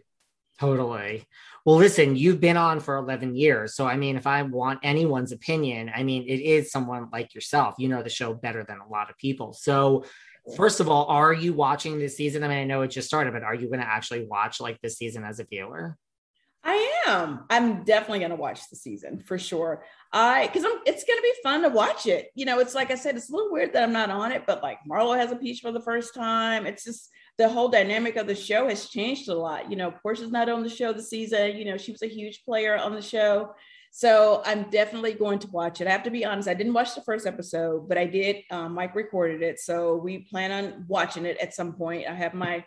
Totally. 0.62 1.26
Well, 1.66 1.78
listen, 1.78 2.16
you've 2.16 2.40
been 2.40 2.56
on 2.56 2.82
for 2.82 2.96
11 2.98 3.36
years. 3.36 3.74
So, 3.74 3.88
I 3.88 3.98
mean, 3.98 4.16
if 4.16 4.28
I 4.28 4.44
want 4.44 4.80
anyone's 4.84 5.32
opinion, 5.32 5.92
I 5.94 6.04
mean, 6.04 6.22
it 6.28 6.40
is 6.40 6.72
someone 6.72 7.10
like 7.12 7.34
yourself. 7.34 7.74
You 7.80 7.90
know 7.90 8.04
the 8.04 8.12
show 8.12 8.36
better 8.36 8.64
than 8.64 8.78
a 8.78 8.88
lot 8.88 9.10
of 9.10 9.18
people. 9.18 9.54
So, 9.54 10.06
first 10.56 10.80
of 10.80 10.88
all, 10.88 11.06
are 11.06 11.34
you 11.34 11.54
watching 11.54 11.98
this 11.98 12.16
season? 12.16 12.44
I 12.44 12.48
mean, 12.48 12.60
I 12.60 12.64
know 12.66 12.84
it 12.84 12.90
just 12.90 13.08
started, 13.08 13.34
but 13.34 13.42
are 13.42 13.56
you 13.56 13.70
going 13.70 13.80
to 13.80 13.88
actually 13.88 14.28
watch 14.28 14.62
like 14.62 14.80
this 14.82 15.00
season 15.00 15.24
as 15.24 15.40
a 15.40 15.46
viewer? 15.46 15.98
I 16.64 17.02
am. 17.08 17.46
I'm 17.50 17.84
definitely 17.84 18.20
going 18.20 18.30
to 18.30 18.36
watch 18.36 18.70
the 18.70 18.76
season 18.76 19.20
for 19.20 19.40
sure. 19.40 19.84
I 20.14 20.46
because 20.46 20.64
I'm. 20.64 20.80
It's 20.86 21.06
going 21.06 21.18
to 21.18 21.24
be 21.24 21.34
fun 21.42 21.64
to 21.64 21.70
watch 21.70 22.06
it. 22.06 22.30
You 22.36 22.46
know, 22.46 22.60
it's 22.60 22.76
like 22.76 22.92
I 22.92 22.96
said, 22.96 23.16
it's 23.16 23.32
a 23.32 23.34
little 23.34 23.52
weird 23.52 23.74
that 23.74 23.82
I'm 23.82 23.94
not 23.94 24.12
on 24.12 24.32
it, 24.32 24.44
but 24.46 24.62
like 24.62 24.78
Marlo 24.88 25.18
has 25.18 25.32
a 25.32 25.36
peach 25.36 25.62
for 25.62 25.72
the 25.72 25.82
first 25.82 26.14
time. 26.14 26.68
It's 26.68 26.84
just 26.84 27.10
the 27.38 27.50
whole 27.50 27.70
dynamic 27.70 28.16
of 28.18 28.28
the 28.28 28.36
show 28.36 28.68
has 28.68 28.88
changed 28.88 29.30
a 29.30 29.36
lot. 29.36 29.70
You 29.70 29.78
know, 29.78 29.94
Porsha's 30.06 30.32
not 30.32 30.50
on 30.50 30.64
the 30.64 30.70
show 30.70 30.94
this 30.94 31.10
season. 31.10 31.58
You 31.58 31.66
know, 31.66 31.78
she 31.78 31.92
was 31.92 32.02
a 32.02 32.08
huge 32.08 32.44
player 32.44 32.78
on 32.78 32.94
the 32.94 33.02
show. 33.02 33.54
So 33.92 34.42
I'm 34.46 34.70
definitely 34.70 35.14
going 35.14 35.40
to 35.40 35.48
watch 35.48 35.82
it. 35.82 35.88
I 35.88 35.92
have 35.92 36.04
to 36.04 36.12
be 36.12 36.24
honest, 36.24 36.48
I 36.48 36.54
didn't 36.54 36.74
watch 36.74 36.96
the 36.96 37.02
first 37.02 37.28
episode, 37.28 37.90
but 37.90 37.98
I 37.98 38.06
did. 38.06 38.38
Um, 38.50 38.74
Mike 38.74 38.96
recorded 38.96 39.42
it. 39.42 39.60
So 39.60 39.96
we 39.96 40.20
plan 40.20 40.52
on 40.52 40.86
watching 40.88 41.26
it 41.26 41.38
at 41.38 41.54
some 41.54 41.74
point. 41.74 42.08
I 42.08 42.14
have 42.14 42.34
my 42.34 42.64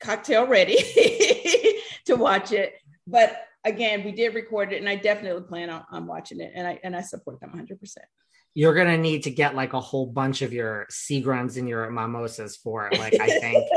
cocktail 0.00 0.46
ready 0.46 0.76
to 2.06 2.16
watch 2.16 2.52
it. 2.52 2.74
But 3.06 3.46
again, 3.64 4.04
we 4.04 4.12
did 4.12 4.34
record 4.34 4.72
it 4.72 4.80
and 4.80 4.88
I 4.88 4.96
definitely 4.96 5.42
plan 5.44 5.70
on, 5.70 5.84
on 5.90 6.06
watching 6.06 6.40
it. 6.40 6.52
And 6.54 6.66
I 6.66 6.78
and 6.84 6.94
I 6.94 7.00
support 7.00 7.40
them 7.40 7.50
100 7.50 7.80
percent 7.80 8.06
you're 8.54 8.74
gonna 8.74 8.96
need 8.96 9.24
to 9.24 9.30
get 9.30 9.54
like 9.54 9.72
a 9.72 9.80
whole 9.80 10.06
bunch 10.06 10.42
of 10.42 10.52
your 10.52 10.86
Seagrams 10.90 11.56
and 11.56 11.68
your 11.68 11.90
mimosas 11.90 12.56
for 12.56 12.86
it. 12.86 12.98
Like 12.98 13.14
I 13.20 13.26
think. 13.40 13.68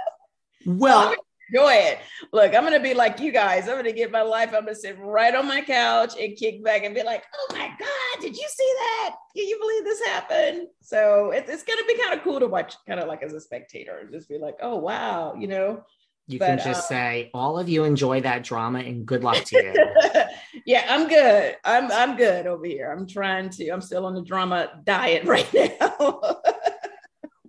well, 0.66 1.14
enjoy 1.52 1.72
it. 1.72 1.98
Look, 2.32 2.54
I'm 2.54 2.64
gonna 2.64 2.80
be 2.80 2.94
like 2.94 3.20
you 3.20 3.32
guys. 3.32 3.68
I'm 3.68 3.76
gonna 3.76 3.92
get 3.92 4.10
my 4.10 4.22
life. 4.22 4.48
I'm 4.54 4.64
gonna 4.64 4.74
sit 4.74 4.98
right 4.98 5.34
on 5.34 5.46
my 5.46 5.60
couch 5.60 6.14
and 6.18 6.36
kick 6.36 6.64
back 6.64 6.84
and 6.84 6.94
be 6.94 7.02
like, 7.02 7.24
"Oh 7.34 7.54
my 7.54 7.68
god, 7.68 8.20
did 8.20 8.34
you 8.34 8.48
see 8.48 8.74
that? 8.78 9.14
Can 9.36 9.46
you 9.46 9.58
believe 9.60 9.84
this 9.84 10.00
happened?" 10.06 10.68
So 10.80 11.30
it's 11.30 11.50
it's 11.50 11.62
gonna 11.62 11.84
be 11.86 11.98
kind 11.98 12.14
of 12.14 12.24
cool 12.24 12.40
to 12.40 12.46
watch, 12.46 12.74
kind 12.86 13.00
of 13.00 13.08
like 13.08 13.22
as 13.22 13.34
a 13.34 13.40
spectator, 13.40 13.98
and 13.98 14.10
just 14.10 14.28
be 14.28 14.38
like, 14.38 14.56
"Oh 14.60 14.76
wow," 14.76 15.34
you 15.38 15.48
know. 15.48 15.84
You 16.26 16.38
but, 16.38 16.46
can 16.46 16.58
just 16.58 16.84
uh, 16.84 16.94
say, 16.94 17.30
"All 17.34 17.58
of 17.58 17.68
you 17.68 17.84
enjoy 17.84 18.22
that 18.22 18.44
drama, 18.44 18.78
and 18.78 19.04
good 19.04 19.22
luck 19.22 19.44
to 19.44 19.62
you." 19.62 20.22
yeah, 20.66 20.86
I'm 20.88 21.06
good. 21.06 21.56
I'm 21.64 21.92
I'm 21.92 22.16
good 22.16 22.46
over 22.46 22.64
here. 22.64 22.90
I'm 22.90 23.06
trying 23.06 23.50
to. 23.50 23.68
I'm 23.68 23.82
still 23.82 24.06
on 24.06 24.14
the 24.14 24.22
drama 24.22 24.70
diet 24.84 25.24
right 25.26 25.48
now. 25.52 26.40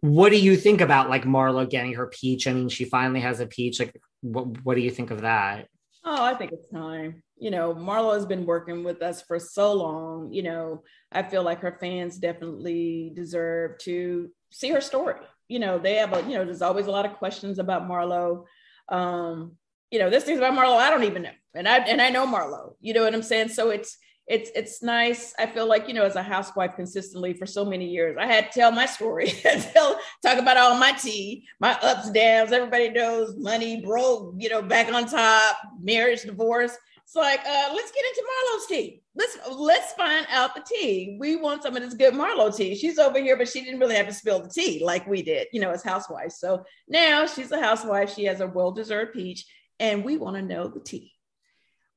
what 0.01 0.29
do 0.29 0.37
you 0.37 0.57
think 0.57 0.81
about 0.81 1.09
like 1.09 1.23
Marlo 1.23 1.69
getting 1.69 1.93
her 1.93 2.07
peach? 2.07 2.47
I 2.47 2.53
mean, 2.53 2.67
she 2.67 2.83
finally 2.83 3.21
has 3.21 3.39
a 3.39 3.47
peach. 3.47 3.79
Like, 3.79 3.99
what 4.21 4.63
what 4.63 4.75
do 4.75 4.81
you 4.81 4.91
think 4.91 5.11
of 5.11 5.21
that? 5.21 5.69
Oh, 6.03 6.23
I 6.23 6.35
think 6.35 6.51
it's 6.51 6.69
time. 6.69 7.23
You 7.37 7.51
know, 7.51 7.73
Marlo 7.73 8.13
has 8.13 8.25
been 8.25 8.45
working 8.45 8.83
with 8.83 9.01
us 9.01 9.21
for 9.21 9.39
so 9.39 9.73
long. 9.73 10.31
You 10.31 10.43
know, 10.43 10.83
I 11.11 11.23
feel 11.23 11.43
like 11.43 11.61
her 11.61 11.77
fans 11.79 12.17
definitely 12.17 13.11
deserve 13.15 13.77
to 13.79 14.29
see 14.51 14.69
her 14.69 14.81
story. 14.81 15.15
You 15.47 15.59
know, 15.59 15.77
they 15.79 15.95
have 15.95 16.13
a, 16.13 16.21
you 16.23 16.37
know, 16.37 16.45
there's 16.45 16.61
always 16.61 16.87
a 16.87 16.91
lot 16.91 17.05
of 17.05 17.13
questions 17.13 17.57
about 17.57 17.87
Marlo. 17.87 18.45
Um, 18.89 19.53
you 19.91 19.99
know, 19.99 20.09
this 20.09 20.23
thing's 20.23 20.39
about 20.39 20.53
Marlo, 20.53 20.77
I 20.77 20.89
don't 20.89 21.03
even 21.03 21.23
know. 21.23 21.31
And 21.53 21.67
I 21.67 21.77
and 21.79 22.01
I 22.01 22.09
know 22.09 22.27
Marlo, 22.27 22.75
you 22.81 22.93
know 22.93 23.03
what 23.03 23.13
I'm 23.13 23.23
saying? 23.23 23.49
So 23.49 23.69
it's 23.69 23.97
it's 24.27 24.49
it's 24.55 24.81
nice. 24.81 25.33
I 25.37 25.45
feel 25.45 25.67
like, 25.67 25.87
you 25.87 25.93
know, 25.93 26.03
as 26.03 26.15
a 26.15 26.23
housewife 26.23 26.75
consistently 26.75 27.33
for 27.33 27.45
so 27.45 27.63
many 27.63 27.87
years, 27.87 28.17
I 28.19 28.25
had 28.25 28.51
to 28.51 28.59
tell 28.59 28.71
my 28.71 28.87
story, 28.87 29.27
tell 29.41 29.99
talk 30.23 30.39
about 30.39 30.57
all 30.57 30.77
my 30.77 30.93
tea, 30.93 31.45
my 31.59 31.77
ups, 31.81 32.09
downs. 32.11 32.51
Everybody 32.51 32.89
knows 32.89 33.35
money, 33.37 33.81
broke, 33.81 34.33
you 34.37 34.49
know, 34.49 34.61
back 34.61 34.91
on 34.91 35.05
top, 35.05 35.57
marriage, 35.79 36.23
divorce. 36.23 36.75
It's 37.05 37.15
like, 37.15 37.41
uh, 37.41 37.69
let's 37.71 37.91
get 37.91 38.03
into 38.03 38.23
Marlo's 38.23 38.65
tea. 38.65 39.03
Let's 39.15 39.37
let's 39.51 39.93
find 39.93 40.25
out 40.31 40.55
the 40.55 40.65
tea. 40.67 41.17
We 41.19 41.35
want 41.35 41.61
some 41.61 41.75
of 41.77 41.83
this 41.83 41.93
good 41.93 42.15
Marlo 42.15 42.53
tea. 42.53 42.73
She's 42.75 42.97
over 42.97 43.19
here, 43.19 43.37
but 43.37 43.47
she 43.47 43.61
didn't 43.61 43.79
really 43.79 43.95
have 43.95 44.07
to 44.07 44.13
spill 44.13 44.41
the 44.41 44.49
tea 44.49 44.83
like 44.83 45.05
we 45.05 45.21
did, 45.21 45.47
you 45.53 45.61
know, 45.61 45.69
as 45.69 45.83
housewives. 45.83 46.39
So 46.39 46.65
now 46.87 47.27
she's 47.27 47.51
a 47.51 47.61
housewife. 47.61 48.13
She 48.13 48.25
has 48.25 48.41
a 48.41 48.47
well-deserved 48.47 49.13
peach 49.13 49.45
and 49.79 50.03
we 50.03 50.17
want 50.17 50.35
to 50.37 50.41
know 50.41 50.67
the 50.67 50.79
tea. 50.79 51.11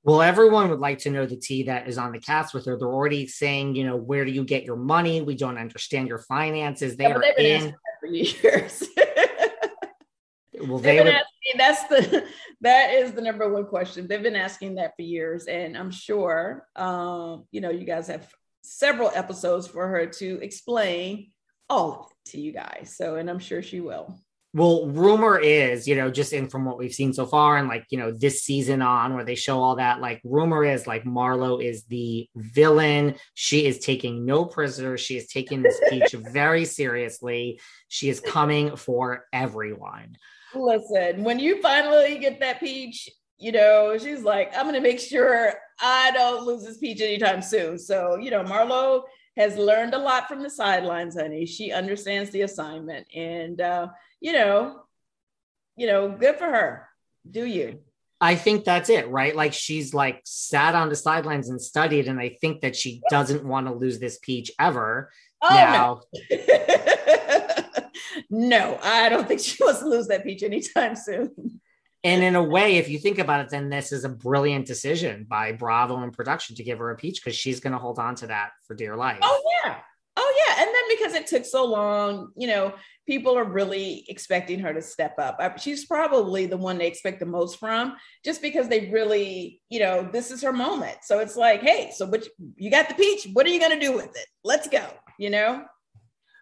Well, 0.04 0.20
everyone 0.20 0.68
would 0.68 0.78
like 0.78 0.98
to 1.00 1.10
know 1.10 1.24
the 1.24 1.36
tea 1.36 1.64
that 1.64 1.88
is 1.88 1.96
on 1.96 2.12
the 2.12 2.20
cast 2.20 2.52
with 2.52 2.66
her. 2.66 2.76
They're 2.78 2.88
already 2.88 3.26
saying, 3.26 3.76
you 3.76 3.84
know, 3.84 3.96
where 3.96 4.26
do 4.26 4.30
you 4.30 4.44
get 4.44 4.64
your 4.64 4.76
money? 4.76 5.22
We 5.22 5.36
don't 5.36 5.58
understand 5.58 6.08
your 6.08 6.18
finances. 6.18 6.96
They 6.96 7.04
yeah, 7.04 7.14
are 7.14 7.22
in 7.22 7.74
for 8.00 8.06
years. 8.06 8.84
well, 10.60 10.78
they 10.78 10.98
would... 10.98 11.08
asking, 11.08 11.58
that's 11.58 11.84
the 11.84 12.24
that 12.60 12.94
is 12.94 13.12
the 13.12 13.22
number 13.22 13.48
one 13.52 13.66
question. 13.66 14.06
They've 14.06 14.22
been 14.22 14.36
asking 14.36 14.76
that 14.76 14.94
for 14.96 15.02
years, 15.02 15.46
and 15.46 15.76
I'm 15.76 15.90
sure, 15.90 16.66
um, 16.76 17.44
you 17.50 17.60
know, 17.60 17.70
you 17.70 17.84
guys 17.84 18.08
have 18.08 18.28
several 18.62 19.10
episodes 19.14 19.66
for 19.66 19.86
her 19.88 20.06
to 20.06 20.38
explain 20.42 21.30
all 21.68 21.92
of 21.92 22.06
it 22.10 22.30
to 22.32 22.40
you 22.40 22.52
guys. 22.52 22.94
So, 22.96 23.16
and 23.16 23.28
I'm 23.28 23.38
sure 23.38 23.62
she 23.62 23.80
will. 23.80 24.18
Well, 24.54 24.86
rumor 24.86 25.38
is, 25.38 25.86
you 25.86 25.94
know, 25.94 26.10
just 26.10 26.32
in 26.32 26.48
from 26.48 26.64
what 26.64 26.78
we've 26.78 26.94
seen 26.94 27.12
so 27.12 27.26
far, 27.26 27.58
and 27.58 27.68
like, 27.68 27.84
you 27.90 27.98
know, 27.98 28.10
this 28.10 28.42
season 28.42 28.80
on 28.80 29.14
where 29.14 29.24
they 29.24 29.34
show 29.34 29.60
all 29.60 29.76
that, 29.76 30.00
like, 30.00 30.22
rumor 30.24 30.64
is 30.64 30.86
like 30.86 31.04
Marlo 31.04 31.62
is 31.62 31.84
the 31.84 32.28
villain. 32.34 33.16
She 33.34 33.66
is 33.66 33.78
taking 33.78 34.24
no 34.24 34.46
prisoners. 34.46 35.00
She 35.02 35.18
is 35.18 35.26
taking 35.28 35.62
this 35.62 35.78
speech 35.86 36.12
very 36.32 36.64
seriously. 36.64 37.60
She 37.88 38.08
is 38.08 38.20
coming 38.20 38.76
for 38.76 39.26
everyone. 39.34 40.16
Listen, 40.54 41.24
when 41.24 41.38
you 41.38 41.60
finally 41.60 42.18
get 42.18 42.40
that 42.40 42.60
peach, 42.60 43.08
you 43.38 43.52
know, 43.52 43.96
she's 43.98 44.22
like, 44.22 44.52
I'm 44.56 44.64
going 44.64 44.74
to 44.74 44.80
make 44.80 44.98
sure 44.98 45.52
I 45.80 46.10
don't 46.12 46.44
lose 46.44 46.64
this 46.64 46.78
peach 46.78 47.00
anytime 47.00 47.42
soon. 47.42 47.78
So, 47.78 48.16
you 48.16 48.30
know, 48.30 48.42
Marlo 48.42 49.02
has 49.36 49.56
learned 49.56 49.94
a 49.94 49.98
lot 49.98 50.26
from 50.26 50.42
the 50.42 50.50
sidelines, 50.50 51.16
honey. 51.16 51.46
She 51.46 51.72
understands 51.72 52.30
the 52.30 52.42
assignment. 52.42 53.06
And, 53.14 53.60
uh, 53.60 53.88
you 54.20 54.32
know, 54.32 54.80
you 55.76 55.86
know, 55.86 56.10
good 56.10 56.36
for 56.36 56.46
her. 56.46 56.88
Do 57.30 57.44
you? 57.44 57.78
I 58.20 58.34
think 58.34 58.64
that's 58.64 58.90
it, 58.90 59.08
right? 59.08 59.34
Like 59.34 59.52
she's 59.52 59.94
like 59.94 60.22
sat 60.24 60.74
on 60.74 60.88
the 60.88 60.96
sidelines 60.96 61.50
and 61.50 61.62
studied, 61.62 62.08
and 62.08 62.18
I 62.18 62.36
think 62.40 62.62
that 62.62 62.74
she 62.74 63.00
doesn't 63.10 63.44
want 63.44 63.68
to 63.68 63.72
lose 63.72 64.00
this 64.00 64.18
peach 64.20 64.50
ever. 64.58 65.12
Oh, 65.40 65.48
now, 65.54 66.00
no. 66.30 66.36
no, 68.30 68.78
I 68.82 69.08
don't 69.08 69.26
think 69.26 69.40
she 69.40 69.62
wants 69.62 69.80
to 69.80 69.88
lose 69.88 70.08
that 70.08 70.24
peach 70.24 70.42
anytime 70.42 70.96
soon. 70.96 71.60
And 72.04 72.22
in 72.22 72.36
a 72.36 72.42
way, 72.42 72.76
if 72.76 72.88
you 72.88 72.98
think 72.98 73.18
about 73.18 73.40
it, 73.40 73.50
then 73.50 73.70
this 73.70 73.90
is 73.90 74.04
a 74.04 74.08
brilliant 74.08 74.66
decision 74.66 75.26
by 75.28 75.52
Bravo 75.52 75.96
and 75.98 76.12
production 76.12 76.54
to 76.56 76.62
give 76.62 76.78
her 76.78 76.90
a 76.90 76.96
peach 76.96 77.20
because 77.22 77.36
she's 77.36 77.60
going 77.60 77.72
to 77.72 77.78
hold 77.78 77.98
on 77.98 78.14
to 78.16 78.28
that 78.28 78.50
for 78.66 78.74
dear 78.74 78.96
life. 78.96 79.18
Oh, 79.20 79.42
yeah. 79.64 79.78
Oh, 80.16 80.44
yeah. 80.46 80.62
And 80.62 80.68
then 80.68 80.96
because 80.96 81.14
it 81.14 81.26
took 81.26 81.44
so 81.44 81.64
long, 81.64 82.30
you 82.36 82.46
know, 82.46 82.72
people 83.06 83.36
are 83.36 83.44
really 83.44 84.04
expecting 84.08 84.60
her 84.60 84.72
to 84.72 84.82
step 84.82 85.14
up. 85.18 85.58
She's 85.58 85.86
probably 85.86 86.46
the 86.46 86.56
one 86.56 86.78
they 86.78 86.86
expect 86.86 87.20
the 87.20 87.26
most 87.26 87.58
from 87.58 87.96
just 88.24 88.42
because 88.42 88.68
they 88.68 88.90
really, 88.90 89.60
you 89.68 89.80
know, 89.80 90.08
this 90.12 90.30
is 90.30 90.42
her 90.42 90.52
moment. 90.52 90.98
So 91.02 91.18
it's 91.18 91.36
like, 91.36 91.62
hey, 91.62 91.90
so 91.94 92.06
what 92.06 92.26
you 92.56 92.70
got 92.70 92.88
the 92.88 92.94
peach. 92.94 93.26
What 93.32 93.46
are 93.46 93.50
you 93.50 93.60
going 93.60 93.78
to 93.78 93.86
do 93.86 93.94
with 93.94 94.16
it? 94.16 94.26
Let's 94.44 94.68
go, 94.68 94.84
you 95.18 95.30
know? 95.30 95.64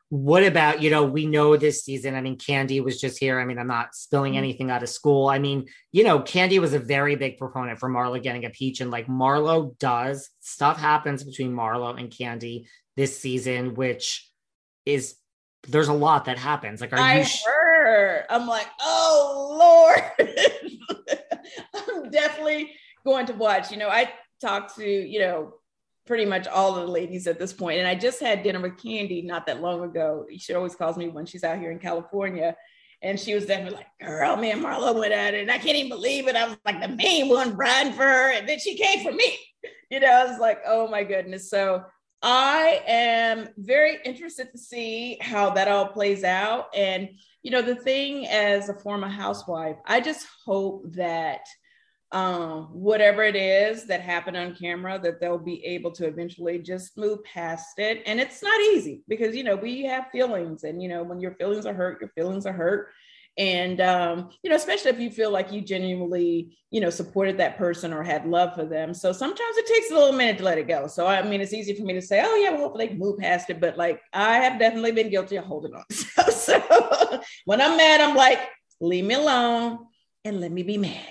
What 0.08 0.44
about, 0.44 0.82
you 0.82 0.90
know, 0.90 1.04
we 1.04 1.26
know 1.26 1.56
this 1.56 1.84
season, 1.84 2.14
I 2.14 2.20
mean, 2.20 2.38
Kandi 2.38 2.82
was 2.82 3.00
just 3.00 3.18
here. 3.18 3.40
I 3.40 3.44
mean, 3.44 3.58
I'm 3.58 3.66
not 3.66 3.94
spilling 3.94 4.32
mm-hmm. 4.32 4.38
anything 4.38 4.70
out 4.70 4.84
of 4.84 4.88
school. 4.88 5.28
I 5.28 5.40
mean, 5.40 5.66
you 5.90 6.04
know, 6.04 6.20
Kandi 6.20 6.60
was 6.60 6.74
a 6.74 6.78
very 6.78 7.16
big 7.16 7.38
proponent 7.38 7.80
for 7.80 7.90
Marlo 7.90 8.22
getting 8.22 8.44
a 8.44 8.50
peach. 8.50 8.80
And 8.80 8.90
like 8.90 9.08
Marlo 9.08 9.76
does, 9.78 10.30
stuff 10.40 10.78
happens 10.78 11.24
between 11.24 11.52
Marlo 11.52 11.98
and 11.98 12.10
Kandi 12.10 12.66
this 12.96 13.18
season, 13.18 13.74
which 13.74 14.30
is 14.84 15.16
there's 15.68 15.88
a 15.88 15.92
lot 15.92 16.26
that 16.26 16.38
happens. 16.38 16.80
Like, 16.80 16.92
are 16.92 16.98
I 17.00 17.18
you 17.18 17.24
sh- 17.24 17.42
heard? 17.44 18.26
I'm 18.30 18.46
like, 18.46 18.68
oh 18.80 19.56
Lord. 19.58 20.30
I'm 21.74 22.10
definitely 22.10 22.72
going 23.04 23.26
to 23.26 23.32
watch. 23.34 23.72
You 23.72 23.78
know, 23.78 23.88
I 23.88 24.12
talked 24.40 24.76
to, 24.76 24.84
you 24.84 25.18
know, 25.20 25.54
pretty 26.06 26.24
much 26.24 26.46
all 26.46 26.76
of 26.76 26.86
the 26.86 26.92
ladies 26.92 27.26
at 27.26 27.38
this 27.38 27.52
point. 27.52 27.78
And 27.78 27.88
I 27.88 27.94
just 27.94 28.20
had 28.20 28.42
dinner 28.42 28.60
with 28.60 28.76
Kandi 28.76 29.24
not 29.24 29.46
that 29.46 29.60
long 29.60 29.82
ago. 29.82 30.26
She 30.38 30.54
always 30.54 30.76
calls 30.76 30.96
me 30.96 31.08
when 31.08 31.26
she's 31.26 31.44
out 31.44 31.58
here 31.58 31.70
in 31.70 31.78
California. 31.78 32.56
And 33.02 33.20
she 33.20 33.34
was 33.34 33.46
definitely 33.46 33.76
like, 33.76 33.88
girl, 34.00 34.36
me 34.36 34.52
and 34.52 34.64
Marlo 34.64 34.98
went 34.98 35.12
at 35.12 35.34
it. 35.34 35.42
And 35.42 35.50
I 35.50 35.58
can't 35.58 35.76
even 35.76 35.90
believe 35.90 36.28
it. 36.28 36.36
I 36.36 36.48
was 36.48 36.56
like 36.64 36.80
the 36.80 36.88
main 36.88 37.28
one 37.28 37.56
riding 37.56 37.92
for 37.92 38.04
her. 38.04 38.32
And 38.32 38.48
then 38.48 38.58
she 38.58 38.76
came 38.76 39.04
for 39.04 39.12
me. 39.12 39.38
You 39.88 40.00
know, 40.00 40.08
I 40.08 40.24
was 40.24 40.40
like, 40.40 40.62
oh 40.66 40.88
my 40.88 41.04
goodness. 41.04 41.48
So 41.48 41.84
I 42.20 42.82
am 42.88 43.48
very 43.56 43.98
interested 44.04 44.50
to 44.50 44.58
see 44.58 45.16
how 45.20 45.50
that 45.50 45.68
all 45.68 45.86
plays 45.86 46.24
out. 46.24 46.74
And, 46.74 47.10
you 47.44 47.52
know, 47.52 47.62
the 47.62 47.76
thing 47.76 48.26
as 48.26 48.68
a 48.68 48.74
former 48.74 49.08
housewife, 49.08 49.76
I 49.86 50.00
just 50.00 50.26
hope 50.44 50.82
that 50.94 51.42
um, 52.12 52.68
whatever 52.72 53.22
it 53.22 53.36
is 53.36 53.86
that 53.86 54.00
happened 54.00 54.36
on 54.36 54.54
camera, 54.54 54.98
that 55.02 55.20
they'll 55.20 55.38
be 55.38 55.64
able 55.64 55.90
to 55.92 56.06
eventually 56.06 56.58
just 56.58 56.96
move 56.96 57.24
past 57.24 57.78
it. 57.78 58.02
And 58.06 58.20
it's 58.20 58.42
not 58.42 58.60
easy 58.60 59.02
because, 59.08 59.34
you 59.34 59.44
know, 59.44 59.56
we 59.56 59.84
have 59.84 60.10
feelings, 60.10 60.64
and, 60.64 60.82
you 60.82 60.88
know, 60.88 61.02
when 61.02 61.20
your 61.20 61.34
feelings 61.34 61.66
are 61.66 61.74
hurt, 61.74 62.00
your 62.00 62.10
feelings 62.10 62.46
are 62.46 62.52
hurt. 62.52 62.88
And 63.38 63.82
um, 63.82 64.30
you 64.42 64.48
know, 64.48 64.56
especially 64.56 64.92
if 64.92 64.98
you 64.98 65.10
feel 65.10 65.30
like 65.30 65.52
you 65.52 65.60
genuinely, 65.60 66.56
you 66.70 66.80
know, 66.80 66.88
supported 66.88 67.36
that 67.38 67.58
person 67.58 67.92
or 67.92 68.02
had 68.02 68.26
love 68.26 68.54
for 68.54 68.64
them. 68.64 68.94
So 68.94 69.12
sometimes 69.12 69.56
it 69.58 69.66
takes 69.66 69.90
a 69.90 69.94
little 69.94 70.12
minute 70.12 70.38
to 70.38 70.44
let 70.44 70.56
it 70.56 70.66
go. 70.66 70.86
So 70.86 71.06
I 71.06 71.20
mean, 71.22 71.42
it's 71.42 71.52
easy 71.52 71.74
for 71.74 71.84
me 71.84 71.92
to 71.92 72.00
say, 72.00 72.22
"Oh 72.24 72.34
yeah, 72.36 72.52
well, 72.52 72.60
hopefully 72.60 72.86
they 72.86 72.94
move 72.94 73.18
past 73.18 73.50
it." 73.50 73.60
But 73.60 73.76
like, 73.76 74.00
I 74.14 74.36
have 74.38 74.58
definitely 74.58 74.92
been 74.92 75.10
guilty 75.10 75.36
of 75.36 75.44
holding 75.44 75.74
on. 75.74 75.84
so, 75.90 76.22
so 76.30 77.20
when 77.44 77.60
I'm 77.60 77.76
mad, 77.76 78.00
I'm 78.00 78.16
like, 78.16 78.40
"Leave 78.80 79.04
me 79.04 79.14
alone 79.14 79.80
and 80.24 80.40
let 80.40 80.50
me 80.50 80.62
be 80.62 80.78
mad." 80.78 81.04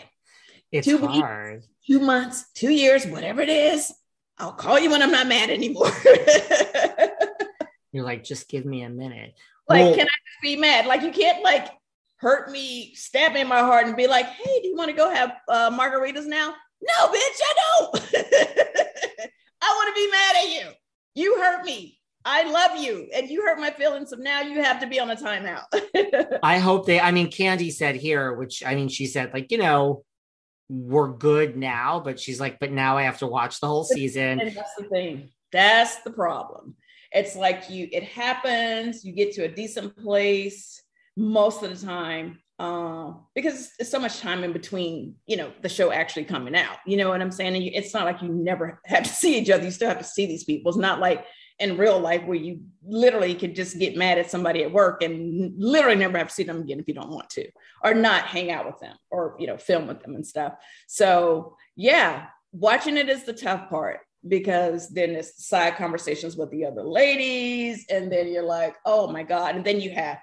It's 0.71 0.87
two 0.87 0.97
hard. 0.97 1.55
Weeks, 1.55 1.67
two 1.87 1.99
months, 1.99 2.45
two 2.53 2.71
years, 2.71 3.05
whatever 3.05 3.41
it 3.41 3.49
is. 3.49 3.93
I'll 4.37 4.51
call 4.51 4.79
you 4.79 4.91
when 4.91 5.01
I'm 5.01 5.11
not 5.11 5.27
mad 5.27 5.49
anymore. 5.49 5.91
You're 7.91 8.03
like, 8.03 8.23
just 8.23 8.49
give 8.49 8.65
me 8.65 8.83
a 8.83 8.89
minute. 8.89 9.35
Like, 9.69 9.85
well, 9.85 9.95
can 9.95 10.07
I 10.07 10.17
just 10.27 10.41
be 10.43 10.57
mad? 10.57 10.85
Like, 10.85 11.01
you 11.01 11.11
can't 11.11 11.41
like 11.43 11.69
hurt 12.17 12.51
me, 12.51 12.93
stab 12.95 13.33
me 13.33 13.41
in 13.41 13.47
my 13.47 13.59
heart, 13.59 13.87
and 13.87 13.95
be 13.95 14.07
like, 14.07 14.25
"Hey, 14.25 14.61
do 14.61 14.67
you 14.67 14.75
want 14.75 14.89
to 14.89 14.95
go 14.95 15.09
have 15.09 15.33
uh, 15.47 15.71
margaritas 15.71 16.25
now?" 16.25 16.53
No, 16.81 17.07
bitch, 17.07 17.39
I 17.41 17.53
don't. 17.55 17.95
I 19.61 19.73
want 19.75 19.89
to 19.89 19.93
be 19.95 20.11
mad 20.11 20.35
at 20.35 20.49
you. 20.49 20.71
You 21.15 21.39
hurt 21.39 21.65
me. 21.65 21.99
I 22.25 22.43
love 22.51 22.77
you, 22.79 23.07
and 23.13 23.29
you 23.29 23.43
hurt 23.43 23.59
my 23.59 23.69
feelings. 23.69 24.09
So 24.09 24.17
now 24.17 24.41
you 24.41 24.61
have 24.61 24.79
to 24.81 24.87
be 24.87 24.99
on 24.99 25.11
a 25.11 25.15
timeout. 25.15 26.39
I 26.43 26.57
hope 26.57 26.85
they. 26.85 26.99
I 26.99 27.11
mean, 27.11 27.27
Kandi 27.27 27.71
said 27.71 27.95
here, 27.95 28.33
which 28.33 28.63
I 28.65 28.75
mean, 28.75 28.89
she 28.89 29.05
said 29.05 29.31
like, 29.33 29.51
you 29.51 29.59
know, 29.59 30.03
we're 30.69 31.09
good 31.09 31.55
now, 31.55 31.99
but 31.99 32.19
she's 32.19 32.39
like, 32.39 32.59
but 32.59 32.71
now 32.71 32.97
I 32.97 33.03
have 33.03 33.19
to 33.19 33.27
watch 33.27 33.59
the 33.59 33.67
whole 33.67 33.83
season. 33.95 34.39
And 34.39 34.55
that's 34.55 34.75
the 34.77 34.85
thing. 34.85 35.29
That's 35.51 35.97
the 35.97 36.11
problem. 36.11 36.75
It's 37.11 37.35
like 37.35 37.69
you 37.69 37.87
it 37.91 38.03
happens 38.03 39.05
you 39.05 39.13
get 39.13 39.33
to 39.33 39.43
a 39.43 39.47
decent 39.47 39.95
place 39.97 40.83
most 41.15 41.63
of 41.63 41.69
the 41.69 41.85
time 41.85 42.39
uh, 42.59 43.13
because 43.33 43.71
it's 43.79 43.89
so 43.89 43.99
much 43.99 44.19
time 44.19 44.43
in 44.43 44.51
between 44.53 45.15
you 45.25 45.37
know 45.37 45.51
the 45.61 45.69
show 45.69 45.91
actually 45.91 46.25
coming 46.25 46.55
out. 46.55 46.77
You 46.85 46.97
know 46.97 47.09
what 47.09 47.21
i'm 47.21 47.31
saying? 47.31 47.55
And 47.55 47.63
you, 47.63 47.71
it's 47.73 47.93
not 47.93 48.05
like 48.05 48.21
you 48.21 48.29
never 48.29 48.81
have 48.85 49.03
to 49.03 49.09
see 49.09 49.37
each 49.37 49.49
other. 49.49 49.63
You 49.63 49.71
still 49.71 49.89
have 49.89 49.99
to 49.99 50.03
see 50.03 50.25
these 50.25 50.43
people. 50.43 50.69
It's 50.69 50.79
not 50.79 50.99
like 50.99 51.25
in 51.59 51.77
real 51.77 51.99
life 51.99 52.23
where 52.25 52.37
you 52.37 52.61
literally 52.85 53.33
could 53.33 53.55
just 53.55 53.79
get 53.79 53.95
mad 53.95 54.17
at 54.17 54.29
somebody 54.29 54.63
at 54.63 54.71
work 54.71 55.01
and 55.01 55.53
literally 55.57 55.95
never 55.95 56.17
have 56.17 56.27
to 56.27 56.33
see 56.33 56.43
them 56.43 56.61
again 56.61 56.79
if 56.79 56.87
you 56.87 56.93
don't 56.93 57.11
want 57.11 57.29
to 57.29 57.49
or 57.83 57.93
not 57.93 58.25
hang 58.25 58.51
out 58.51 58.65
with 58.65 58.79
them 58.79 58.95
or 59.09 59.35
you 59.39 59.47
know 59.47 59.57
film 59.57 59.87
with 59.87 60.01
them 60.01 60.15
and 60.15 60.25
stuff. 60.25 60.53
So 60.87 61.55
yeah 61.75 62.27
watching 62.51 62.97
it 62.97 63.09
is 63.09 63.23
the 63.23 63.33
tough 63.33 63.69
part 63.69 63.99
because 64.27 64.89
then 64.89 65.11
it's 65.11 65.47
side 65.47 65.75
conversations 65.75 66.35
with 66.35 66.49
the 66.51 66.65
other 66.65 66.83
ladies 66.83 67.85
and 67.89 68.11
then 68.11 68.27
you're 68.27 68.43
like 68.43 68.75
oh 68.85 69.07
my 69.07 69.23
god. 69.23 69.55
And 69.55 69.65
then 69.65 69.79
you 69.79 69.91
have 69.91 70.19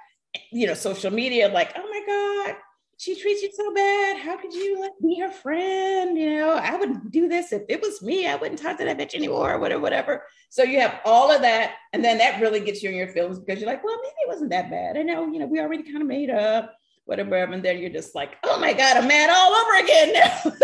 you 0.50 0.66
know 0.66 0.74
social 0.74 1.10
media 1.10 1.48
like 1.48 1.72
oh 1.76 1.88
my 1.88 2.02
god 2.06 2.56
she 3.02 3.20
treats 3.20 3.42
you 3.42 3.50
so 3.52 3.74
bad 3.74 4.16
how 4.16 4.36
could 4.36 4.52
you 4.52 4.80
like 4.80 4.92
be 5.02 5.18
her 5.18 5.30
friend 5.30 6.16
you 6.16 6.36
know 6.36 6.52
i 6.52 6.76
would 6.76 7.10
do 7.10 7.28
this 7.28 7.52
if 7.52 7.62
it 7.68 7.82
was 7.82 8.00
me 8.00 8.28
i 8.28 8.36
wouldn't 8.36 8.60
talk 8.60 8.78
to 8.78 8.84
that 8.84 8.96
bitch 8.96 9.14
anymore 9.14 9.54
or 9.54 9.58
whatever 9.58 9.82
whatever 9.82 10.22
so 10.50 10.62
you 10.62 10.78
have 10.78 11.00
all 11.04 11.32
of 11.32 11.42
that 11.42 11.74
and 11.92 12.04
then 12.04 12.18
that 12.18 12.40
really 12.40 12.60
gets 12.60 12.80
you 12.80 12.90
in 12.90 12.94
your 12.94 13.08
feelings 13.08 13.40
because 13.40 13.60
you're 13.60 13.68
like 13.68 13.82
well 13.82 13.98
maybe 14.02 14.14
it 14.24 14.28
wasn't 14.28 14.50
that 14.50 14.70
bad 14.70 14.96
i 14.96 15.02
know 15.02 15.26
you 15.26 15.40
know 15.40 15.46
we 15.46 15.58
already 15.58 15.82
kind 15.82 16.00
of 16.00 16.06
made 16.06 16.30
up 16.30 16.72
whatever 17.04 17.34
and 17.34 17.64
then 17.64 17.78
you're 17.78 17.90
just 17.90 18.14
like 18.14 18.36
oh 18.44 18.60
my 18.60 18.72
god 18.72 18.96
i'm 18.96 19.08
mad 19.08 19.30
all 19.30 19.52
over 19.52 19.84
again 19.84 20.12
now 20.12 20.52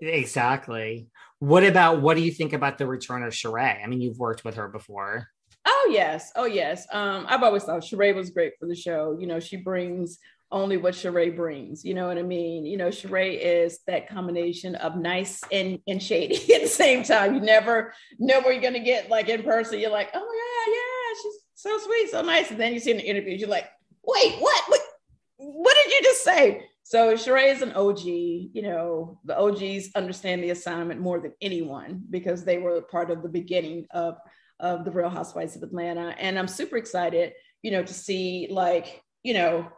exactly. 0.00 1.08
What 1.38 1.64
about 1.64 2.02
what 2.02 2.16
do 2.16 2.22
you 2.22 2.32
think 2.32 2.52
about 2.52 2.78
the 2.78 2.86
return 2.86 3.22
of 3.22 3.32
Sheree? 3.32 3.82
I 3.82 3.86
mean, 3.86 4.00
you've 4.00 4.18
worked 4.18 4.44
with 4.44 4.56
her 4.56 4.68
before. 4.68 5.28
Oh 5.72 5.90
yes, 5.92 6.32
oh 6.34 6.46
yes. 6.46 6.84
Um, 6.92 7.26
I've 7.28 7.44
always 7.44 7.62
thought 7.62 7.82
Sheree 7.82 8.12
was 8.12 8.30
great 8.30 8.54
for 8.58 8.66
the 8.66 8.74
show. 8.74 9.16
You 9.20 9.28
know, 9.28 9.38
she 9.38 9.56
brings 9.56 10.18
only 10.50 10.76
what 10.76 10.94
Sheree 10.94 11.34
brings. 11.34 11.84
You 11.84 11.94
know 11.94 12.08
what 12.08 12.18
I 12.18 12.24
mean? 12.24 12.66
You 12.66 12.76
know, 12.76 12.88
Sheree 12.88 13.38
is 13.40 13.78
that 13.86 14.08
combination 14.08 14.74
of 14.74 14.96
nice 14.96 15.42
and, 15.52 15.78
and 15.86 16.02
shady 16.02 16.34
at 16.54 16.62
the 16.62 16.68
same 16.68 17.04
time. 17.04 17.36
You 17.36 17.40
never 17.40 17.94
know 18.18 18.40
where 18.40 18.52
you're 18.52 18.62
gonna 18.62 18.80
get 18.80 19.08
like 19.08 19.28
in 19.28 19.44
person. 19.44 19.78
You're 19.78 19.90
like, 19.90 20.10
oh 20.12 20.18
god, 20.18 20.72
yeah, 20.72 21.22
she's 21.22 21.40
so 21.54 21.78
sweet, 21.86 22.10
so 22.10 22.22
nice. 22.22 22.50
And 22.50 22.58
then 22.58 22.72
you 22.72 22.80
see 22.80 22.90
in 22.90 22.96
the 22.96 23.08
interviews, 23.08 23.40
you're 23.40 23.48
like, 23.48 23.68
wait, 24.04 24.40
what? 24.40 24.64
What? 24.66 24.80
What 25.36 25.76
did 25.84 25.92
you 25.92 26.02
just 26.02 26.24
say? 26.24 26.64
So 26.82 27.14
Sheree 27.14 27.54
is 27.54 27.62
an 27.62 27.72
OG. 27.74 28.00
You 28.00 28.62
know, 28.62 29.20
the 29.24 29.38
OGs 29.38 29.94
understand 29.94 30.42
the 30.42 30.50
assignment 30.50 31.00
more 31.00 31.20
than 31.20 31.32
anyone 31.40 32.02
because 32.10 32.44
they 32.44 32.58
were 32.58 32.82
part 32.82 33.12
of 33.12 33.22
the 33.22 33.28
beginning 33.28 33.86
of 33.92 34.16
of 34.60 34.84
the 34.84 34.90
Real 34.90 35.08
Housewives 35.08 35.56
of 35.56 35.62
Atlanta, 35.62 36.14
and 36.18 36.38
I'm 36.38 36.48
super 36.48 36.76
excited. 36.76 37.32
You 37.62 37.72
know, 37.72 37.82
to 37.82 37.94
see 37.94 38.48
like 38.50 39.02
you 39.22 39.34
know, 39.34 39.68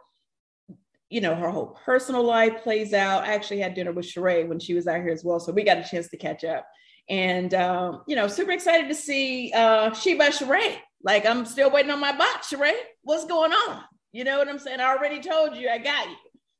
you 1.09 1.21
know 1.21 1.35
her 1.35 1.49
whole 1.49 1.77
personal 1.85 2.23
life 2.23 2.63
plays 2.63 2.93
out. 2.93 3.23
I 3.23 3.33
actually 3.33 3.59
had 3.59 3.73
dinner 3.73 3.91
with 3.91 4.05
Sheree 4.05 4.47
when 4.47 4.59
she 4.59 4.73
was 4.73 4.87
out 4.87 5.01
here 5.01 5.11
as 5.11 5.23
well, 5.23 5.39
so 5.39 5.51
we 5.51 5.63
got 5.63 5.77
a 5.77 5.83
chance 5.83 6.09
to 6.09 6.17
catch 6.17 6.43
up. 6.43 6.65
And 7.09 7.53
um, 7.53 8.03
you 8.07 8.15
know, 8.15 8.27
super 8.27 8.51
excited 8.51 8.87
to 8.87 8.95
see 8.95 9.51
uh, 9.53 9.93
She 9.93 10.15
by 10.15 10.29
Sheree. 10.29 10.77
Like 11.03 11.25
I'm 11.25 11.45
still 11.45 11.71
waiting 11.71 11.91
on 11.91 11.99
my 11.99 12.15
box, 12.17 12.51
Sheree. 12.51 12.73
What's 13.01 13.25
going 13.25 13.51
on? 13.51 13.81
You 14.11 14.23
know 14.23 14.37
what 14.37 14.47
I'm 14.47 14.59
saying? 14.59 14.79
I 14.79 14.95
already 14.95 15.19
told 15.19 15.57
you 15.57 15.69
I 15.69 15.79
got 15.79 16.07
you. 16.07 16.15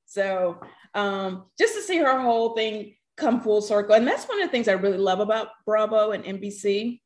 So 0.06 0.60
um, 0.94 1.46
just 1.58 1.76
to 1.76 1.82
see 1.82 1.98
her 1.98 2.20
whole 2.20 2.56
thing 2.56 2.96
come 3.16 3.42
full 3.42 3.62
circle. 3.62 3.96
And 3.96 4.08
that's 4.08 4.26
one 4.26 4.42
of 4.42 4.48
the 4.48 4.52
things 4.52 4.68
I 4.68 4.74
really 4.74 4.98
love 4.98 5.20
about 5.20 5.50
Bravo 5.66 6.12
and 6.12 6.24
NBC 6.24 7.00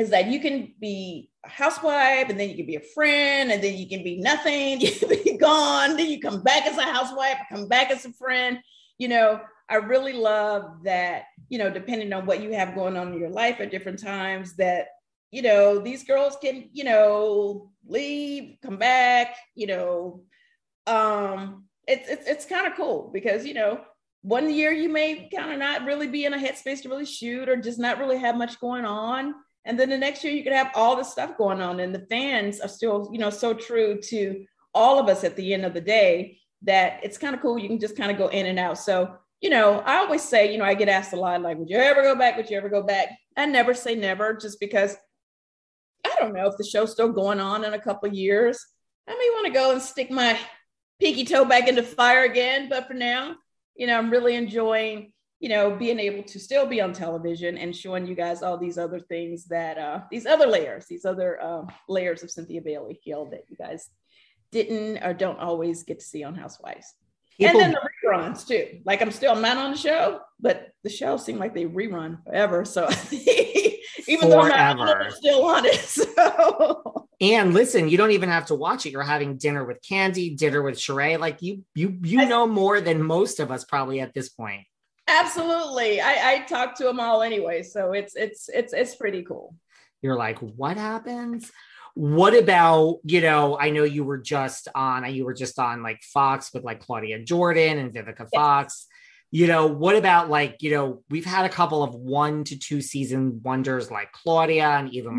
is 0.00 0.10
that 0.10 0.26
you 0.26 0.40
can 0.40 0.74
be 0.80 1.30
a 1.44 1.48
housewife 1.48 2.28
and 2.28 2.38
then 2.38 2.48
you 2.48 2.56
can 2.56 2.66
be 2.66 2.76
a 2.76 2.80
friend 2.80 3.52
and 3.52 3.62
then 3.62 3.76
you 3.76 3.88
can 3.88 4.02
be 4.02 4.20
nothing, 4.20 4.80
you 4.80 4.92
can 4.92 5.08
be 5.08 5.36
gone, 5.36 5.96
then 5.96 6.10
you 6.10 6.20
come 6.20 6.42
back 6.42 6.66
as 6.66 6.78
a 6.78 6.82
housewife, 6.82 7.38
come 7.50 7.68
back 7.68 7.90
as 7.90 8.04
a 8.04 8.12
friend. 8.12 8.58
You 8.98 9.08
know, 9.08 9.40
I 9.68 9.76
really 9.76 10.12
love 10.12 10.82
that, 10.84 11.24
you 11.48 11.58
know, 11.58 11.70
depending 11.70 12.12
on 12.12 12.26
what 12.26 12.42
you 12.42 12.52
have 12.52 12.74
going 12.74 12.96
on 12.96 13.12
in 13.12 13.18
your 13.18 13.30
life 13.30 13.60
at 13.60 13.70
different 13.70 14.02
times, 14.02 14.56
that, 14.56 14.88
you 15.30 15.42
know, 15.42 15.78
these 15.78 16.04
girls 16.04 16.36
can, 16.42 16.68
you 16.72 16.84
know, 16.84 17.70
leave, 17.86 18.56
come 18.62 18.76
back, 18.76 19.36
you 19.54 19.66
know, 19.68 20.22
um, 20.86 21.64
it's 21.86 22.08
it's, 22.08 22.28
it's 22.28 22.46
kind 22.46 22.66
of 22.66 22.76
cool 22.76 23.10
because 23.12 23.44
you 23.44 23.54
know 23.54 23.80
one 24.22 24.52
year 24.52 24.70
you 24.70 24.88
may 24.88 25.28
kind 25.34 25.52
of 25.52 25.58
not 25.58 25.84
really 25.84 26.06
be 26.06 26.24
in 26.24 26.34
a 26.34 26.38
headspace 26.38 26.82
to 26.82 26.88
really 26.88 27.06
shoot 27.06 27.48
or 27.48 27.56
just 27.56 27.78
not 27.78 27.98
really 27.98 28.18
have 28.18 28.36
much 28.36 28.60
going 28.60 28.84
on 28.84 29.34
and 29.64 29.78
then 29.78 29.90
the 29.90 29.98
next 29.98 30.24
year 30.24 30.32
you 30.32 30.42
could 30.42 30.52
have 30.52 30.70
all 30.74 30.96
this 30.96 31.12
stuff 31.12 31.36
going 31.36 31.60
on 31.60 31.80
and 31.80 31.94
the 31.94 32.06
fans 32.10 32.60
are 32.60 32.68
still 32.68 33.08
you 33.12 33.18
know 33.18 33.30
so 33.30 33.54
true 33.54 34.00
to 34.00 34.44
all 34.74 34.98
of 34.98 35.08
us 35.08 35.24
at 35.24 35.36
the 35.36 35.52
end 35.52 35.64
of 35.64 35.74
the 35.74 35.80
day 35.80 36.38
that 36.62 37.00
it's 37.02 37.18
kind 37.18 37.34
of 37.34 37.40
cool 37.40 37.58
you 37.58 37.68
can 37.68 37.78
just 37.78 37.96
kind 37.96 38.10
of 38.10 38.18
go 38.18 38.28
in 38.28 38.46
and 38.46 38.58
out. 38.58 38.78
So 38.78 39.16
you 39.40 39.48
know 39.48 39.80
i 39.86 39.96
always 39.96 40.22
say 40.22 40.52
you 40.52 40.58
know 40.58 40.66
i 40.66 40.74
get 40.74 40.90
asked 40.90 41.14
a 41.14 41.16
lot 41.16 41.40
like 41.40 41.56
would 41.56 41.70
you 41.70 41.78
ever 41.78 42.02
go 42.02 42.14
back? 42.14 42.36
Would 42.36 42.50
you 42.50 42.56
ever 42.56 42.68
go 42.68 42.82
back? 42.82 43.08
I 43.36 43.46
never 43.46 43.74
say 43.74 43.94
never 43.94 44.34
just 44.34 44.60
because 44.60 44.96
i 46.04 46.14
don't 46.18 46.34
know 46.34 46.46
if 46.46 46.56
the 46.56 46.64
show's 46.64 46.92
still 46.92 47.12
going 47.12 47.40
on 47.40 47.64
in 47.64 47.74
a 47.74 47.80
couple 47.80 48.08
years. 48.12 48.64
I 49.08 49.12
may 49.12 49.30
want 49.34 49.46
to 49.46 49.52
go 49.52 49.72
and 49.72 49.82
stick 49.82 50.10
my 50.10 50.38
pinky 51.00 51.24
toe 51.24 51.44
back 51.44 51.66
into 51.66 51.82
fire 51.82 52.24
again. 52.24 52.68
But 52.68 52.86
for 52.86 52.94
now, 52.94 53.34
you 53.74 53.86
know, 53.86 53.98
I'm 53.98 54.10
really 54.10 54.36
enjoying, 54.36 55.12
you 55.40 55.48
know, 55.48 55.74
being 55.74 55.98
able 55.98 56.22
to 56.22 56.38
still 56.38 56.66
be 56.66 56.82
on 56.82 56.92
television 56.92 57.56
and 57.56 57.74
showing 57.74 58.06
you 58.06 58.14
guys 58.14 58.42
all 58.42 58.58
these 58.58 58.76
other 58.76 59.00
things 59.00 59.46
that, 59.46 59.78
uh, 59.78 60.00
these 60.10 60.26
other 60.26 60.46
layers, 60.46 60.84
these 60.86 61.06
other 61.06 61.42
uh, 61.42 61.62
layers 61.88 62.22
of 62.22 62.30
Cynthia 62.30 62.60
Bailey 62.60 63.00
Hill 63.02 63.30
that 63.30 63.44
you 63.48 63.56
guys 63.56 63.88
didn't 64.52 65.02
or 65.02 65.14
don't 65.14 65.38
always 65.38 65.82
get 65.82 66.00
to 66.00 66.04
see 66.04 66.22
on 66.22 66.34
Housewives. 66.34 66.92
People, 67.38 67.58
and 67.58 67.60
then 67.60 67.70
the 67.72 67.88
reruns 68.06 68.46
too. 68.46 68.80
Like 68.84 69.00
I'm 69.00 69.10
still 69.10 69.34
not 69.34 69.56
on 69.56 69.70
the 69.70 69.78
show, 69.78 70.20
but 70.38 70.72
the 70.84 70.90
show 70.90 71.16
seemed 71.16 71.38
like 71.38 71.54
they 71.54 71.64
rerun 71.64 72.22
forever. 72.22 72.66
So 72.66 72.86
even 74.06 74.28
though 74.28 74.42
I'm, 74.42 74.76
not, 74.76 75.06
I'm 75.06 75.10
still 75.10 75.44
on 75.46 75.64
it. 75.64 75.80
So 75.80 77.00
and 77.22 77.52
listen, 77.52 77.90
you 77.90 77.98
don't 77.98 78.12
even 78.12 78.30
have 78.30 78.46
to 78.46 78.54
watch 78.54 78.86
it. 78.86 78.92
You're 78.92 79.02
having 79.02 79.36
dinner 79.36 79.64
with 79.64 79.82
Kandi, 79.82 80.36
dinner 80.36 80.62
with 80.62 80.76
Sheree. 80.76 81.18
Like 81.18 81.42
you, 81.42 81.64
you, 81.74 81.98
you 82.02 82.26
know 82.26 82.46
more 82.46 82.80
than 82.80 83.02
most 83.02 83.40
of 83.40 83.50
us 83.50 83.62
probably 83.64 84.00
at 84.00 84.14
this 84.14 84.30
point. 84.30 84.62
Absolutely. 85.10 86.00
I, 86.00 86.32
I 86.32 86.38
talk 86.40 86.76
to 86.76 86.84
them 86.84 87.00
all 87.00 87.22
anyway. 87.22 87.62
So 87.62 87.92
it's 87.92 88.14
it's 88.16 88.48
it's 88.48 88.72
it's 88.72 88.94
pretty 88.94 89.22
cool. 89.22 89.54
You're 90.02 90.16
like, 90.16 90.38
what 90.38 90.76
happens? 90.76 91.50
What 91.94 92.34
about, 92.34 93.00
you 93.04 93.20
know, 93.20 93.58
I 93.58 93.70
know 93.70 93.82
you 93.82 94.04
were 94.04 94.18
just 94.18 94.68
on, 94.74 95.12
you 95.12 95.24
were 95.24 95.34
just 95.34 95.58
on 95.58 95.82
like 95.82 96.02
Fox 96.02 96.54
with 96.54 96.62
like 96.62 96.80
Claudia 96.80 97.18
Jordan 97.24 97.78
and 97.78 97.92
Vivica 97.92 98.28
Fox. 98.32 98.86
You 99.32 99.46
know, 99.46 99.66
what 99.66 99.96
about 99.96 100.30
like, 100.30 100.62
you 100.62 100.70
know, 100.70 101.02
we've 101.10 101.24
had 101.24 101.44
a 101.44 101.50
couple 101.50 101.82
of 101.82 101.94
one 101.94 102.44
to 102.44 102.58
two 102.58 102.80
season 102.80 103.40
wonders 103.42 103.90
like 103.90 104.12
Claudia 104.12 104.68
and 104.68 104.94
Eva 104.94 105.08
mm-hmm. 105.08 105.18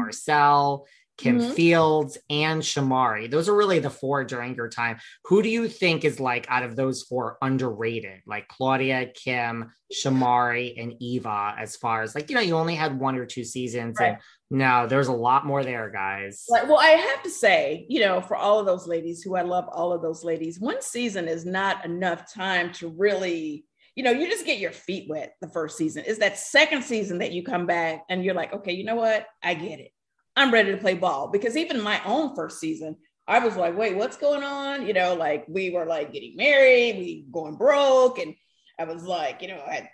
Kim 1.21 1.39
mm-hmm. 1.39 1.51
Fields, 1.51 2.17
and 2.29 2.61
Shamari. 2.61 3.29
Those 3.29 3.47
are 3.47 3.55
really 3.55 3.79
the 3.79 3.89
four 3.89 4.23
during 4.23 4.55
your 4.55 4.69
time. 4.69 4.97
Who 5.25 5.43
do 5.43 5.49
you 5.49 5.67
think 5.67 6.03
is 6.03 6.19
like 6.19 6.47
out 6.49 6.63
of 6.63 6.75
those 6.75 7.03
four 7.03 7.37
underrated? 7.41 8.21
Like 8.25 8.47
Claudia, 8.47 9.11
Kim, 9.13 9.71
Shamari, 9.93 10.81
and 10.81 10.93
Eva, 10.99 11.55
as 11.59 11.75
far 11.75 12.01
as 12.01 12.15
like, 12.15 12.29
you 12.29 12.35
know, 12.35 12.41
you 12.41 12.55
only 12.55 12.75
had 12.75 12.99
one 12.99 13.15
or 13.15 13.25
two 13.25 13.43
seasons. 13.43 13.97
Right. 13.99 14.13
And 14.13 14.17
no, 14.49 14.87
there's 14.87 15.07
a 15.07 15.13
lot 15.13 15.45
more 15.45 15.63
there, 15.63 15.89
guys. 15.89 16.45
Like, 16.49 16.67
well, 16.67 16.79
I 16.79 16.89
have 16.89 17.21
to 17.23 17.29
say, 17.29 17.85
you 17.87 17.99
know, 17.99 18.19
for 18.19 18.35
all 18.35 18.59
of 18.59 18.65
those 18.65 18.87
ladies 18.87 19.21
who 19.21 19.35
I 19.35 19.43
love 19.43 19.65
all 19.71 19.93
of 19.93 20.01
those 20.01 20.23
ladies, 20.23 20.59
one 20.59 20.81
season 20.81 21.27
is 21.27 21.45
not 21.45 21.85
enough 21.85 22.33
time 22.33 22.73
to 22.73 22.89
really 22.89 23.65
you 23.95 24.03
know, 24.03 24.11
you 24.11 24.29
just 24.29 24.45
get 24.45 24.59
your 24.59 24.71
feet 24.71 25.09
wet 25.09 25.35
the 25.41 25.49
first 25.49 25.77
season. 25.77 26.05
It's 26.07 26.19
that 26.19 26.39
second 26.39 26.83
season 26.83 27.17
that 27.17 27.33
you 27.33 27.43
come 27.43 27.65
back 27.65 28.05
and 28.09 28.23
you're 28.23 28.33
like, 28.33 28.53
okay, 28.53 28.71
you 28.71 28.85
know 28.85 28.95
what? 28.95 29.27
I 29.43 29.53
get 29.53 29.81
it. 29.81 29.91
I'm 30.35 30.51
ready 30.51 30.71
to 30.71 30.77
play 30.77 30.93
ball 30.93 31.27
because 31.27 31.57
even 31.57 31.81
my 31.81 32.01
own 32.05 32.35
first 32.35 32.59
season, 32.59 32.97
I 33.27 33.39
was 33.39 33.55
like, 33.55 33.77
wait, 33.77 33.95
what's 33.95 34.17
going 34.17 34.43
on? 34.43 34.87
You 34.87 34.93
know, 34.93 35.13
like 35.13 35.45
we 35.47 35.69
were 35.69 35.85
like 35.85 36.13
getting 36.13 36.35
married, 36.35 36.97
we 36.97 37.25
going 37.31 37.55
broke, 37.55 38.19
and 38.19 38.35
I 38.79 38.85
was 38.85 39.03
like, 39.03 39.41
you 39.41 39.49
know, 39.49 39.61
I 39.65 39.73
had 39.73 39.89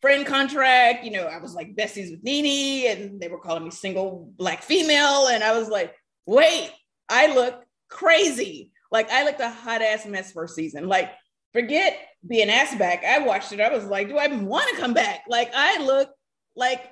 friend 0.00 0.24
contract, 0.24 1.04
you 1.04 1.10
know, 1.10 1.26
I 1.26 1.38
was 1.38 1.54
like 1.54 1.74
besties 1.74 2.10
with 2.10 2.22
NeNe, 2.22 2.86
and 2.86 3.20
they 3.20 3.28
were 3.28 3.40
calling 3.40 3.64
me 3.64 3.70
single 3.70 4.32
black 4.36 4.62
female, 4.62 5.28
and 5.28 5.42
I 5.42 5.58
was 5.58 5.68
like, 5.68 5.94
wait, 6.26 6.70
I 7.08 7.34
look 7.34 7.64
crazy. 7.88 8.72
Like 8.90 9.10
I 9.10 9.24
looked 9.24 9.40
a 9.40 9.50
hot 9.50 9.82
ass 9.82 10.06
mess 10.06 10.32
first 10.32 10.54
season. 10.54 10.88
Like 10.88 11.10
forget 11.52 11.98
being 12.26 12.50
ass 12.50 12.74
back. 12.76 13.04
I 13.04 13.20
watched 13.20 13.52
it. 13.52 13.60
I 13.60 13.74
was 13.74 13.84
like, 13.84 14.08
do 14.08 14.16
I 14.16 14.28
want 14.28 14.68
to 14.70 14.80
come 14.80 14.94
back? 14.94 15.24
Like 15.28 15.50
I 15.54 15.82
look 15.82 16.10
like 16.56 16.82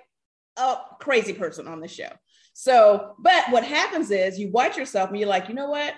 a 0.57 0.77
crazy 1.01 1.33
person 1.33 1.69
on 1.69 1.81
the 1.81 1.89
show. 1.89 2.11
So, 2.59 3.17
but 3.19 3.51
what 3.51 3.65
happens 3.65 4.11
is 4.11 4.39
you 4.39 4.51
watch 4.51 4.79
yourself 4.79 5.11
and 5.11 5.19
you're 5.19 5.29
like, 5.29 5.51
you 5.51 5.55
know 5.55 5.69
what? 5.69 5.93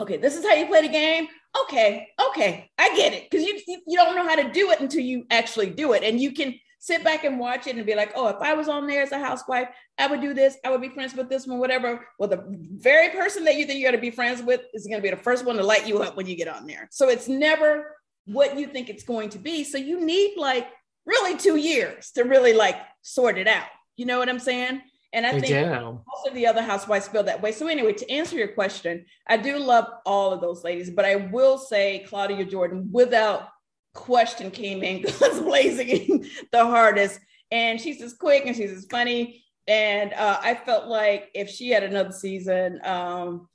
Okay, 0.00 0.16
this 0.16 0.34
is 0.34 0.42
how 0.42 0.54
you 0.54 0.64
play 0.66 0.80
the 0.80 0.88
game. 0.88 1.28
Okay, 1.64 2.08
okay, 2.30 2.70
I 2.78 2.96
get 2.96 3.12
it. 3.12 3.30
Because 3.30 3.46
you 3.46 3.60
you 3.66 3.98
don't 3.98 4.16
know 4.16 4.26
how 4.26 4.36
to 4.36 4.50
do 4.50 4.70
it 4.70 4.80
until 4.80 5.02
you 5.02 5.26
actually 5.30 5.68
do 5.68 5.92
it. 5.92 6.02
And 6.02 6.18
you 6.18 6.32
can 6.32 6.54
sit 6.78 7.04
back 7.04 7.24
and 7.24 7.38
watch 7.38 7.66
it 7.66 7.76
and 7.76 7.84
be 7.84 7.94
like, 7.94 8.12
oh, 8.16 8.28
if 8.28 8.40
I 8.40 8.54
was 8.54 8.66
on 8.66 8.86
there 8.86 9.02
as 9.02 9.12
a 9.12 9.18
housewife, 9.18 9.68
I 9.98 10.06
would 10.06 10.22
do 10.22 10.32
this. 10.32 10.56
I 10.64 10.70
would 10.70 10.80
be 10.80 10.88
friends 10.88 11.14
with 11.14 11.28
this 11.28 11.46
one, 11.46 11.58
whatever. 11.58 12.06
Well, 12.18 12.30
the 12.30 12.42
very 12.48 13.10
person 13.10 13.44
that 13.44 13.56
you 13.56 13.66
think 13.66 13.78
you're 13.78 13.92
going 13.92 14.00
to 14.00 14.10
be 14.10 14.10
friends 14.10 14.42
with 14.42 14.62
is 14.72 14.86
going 14.86 15.02
to 15.02 15.02
be 15.02 15.14
the 15.14 15.22
first 15.22 15.44
one 15.44 15.56
to 15.56 15.62
light 15.62 15.86
you 15.86 15.98
up 15.98 16.16
when 16.16 16.24
you 16.26 16.34
get 16.34 16.48
on 16.48 16.66
there. 16.66 16.88
So 16.90 17.10
it's 17.10 17.28
never 17.28 17.94
what 18.24 18.58
you 18.58 18.68
think 18.68 18.88
it's 18.88 19.04
going 19.04 19.28
to 19.30 19.38
be. 19.38 19.64
So 19.64 19.76
you 19.76 20.02
need 20.02 20.38
like 20.38 20.66
really 21.04 21.36
two 21.36 21.56
years 21.56 22.10
to 22.12 22.22
really 22.22 22.54
like 22.54 22.76
sort 23.02 23.36
it 23.36 23.46
out. 23.46 23.66
You 23.98 24.06
know 24.06 24.18
what 24.18 24.30
I'm 24.30 24.38
saying? 24.38 24.80
And 25.14 25.24
I 25.24 25.30
think 25.30 25.46
do. 25.46 25.70
most 25.70 26.26
of 26.26 26.34
the 26.34 26.46
other 26.46 26.60
housewives 26.60 27.06
feel 27.06 27.22
that 27.22 27.40
way. 27.40 27.52
So 27.52 27.68
anyway, 27.68 27.92
to 27.92 28.10
answer 28.10 28.36
your 28.36 28.48
question, 28.48 29.06
I 29.28 29.36
do 29.36 29.58
love 29.58 29.86
all 30.04 30.32
of 30.32 30.40
those 30.40 30.64
ladies, 30.64 30.90
but 30.90 31.04
I 31.04 31.14
will 31.16 31.56
say 31.56 32.04
Claudia 32.08 32.44
Jordan, 32.44 32.88
without 32.90 33.48
question, 33.94 34.50
came 34.50 34.82
in 34.82 35.02
guns 35.20 35.40
blazing 35.40 36.26
the 36.52 36.66
hardest. 36.66 37.20
And 37.52 37.80
she's 37.80 38.02
as 38.02 38.14
quick 38.14 38.44
and 38.44 38.56
she's 38.56 38.72
as 38.72 38.86
funny. 38.90 39.44
And 39.68 40.12
uh, 40.12 40.40
I 40.42 40.56
felt 40.56 40.88
like 40.88 41.30
if 41.32 41.48
she 41.48 41.70
had 41.70 41.84
another 41.84 42.12
season, 42.12 42.80
um, 42.84 43.48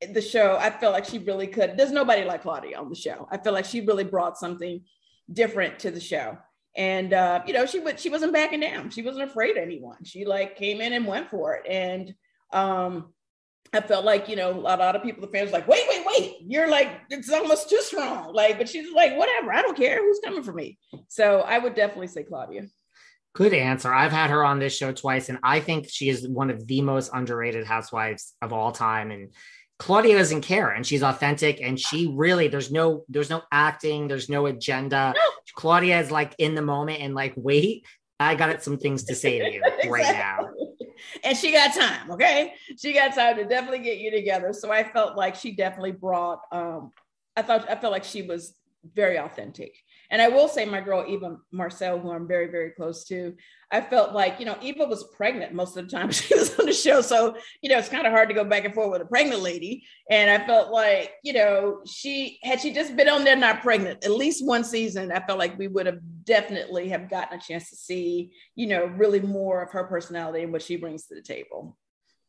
the 0.00 0.22
show, 0.22 0.56
I 0.58 0.70
felt 0.70 0.94
like 0.94 1.04
she 1.04 1.18
really 1.18 1.46
could. 1.46 1.76
There's 1.76 1.92
nobody 1.92 2.24
like 2.24 2.40
Claudia 2.40 2.78
on 2.78 2.88
the 2.88 2.96
show. 2.96 3.28
I 3.30 3.36
feel 3.36 3.52
like 3.52 3.66
she 3.66 3.82
really 3.82 4.04
brought 4.04 4.38
something 4.38 4.80
different 5.30 5.80
to 5.80 5.90
the 5.90 6.00
show 6.00 6.38
and 6.76 7.12
uh, 7.12 7.42
you 7.46 7.52
know 7.52 7.66
she 7.66 7.80
would 7.80 7.98
she 7.98 8.10
wasn't 8.10 8.32
backing 8.32 8.60
down. 8.60 8.90
She 8.90 9.02
wasn't 9.02 9.28
afraid 9.28 9.56
of 9.56 9.62
anyone. 9.62 10.04
She 10.04 10.24
like 10.24 10.56
came 10.56 10.80
in 10.80 10.92
and 10.92 11.06
went 11.06 11.30
for 11.30 11.54
it. 11.54 11.66
And 11.68 12.14
um 12.52 13.12
i 13.72 13.80
felt 13.80 14.04
like 14.04 14.28
you 14.28 14.34
know 14.34 14.50
a 14.50 14.76
lot 14.76 14.96
of 14.96 15.02
people 15.04 15.20
the 15.20 15.28
fans 15.28 15.52
like 15.52 15.68
wait 15.68 15.84
wait 15.88 16.04
wait. 16.06 16.36
You're 16.46 16.68
like 16.68 16.88
it's 17.10 17.30
almost 17.32 17.68
too 17.68 17.80
strong. 17.82 18.32
Like 18.32 18.58
but 18.58 18.68
she's 18.68 18.92
like 18.92 19.16
whatever. 19.16 19.52
I 19.52 19.62
don't 19.62 19.76
care. 19.76 19.98
Who's 19.98 20.20
coming 20.24 20.42
for 20.42 20.52
me? 20.52 20.78
So 21.08 21.40
i 21.40 21.58
would 21.58 21.74
definitely 21.74 22.08
say 22.08 22.24
claudia. 22.24 22.66
Good 23.32 23.54
answer. 23.54 23.94
I've 23.94 24.10
had 24.10 24.30
her 24.30 24.44
on 24.44 24.58
this 24.58 24.76
show 24.76 24.90
twice, 24.90 25.28
and 25.28 25.38
I 25.44 25.60
think 25.60 25.88
she 25.88 26.08
is 26.08 26.26
one 26.26 26.50
of 26.50 26.66
the 26.66 26.80
most 26.80 27.12
underrated 27.14 27.64
housewives 27.64 28.34
of 28.42 28.52
all 28.52 28.72
time. 28.72 29.12
And 29.12 29.32
Claudia 29.80 30.18
doesn't 30.18 30.42
care 30.42 30.68
and 30.68 30.86
she's 30.86 31.02
authentic 31.02 31.62
and 31.62 31.80
she 31.80 32.06
really 32.06 32.48
there's 32.48 32.70
no 32.70 33.02
there's 33.08 33.30
no 33.30 33.42
acting, 33.50 34.08
there's 34.08 34.28
no 34.28 34.44
agenda. 34.44 35.14
No. 35.16 35.22
Claudia 35.54 35.98
is 35.98 36.10
like 36.10 36.34
in 36.36 36.54
the 36.54 36.60
moment 36.60 37.00
and 37.00 37.14
like, 37.14 37.32
wait, 37.34 37.86
I 38.20 38.34
got 38.34 38.62
some 38.62 38.76
things 38.76 39.04
to 39.04 39.14
say 39.14 39.38
to 39.38 39.50
you 39.50 39.62
exactly. 39.64 39.90
right 39.90 40.02
now. 40.02 40.50
And 41.24 41.34
she 41.34 41.50
got 41.50 41.74
time, 41.74 42.10
okay? 42.10 42.52
She 42.78 42.92
got 42.92 43.14
time 43.14 43.36
to 43.36 43.46
definitely 43.46 43.78
get 43.78 43.96
you 43.96 44.10
together. 44.10 44.52
So 44.52 44.70
I 44.70 44.84
felt 44.84 45.16
like 45.16 45.34
she 45.34 45.52
definitely 45.52 45.92
brought 45.92 46.42
um 46.52 46.90
I 47.34 47.40
thought 47.40 47.70
I 47.70 47.74
felt 47.74 47.92
like 47.92 48.04
she 48.04 48.20
was 48.20 48.54
very 48.94 49.18
authentic. 49.18 49.74
And 50.10 50.20
I 50.20 50.28
will 50.28 50.48
say, 50.48 50.64
my 50.64 50.80
girl 50.80 51.04
Eva 51.08 51.36
Marcel, 51.52 51.98
who 51.98 52.10
I'm 52.10 52.26
very, 52.26 52.50
very 52.50 52.70
close 52.70 53.04
to, 53.04 53.34
I 53.70 53.80
felt 53.80 54.12
like, 54.12 54.40
you 54.40 54.46
know, 54.46 54.56
Eva 54.60 54.84
was 54.84 55.04
pregnant 55.16 55.54
most 55.54 55.76
of 55.76 55.88
the 55.88 55.96
time 55.96 56.10
she 56.10 56.34
was 56.34 56.58
on 56.58 56.66
the 56.66 56.72
show. 56.72 57.00
So, 57.00 57.36
you 57.62 57.70
know, 57.70 57.78
it's 57.78 57.88
kind 57.88 58.06
of 58.06 58.12
hard 58.12 58.28
to 58.28 58.34
go 58.34 58.44
back 58.44 58.64
and 58.64 58.74
forth 58.74 58.90
with 58.90 59.02
a 59.02 59.06
pregnant 59.06 59.42
lady. 59.42 59.84
And 60.10 60.30
I 60.30 60.44
felt 60.44 60.72
like, 60.72 61.12
you 61.22 61.32
know, 61.32 61.80
she 61.86 62.38
had 62.42 62.60
she 62.60 62.72
just 62.72 62.96
been 62.96 63.08
on 63.08 63.24
there 63.24 63.36
not 63.36 63.62
pregnant, 63.62 64.04
at 64.04 64.10
least 64.10 64.44
one 64.44 64.64
season, 64.64 65.12
I 65.12 65.20
felt 65.20 65.38
like 65.38 65.58
we 65.58 65.68
would 65.68 65.86
have 65.86 66.00
definitely 66.24 66.88
have 66.88 67.08
gotten 67.08 67.38
a 67.38 67.40
chance 67.40 67.70
to 67.70 67.76
see, 67.76 68.32
you 68.56 68.66
know, 68.66 68.86
really 68.86 69.20
more 69.20 69.62
of 69.62 69.70
her 69.72 69.84
personality 69.84 70.42
and 70.42 70.52
what 70.52 70.62
she 70.62 70.76
brings 70.76 71.06
to 71.06 71.14
the 71.14 71.22
table. 71.22 71.76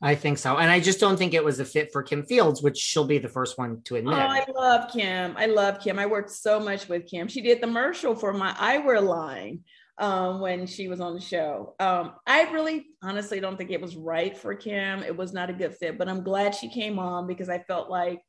I 0.04 0.16
think 0.16 0.39
so. 0.39 0.58
And 0.58 0.72
I 0.72 0.80
just 0.80 0.99
don't 0.99 1.16
think 1.16 1.36
it 1.36 1.43
was 1.43 1.60
a 1.60 1.66
fit 1.66 1.91
for 1.91 2.02
Kim 2.02 2.24
Fields, 2.24 2.64
which 2.64 2.78
she'll 2.78 3.06
be 3.06 3.20
the 3.20 3.30
first 3.30 3.60
one 3.60 3.82
to 3.84 3.97
admit. 3.97 4.16
Oh, 4.16 4.18
I 4.18 4.45
love 4.56 4.91
Kim. 4.91 5.36
I 5.38 5.45
love 5.45 5.80
Kim. 5.80 5.99
I 5.99 6.08
worked 6.08 6.32
so 6.32 6.60
much 6.60 6.89
with 6.89 7.08
Kim. 7.08 7.28
She 7.28 7.41
did 7.41 7.60
the 7.60 7.68
commercial 7.68 8.16
for 8.16 8.34
my 8.34 8.52
eyewear 8.54 9.04
line 9.04 9.60
um, 9.99 10.39
when 10.39 10.66
she 10.66 10.88
was 10.88 10.99
on 10.99 11.14
the 11.14 11.22
show. 11.22 11.76
Um, 11.80 12.14
I 12.26 12.49
really 12.52 12.88
honestly 13.04 13.39
don't 13.39 13.58
think 13.58 13.70
it 13.70 13.80
was 13.80 13.95
right 13.95 14.36
for 14.36 14.56
Kim. 14.56 15.04
It 15.04 15.16
was 15.16 15.34
not 15.34 15.52
a 15.52 15.54
good 15.54 15.76
fit, 15.76 15.99
but 15.99 16.10
I'm 16.10 16.24
glad 16.24 16.56
she 16.56 16.70
came 16.70 16.97
on 16.97 17.28
because 17.28 17.49
I 17.49 17.60
felt 17.60 17.91
like, 17.91 18.22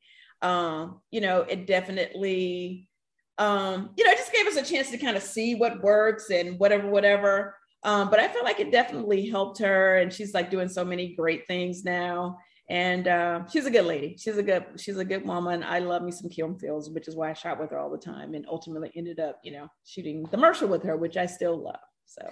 um, 0.43 1.01
you 1.11 1.23
know, 1.23 1.41
it 1.41 1.67
definitely, 1.67 2.91
um, 3.39 3.91
you 3.97 4.05
know, 4.05 4.11
it 4.11 4.19
just 4.19 4.33
gave 4.33 4.47
us 4.47 4.57
a 4.57 4.63
chance 4.63 4.91
to 4.91 4.99
kind 4.99 5.17
of 5.17 5.23
see 5.23 5.55
what 5.55 5.83
works 5.83 6.29
and 6.29 6.59
whatever, 6.59 6.91
whatever. 6.91 7.57
Um, 7.85 8.11
but 8.11 8.21
I 8.21 8.29
feel 8.29 8.45
like 8.45 8.61
it 8.61 8.71
definitely 8.71 9.29
helped 9.29 9.59
her, 9.59 9.97
and 9.97 10.13
she's 10.13 10.35
like 10.35 10.51
doing 10.51 10.69
so 10.69 10.85
many 10.85 11.15
great 11.15 11.47
things 11.47 11.85
now. 11.85 12.39
And 12.71 13.09
uh, 13.09 13.47
she's 13.53 13.67
a 13.67 13.71
good 13.71 13.85
lady. 13.87 14.17
She's 14.19 14.39
a 14.39 14.43
good 14.43 14.65
she's 14.77 14.97
a 14.97 15.05
good 15.05 15.27
woman. 15.27 15.63
I 15.63 15.81
love 15.81 16.03
me 16.03 16.13
some 16.13 16.31
Kim 16.31 16.59
Fields, 16.59 16.89
which 16.91 17.09
is 17.09 17.17
why 17.17 17.31
I 17.31 17.33
shot 17.35 17.61
with 17.61 17.71
her 17.71 17.79
all 17.79 17.91
the 17.91 17.99
time, 17.99 18.35
and 18.35 18.47
ultimately 18.49 18.93
ended 18.97 19.21
up, 19.21 19.41
you 19.43 19.53
know, 19.53 19.69
shooting 19.85 20.23
the 20.23 20.29
commercial 20.29 20.69
with 20.69 20.83
her, 20.85 20.97
which 20.97 21.17
I 21.17 21.27
still 21.27 21.63
love. 21.63 21.81
So 22.07 22.23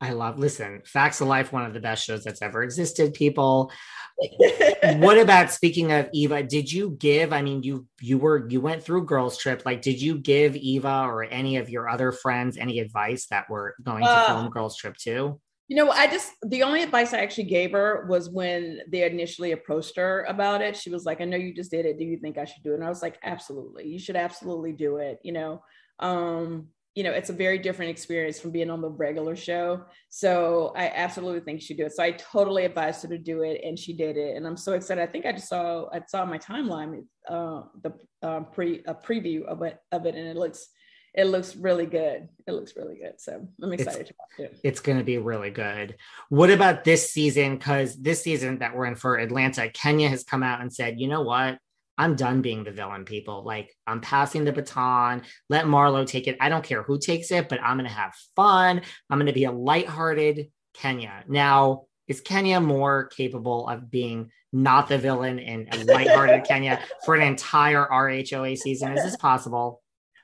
I 0.00 0.12
love. 0.12 0.38
Listen, 0.38 0.82
Facts 0.84 1.20
of 1.20 1.26
Life, 1.26 1.52
one 1.52 1.64
of 1.64 1.74
the 1.74 1.80
best 1.80 2.04
shows 2.04 2.22
that's 2.22 2.40
ever 2.40 2.62
existed. 2.62 3.14
People, 3.14 3.72
what 4.96 5.18
about 5.18 5.50
speaking 5.50 5.90
of 5.90 6.08
Eva? 6.12 6.44
Did 6.44 6.70
you 6.70 6.90
give? 6.90 7.32
I 7.32 7.42
mean, 7.42 7.64
you 7.64 7.86
you 8.00 8.18
were 8.18 8.48
you 8.48 8.60
went 8.60 8.82
through 8.82 9.06
girls 9.06 9.38
trip. 9.38 9.62
Like, 9.66 9.82
did 9.82 10.00
you 10.00 10.18
give 10.18 10.54
Eva 10.54 11.04
or 11.06 11.24
any 11.24 11.56
of 11.56 11.68
your 11.68 11.88
other 11.88 12.12
friends 12.12 12.56
any 12.56 12.78
advice 12.78 13.26
that 13.26 13.50
were 13.50 13.74
going 13.82 14.04
to 14.04 14.10
uh, 14.10 14.26
film 14.26 14.50
girls 14.50 14.76
trip 14.76 14.96
too? 14.96 15.40
You 15.66 15.76
know, 15.76 15.90
I 15.90 16.06
just 16.06 16.32
the 16.46 16.62
only 16.62 16.84
advice 16.84 17.12
I 17.12 17.18
actually 17.18 17.44
gave 17.44 17.72
her 17.72 18.06
was 18.08 18.30
when 18.30 18.80
they 18.88 19.04
initially 19.04 19.50
approached 19.50 19.96
her 19.96 20.24
about 20.28 20.62
it. 20.62 20.76
She 20.76 20.90
was 20.90 21.06
like, 21.06 21.20
"I 21.20 21.24
know 21.24 21.36
you 21.36 21.52
just 21.52 21.72
did 21.72 21.86
it. 21.86 21.98
Do 21.98 22.04
you 22.04 22.18
think 22.18 22.38
I 22.38 22.44
should 22.44 22.62
do 22.62 22.70
it?" 22.70 22.76
And 22.76 22.84
I 22.84 22.88
was 22.88 23.02
like, 23.02 23.18
"Absolutely, 23.24 23.88
you 23.88 23.98
should 23.98 24.16
absolutely 24.16 24.72
do 24.72 24.98
it." 24.98 25.18
You 25.24 25.32
know, 25.32 25.62
um, 25.98 26.68
you 26.98 27.04
know, 27.04 27.12
it's 27.12 27.30
a 27.30 27.32
very 27.32 27.58
different 27.58 27.92
experience 27.92 28.40
from 28.40 28.50
being 28.50 28.70
on 28.70 28.80
the 28.80 28.88
regular 28.88 29.36
show. 29.36 29.84
So 30.08 30.72
I 30.74 30.88
absolutely 30.88 31.38
think 31.38 31.62
she'd 31.62 31.76
do 31.76 31.86
it. 31.86 31.92
So 31.92 32.02
I 32.02 32.10
totally 32.10 32.64
advised 32.64 33.02
her 33.02 33.08
to 33.10 33.18
do 33.18 33.42
it, 33.42 33.60
and 33.62 33.78
she 33.78 33.92
did 33.92 34.16
it. 34.16 34.36
And 34.36 34.44
I'm 34.44 34.56
so 34.56 34.72
excited. 34.72 35.00
I 35.00 35.06
think 35.06 35.24
I 35.24 35.30
just 35.30 35.48
saw 35.48 35.88
I 35.92 36.02
saw 36.08 36.24
my 36.24 36.38
timeline 36.38 37.04
uh, 37.28 37.62
the 37.84 37.92
uh, 38.20 38.40
pre 38.40 38.82
a 38.84 38.96
preview 38.96 39.44
of 39.44 39.62
it 39.62 39.78
of 39.92 40.06
it, 40.06 40.16
and 40.16 40.26
it 40.26 40.36
looks 40.36 40.70
it 41.14 41.26
looks 41.26 41.54
really 41.54 41.86
good. 41.86 42.28
It 42.48 42.50
looks 42.50 42.74
really 42.74 42.96
good. 42.96 43.20
So 43.20 43.46
I'm 43.62 43.72
excited 43.72 44.00
it's, 44.00 44.08
to 44.10 44.14
watch 44.18 44.50
it. 44.50 44.60
It's 44.64 44.80
going 44.80 44.98
to 44.98 45.04
be 45.04 45.18
really 45.18 45.50
good. 45.50 45.94
What 46.30 46.50
about 46.50 46.82
this 46.82 47.12
season? 47.12 47.58
Because 47.58 47.94
this 47.94 48.24
season 48.24 48.58
that 48.58 48.74
we're 48.74 48.86
in 48.86 48.96
for 48.96 49.18
Atlanta, 49.18 49.70
Kenya 49.70 50.08
has 50.08 50.24
come 50.24 50.42
out 50.42 50.62
and 50.62 50.74
said, 50.74 50.98
you 50.98 51.06
know 51.06 51.22
what? 51.22 51.58
I'm 51.98 52.14
done 52.14 52.40
being 52.42 52.62
the 52.62 52.70
villain, 52.70 53.04
people. 53.04 53.42
Like, 53.42 53.74
I'm 53.86 54.00
passing 54.00 54.44
the 54.44 54.52
baton. 54.52 55.22
Let 55.50 55.66
Marlo 55.66 56.06
take 56.06 56.28
it. 56.28 56.36
I 56.40 56.48
don't 56.48 56.64
care 56.64 56.82
who 56.82 56.98
takes 56.98 57.32
it, 57.32 57.48
but 57.48 57.60
I'm 57.60 57.76
going 57.76 57.88
to 57.88 57.94
have 57.94 58.14
fun. 58.36 58.80
I'm 59.10 59.18
going 59.18 59.26
to 59.26 59.32
be 59.32 59.44
a 59.44 59.52
lighthearted 59.52 60.50
Kenya. 60.74 61.24
Now, 61.26 61.86
is 62.06 62.20
Kenya 62.20 62.60
more 62.60 63.06
capable 63.08 63.68
of 63.68 63.90
being 63.90 64.30
not 64.52 64.88
the 64.88 64.96
villain 64.96 65.40
in 65.40 65.68
a 65.72 65.84
lighthearted 65.84 66.44
Kenya 66.48 66.80
for 67.04 67.16
an 67.16 67.22
entire 67.22 67.84
RHOA 67.84 68.56
season? 68.56 68.96
Is 68.96 69.02
this 69.02 69.16
possible? 69.16 69.82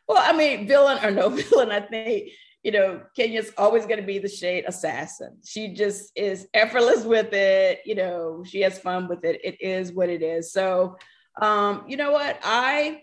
Well, 0.08 0.22
I 0.22 0.36
mean, 0.36 0.68
villain 0.68 1.04
or 1.04 1.10
no 1.10 1.28
villain, 1.30 1.72
I 1.72 1.80
think 1.80 2.30
you 2.64 2.72
know, 2.72 3.02
Kenya's 3.14 3.52
always 3.58 3.84
going 3.84 4.00
to 4.00 4.06
be 4.06 4.18
the 4.18 4.28
shade 4.28 4.64
assassin. 4.66 5.36
She 5.44 5.74
just 5.74 6.10
is 6.16 6.48
effortless 6.54 7.04
with 7.04 7.34
it. 7.34 7.80
You 7.84 7.94
know, 7.94 8.42
she 8.42 8.62
has 8.62 8.78
fun 8.78 9.06
with 9.06 9.22
it. 9.22 9.38
It 9.44 9.60
is 9.60 9.92
what 9.92 10.08
it 10.08 10.22
is. 10.22 10.50
So, 10.50 10.96
um, 11.40 11.84
you 11.88 11.96
know 11.96 12.12
what? 12.12 12.38
I 12.42 13.02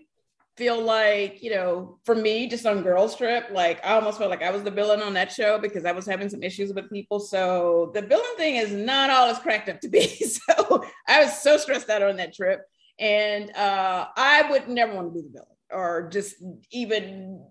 feel 0.58 0.82
like, 0.82 1.42
you 1.42 1.52
know, 1.52 1.98
for 2.04 2.14
me, 2.14 2.48
just 2.48 2.66
on 2.66 2.84
Girls 2.84 3.16
Trip, 3.16 3.48
like 3.52 3.84
I 3.86 3.94
almost 3.94 4.18
felt 4.18 4.30
like 4.30 4.44
I 4.44 4.52
was 4.52 4.64
the 4.64 4.72
villain 4.72 5.02
on 5.02 5.14
that 5.14 5.32
show 5.32 5.58
because 5.58 5.86
I 5.86 5.92
was 5.92 6.06
having 6.06 6.30
some 6.30 6.44
issues 6.44 6.74
with 6.74 6.90
people. 6.92 7.20
So 7.20 7.92
the 7.94 8.02
villain 8.02 8.36
thing 8.38 8.56
is 8.58 8.72
not 8.72 9.10
all 9.10 9.30
it's 9.30 9.40
cracked 9.40 9.70
up 9.70 9.80
to 9.82 9.90
be. 9.90 10.08
So 10.48 10.86
I 11.08 11.24
was 11.24 11.42
so 11.42 11.58
stressed 11.58 11.90
out 11.90 12.02
on 12.02 12.18
that 12.18 12.34
trip. 12.34 12.62
And 13.00 13.50
uh, 13.56 14.08
I 14.16 14.50
would 14.52 14.68
never 14.68 14.94
want 14.94 15.08
to 15.08 15.14
be 15.14 15.22
the 15.22 15.30
villain 15.30 15.48
or 15.72 16.10
just 16.10 16.36
even 16.72 17.44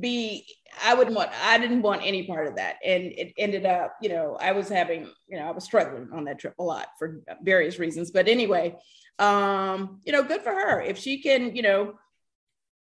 be 0.00 0.46
i 0.82 0.94
wouldn't 0.94 1.16
want 1.16 1.30
i 1.42 1.58
didn't 1.58 1.82
want 1.82 2.02
any 2.04 2.26
part 2.26 2.46
of 2.46 2.56
that. 2.56 2.76
And 2.84 3.04
it 3.04 3.32
ended 3.38 3.66
up 3.66 3.96
you 4.02 4.08
know 4.08 4.36
i 4.40 4.52
was 4.52 4.68
having 4.68 5.08
you 5.28 5.38
know 5.38 5.46
i 5.46 5.50
was 5.50 5.64
struggling 5.64 6.08
on 6.12 6.24
that 6.24 6.38
trip 6.38 6.54
a 6.58 6.62
lot 6.62 6.88
for 6.98 7.22
various 7.42 7.78
reasons. 7.78 8.10
But 8.10 8.28
anyway 8.28 8.76
um 9.18 10.00
you 10.04 10.12
know 10.12 10.22
good 10.22 10.42
for 10.42 10.52
her. 10.52 10.80
If 10.80 10.98
she 10.98 11.22
can 11.22 11.54
you 11.54 11.62
know 11.62 11.94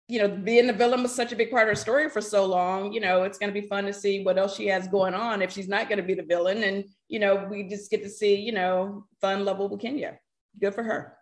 you 0.09 0.19
know 0.19 0.29
being 0.29 0.67
the 0.67 0.73
villain 0.73 1.03
was 1.03 1.15
such 1.15 1.33
a 1.33 1.37
big 1.37 1.51
part 1.51 1.63
of 1.65 1.69
her 1.69 1.75
story 1.75 2.11
for 2.11 2.21
so 2.21 2.45
long 2.45 2.93
you 2.93 3.01
know 3.01 3.23
it's 3.23 3.39
going 3.39 3.53
to 3.53 3.59
be 3.59 3.67
fun 3.67 3.85
to 3.85 3.93
see 3.93 4.23
what 4.23 4.37
else 4.37 4.55
she 4.55 4.67
has 4.67 4.87
going 4.87 5.15
on 5.15 5.41
if 5.41 5.51
she's 5.51 5.69
not 5.69 5.89
going 5.89 5.97
to 5.97 6.05
be 6.05 6.15
the 6.15 6.23
villain. 6.23 6.63
And 6.63 6.85
you 7.09 7.19
know 7.19 7.47
we 7.51 7.69
just 7.69 7.91
get 7.91 8.03
to 8.03 8.11
see 8.11 8.37
you 8.37 8.53
know 8.53 9.07
fun 9.21 9.45
with 9.45 9.81
kenya. 9.81 10.19
Good 10.61 10.75
for 10.75 10.83
her. 10.83 11.17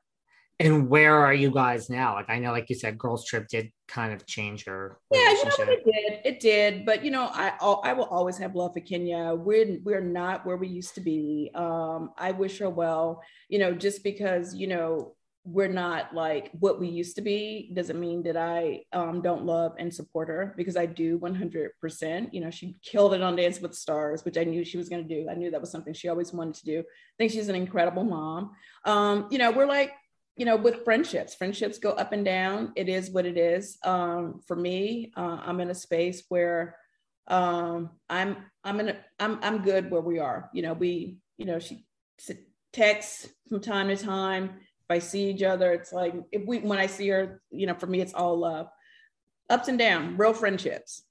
And 0.60 0.88
where 0.88 1.16
are 1.16 1.34
you 1.34 1.50
guys 1.50 1.90
now? 1.90 2.14
Like 2.14 2.30
I 2.30 2.38
know, 2.38 2.52
like 2.52 2.70
you 2.70 2.76
said, 2.76 2.96
Girls 2.96 3.24
Trip 3.24 3.48
did 3.48 3.72
kind 3.92 4.12
of 4.12 4.26
change 4.26 4.64
her. 4.64 4.98
yeah, 5.12 5.30
you 5.30 5.44
know 5.44 5.52
it 5.58 5.84
did. 5.84 6.20
It 6.24 6.40
did, 6.40 6.86
but 6.86 7.04
you 7.04 7.10
know, 7.10 7.28
I 7.32 7.52
I 7.60 7.92
will 7.92 8.06
always 8.06 8.38
have 8.38 8.54
love 8.54 8.72
for 8.72 8.80
Kenya. 8.80 9.34
We're 9.34 9.78
we're 9.84 10.00
not 10.00 10.46
where 10.46 10.56
we 10.56 10.68
used 10.68 10.94
to 10.94 11.00
be. 11.00 11.50
Um, 11.54 12.10
I 12.16 12.32
wish 12.32 12.58
her 12.58 12.70
well. 12.70 13.22
You 13.48 13.58
know, 13.58 13.72
just 13.74 14.02
because 14.02 14.54
you 14.54 14.66
know 14.66 15.14
we're 15.44 15.68
not 15.68 16.14
like 16.14 16.50
what 16.60 16.78
we 16.78 16.88
used 16.88 17.16
to 17.16 17.22
be 17.22 17.70
doesn't 17.74 17.98
mean 17.98 18.22
that 18.22 18.36
I 18.36 18.84
um, 18.92 19.22
don't 19.22 19.44
love 19.44 19.72
and 19.76 19.92
support 19.92 20.28
her 20.28 20.54
because 20.56 20.76
I 20.76 20.86
do 20.86 21.18
100%. 21.18 22.28
You 22.32 22.40
know, 22.40 22.50
she 22.50 22.76
killed 22.80 23.12
it 23.14 23.22
on 23.22 23.34
Dance 23.34 23.60
with 23.60 23.74
Stars, 23.74 24.24
which 24.24 24.38
I 24.38 24.44
knew 24.44 24.64
she 24.64 24.78
was 24.78 24.88
going 24.88 25.06
to 25.06 25.14
do. 25.14 25.28
I 25.28 25.34
knew 25.34 25.50
that 25.50 25.60
was 25.60 25.72
something 25.72 25.94
she 25.94 26.08
always 26.08 26.32
wanted 26.32 26.54
to 26.54 26.64
do. 26.64 26.78
I 26.78 27.14
think 27.18 27.32
she's 27.32 27.48
an 27.48 27.56
incredible 27.56 28.04
mom. 28.04 28.52
Um, 28.84 29.26
you 29.32 29.38
know, 29.38 29.50
we're 29.50 29.66
like 29.66 29.92
you 30.36 30.46
know, 30.46 30.56
with 30.56 30.84
friendships, 30.84 31.34
friendships 31.34 31.78
go 31.78 31.90
up 31.90 32.12
and 32.12 32.24
down. 32.24 32.72
It 32.74 32.88
is 32.88 33.10
what 33.10 33.26
it 33.26 33.36
is. 33.36 33.78
Um, 33.84 34.40
for 34.46 34.56
me, 34.56 35.12
uh, 35.16 35.38
I'm 35.42 35.60
in 35.60 35.70
a 35.70 35.74
space 35.74 36.24
where 36.28 36.76
um, 37.28 37.90
I'm 38.08 38.36
I'm 38.64 38.80
in 38.80 38.88
a, 38.90 38.96
I'm 39.20 39.38
I'm 39.42 39.62
good 39.62 39.90
where 39.90 40.00
we 40.00 40.18
are. 40.18 40.50
You 40.52 40.62
know, 40.62 40.72
we 40.72 41.18
you 41.36 41.46
know 41.46 41.58
she 41.58 41.84
texts 42.72 43.28
from 43.48 43.60
time 43.60 43.88
to 43.88 43.96
time. 43.96 44.44
If 44.54 44.90
I 44.90 44.98
see 44.98 45.30
each 45.30 45.42
other, 45.42 45.72
it's 45.72 45.92
like 45.92 46.14
if 46.32 46.46
we 46.46 46.58
when 46.60 46.78
I 46.78 46.86
see 46.86 47.08
her, 47.08 47.42
you 47.50 47.66
know, 47.66 47.74
for 47.74 47.86
me 47.86 48.00
it's 48.00 48.14
all 48.14 48.38
love, 48.38 48.68
ups 49.50 49.68
and 49.68 49.78
down, 49.78 50.16
real 50.16 50.32
friendships. 50.32 51.02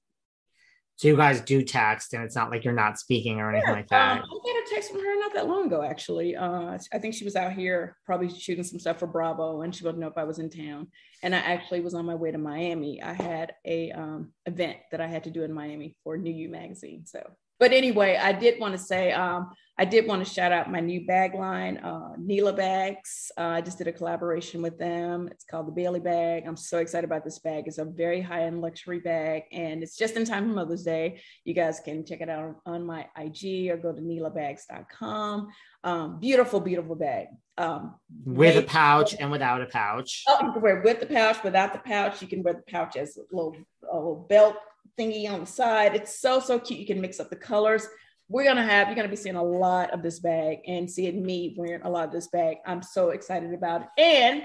So 1.02 1.08
you 1.08 1.16
guys 1.16 1.40
do 1.40 1.62
text, 1.62 2.14
and 2.14 2.22
it's 2.22 2.36
not 2.36 2.52
like 2.52 2.64
you're 2.64 2.72
not 2.72 2.96
speaking 2.96 3.40
or 3.40 3.50
anything 3.50 3.70
yeah, 3.70 3.74
like 3.74 3.88
that. 3.88 4.18
Um, 4.18 4.24
I 4.24 4.52
got 4.52 4.62
a 4.62 4.72
text 4.72 4.92
from 4.92 5.00
her 5.00 5.18
not 5.18 5.34
that 5.34 5.48
long 5.48 5.66
ago, 5.66 5.82
actually. 5.82 6.36
Uh, 6.36 6.78
I 6.92 6.98
think 7.00 7.12
she 7.12 7.24
was 7.24 7.34
out 7.34 7.54
here 7.54 7.96
probably 8.06 8.30
shooting 8.30 8.62
some 8.62 8.78
stuff 8.78 9.00
for 9.00 9.08
Bravo, 9.08 9.62
and 9.62 9.74
she 9.74 9.82
wanted 9.82 9.96
to 9.96 10.00
know 10.02 10.06
if 10.06 10.16
I 10.16 10.22
was 10.22 10.38
in 10.38 10.48
town. 10.48 10.86
And 11.24 11.34
I 11.34 11.38
actually 11.38 11.80
was 11.80 11.94
on 11.94 12.06
my 12.06 12.14
way 12.14 12.30
to 12.30 12.38
Miami. 12.38 13.02
I 13.02 13.14
had 13.14 13.52
a 13.64 13.90
um, 13.90 14.30
event 14.46 14.76
that 14.92 15.00
I 15.00 15.08
had 15.08 15.24
to 15.24 15.30
do 15.32 15.42
in 15.42 15.52
Miami 15.52 15.96
for 16.04 16.16
New 16.16 16.32
You 16.32 16.48
magazine. 16.48 17.04
So 17.04 17.32
but 17.62 17.72
anyway, 17.72 18.18
I 18.20 18.32
did 18.32 18.58
want 18.58 18.74
to 18.74 18.78
say, 18.78 19.12
um, 19.12 19.50
I 19.78 19.86
did 19.86 20.06
want 20.06 20.24
to 20.24 20.30
shout 20.30 20.52
out 20.52 20.70
my 20.70 20.80
new 20.80 21.06
bag 21.06 21.34
line, 21.34 21.78
uh, 21.78 22.10
Neela 22.18 22.52
Bags. 22.52 23.32
Uh, 23.38 23.46
I 23.46 23.60
just 23.62 23.78
did 23.78 23.88
a 23.88 23.92
collaboration 23.92 24.60
with 24.60 24.78
them. 24.78 25.28
It's 25.30 25.44
called 25.44 25.66
the 25.66 25.72
Bailey 25.72 25.98
Bag. 25.98 26.44
I'm 26.46 26.58
so 26.58 26.78
excited 26.78 27.06
about 27.06 27.24
this 27.24 27.38
bag. 27.38 27.64
It's 27.66 27.78
a 27.78 27.84
very 27.86 28.20
high 28.20 28.42
end 28.42 28.60
luxury 28.60 29.00
bag, 29.00 29.44
and 29.50 29.82
it's 29.82 29.96
just 29.96 30.16
in 30.16 30.26
time 30.26 30.48
for 30.48 30.54
Mother's 30.54 30.82
Day. 30.82 31.22
You 31.44 31.54
guys 31.54 31.80
can 31.80 32.04
check 32.04 32.20
it 32.20 32.28
out 32.28 32.56
on 32.66 32.84
my 32.84 33.06
IG 33.18 33.70
or 33.70 33.78
go 33.78 33.92
to 33.92 34.00
neelabags.com. 34.00 35.48
Um, 35.84 36.20
beautiful, 36.20 36.60
beautiful 36.60 36.94
bag. 36.94 37.28
Um, 37.56 37.94
with 38.26 38.56
a 38.56 38.62
pouch 38.62 39.14
and 39.18 39.30
without 39.30 39.62
a 39.62 39.66
pouch. 39.66 40.24
Oh, 40.28 40.38
you 40.42 40.52
can 40.52 40.60
wear 40.60 40.82
with 40.82 41.00
the 41.00 41.06
pouch, 41.06 41.42
without 41.42 41.72
the 41.72 41.78
pouch. 41.78 42.20
You 42.20 42.28
can 42.28 42.42
wear 42.42 42.54
the 42.54 42.70
pouch 42.70 42.96
as 42.96 43.16
a 43.16 43.22
little, 43.34 43.56
a 43.90 43.96
little 43.96 44.26
belt 44.28 44.56
thingy 44.98 45.30
on 45.30 45.40
the 45.40 45.46
side. 45.46 45.94
It's 45.94 46.20
so, 46.20 46.40
so 46.40 46.58
cute. 46.58 46.78
You 46.78 46.86
can 46.86 47.00
mix 47.00 47.20
up 47.20 47.30
the 47.30 47.36
colors. 47.36 47.86
We're 48.32 48.44
gonna 48.44 48.64
have, 48.64 48.88
you're 48.88 48.96
gonna 48.96 49.08
be 49.08 49.16
seeing 49.16 49.36
a 49.36 49.42
lot 49.42 49.90
of 49.90 50.02
this 50.02 50.18
bag 50.18 50.60
and 50.66 50.90
seeing 50.90 51.22
me 51.22 51.54
wearing 51.58 51.82
a 51.82 51.90
lot 51.90 52.06
of 52.06 52.12
this 52.12 52.28
bag. 52.28 52.56
I'm 52.64 52.82
so 52.82 53.10
excited 53.10 53.52
about 53.52 53.82
it. 53.82 53.88
And 53.98 54.44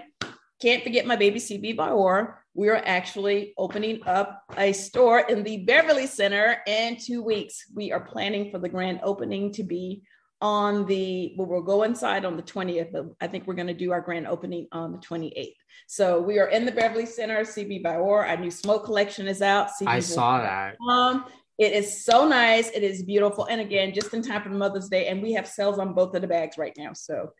can't 0.61 0.83
forget 0.83 1.05
my 1.05 1.15
baby 1.15 1.39
CB 1.39 1.77
Baor. 1.77 2.33
We 2.53 2.67
are 2.67 2.83
actually 2.85 3.53
opening 3.57 4.01
up 4.05 4.43
a 4.57 4.73
store 4.73 5.21
in 5.21 5.41
the 5.41 5.63
Beverly 5.63 6.05
Center 6.05 6.57
in 6.67 6.97
two 6.97 7.23
weeks. 7.23 7.63
We 7.73 7.93
are 7.93 8.01
planning 8.01 8.51
for 8.51 8.59
the 8.59 8.67
grand 8.67 8.99
opening 9.03 9.53
to 9.53 9.63
be 9.63 10.01
on 10.41 10.85
the 10.85 11.33
well, 11.37 11.47
we'll 11.47 11.61
go 11.61 11.83
inside 11.83 12.25
on 12.25 12.35
the 12.35 12.43
20th, 12.43 12.91
but 12.91 13.05
I 13.21 13.27
think 13.27 13.47
we're 13.47 13.53
going 13.53 13.67
to 13.67 13.73
do 13.73 13.93
our 13.93 14.01
grand 14.01 14.27
opening 14.27 14.67
on 14.73 14.91
the 14.91 14.97
28th. 14.97 15.55
So 15.87 16.19
we 16.19 16.39
are 16.39 16.49
in 16.49 16.65
the 16.65 16.73
Beverly 16.73 17.05
Center, 17.05 17.39
CB 17.41 17.83
Baor. 17.83 18.27
Our 18.27 18.37
new 18.37 18.51
smoke 18.51 18.83
collection 18.83 19.29
is 19.29 19.41
out. 19.41 19.69
CB 19.79 19.87
I 19.87 19.99
saw 20.01 20.41
that. 20.41 20.75
Um, 20.89 21.25
it 21.57 21.73
is 21.73 22.05
so 22.05 22.27
nice. 22.27 22.69
It 22.69 22.83
is 22.83 23.03
beautiful. 23.03 23.45
And 23.45 23.61
again, 23.61 23.93
just 23.93 24.13
in 24.13 24.21
time 24.21 24.43
for 24.43 24.49
Mother's 24.49 24.89
Day. 24.89 25.07
And 25.07 25.21
we 25.21 25.33
have 25.33 25.47
sales 25.47 25.79
on 25.79 25.93
both 25.93 26.15
of 26.15 26.21
the 26.21 26.27
bags 26.27 26.57
right 26.57 26.73
now. 26.77 26.93
So 26.93 27.31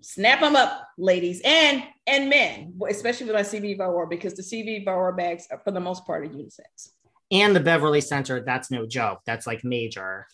snap 0.00 0.40
them 0.40 0.56
up, 0.56 0.88
ladies 0.98 1.40
and 1.44 1.84
and 2.06 2.28
men, 2.28 2.74
especially 2.88 3.26
with 3.26 3.36
our 3.36 3.42
CB 3.42 3.78
Baor, 3.78 4.08
because 4.08 4.34
the 4.34 4.42
CB 4.42 4.84
Baor 4.84 5.16
bags 5.16 5.46
are 5.50 5.60
for 5.64 5.70
the 5.70 5.80
most 5.80 6.04
part 6.04 6.24
are 6.24 6.28
unisex 6.28 6.90
and 7.30 7.56
the 7.56 7.60
Beverly 7.60 8.00
Center, 8.00 8.40
that's 8.40 8.70
no 8.70 8.86
joke. 8.86 9.20
That's 9.26 9.46
like 9.46 9.64
major. 9.64 10.26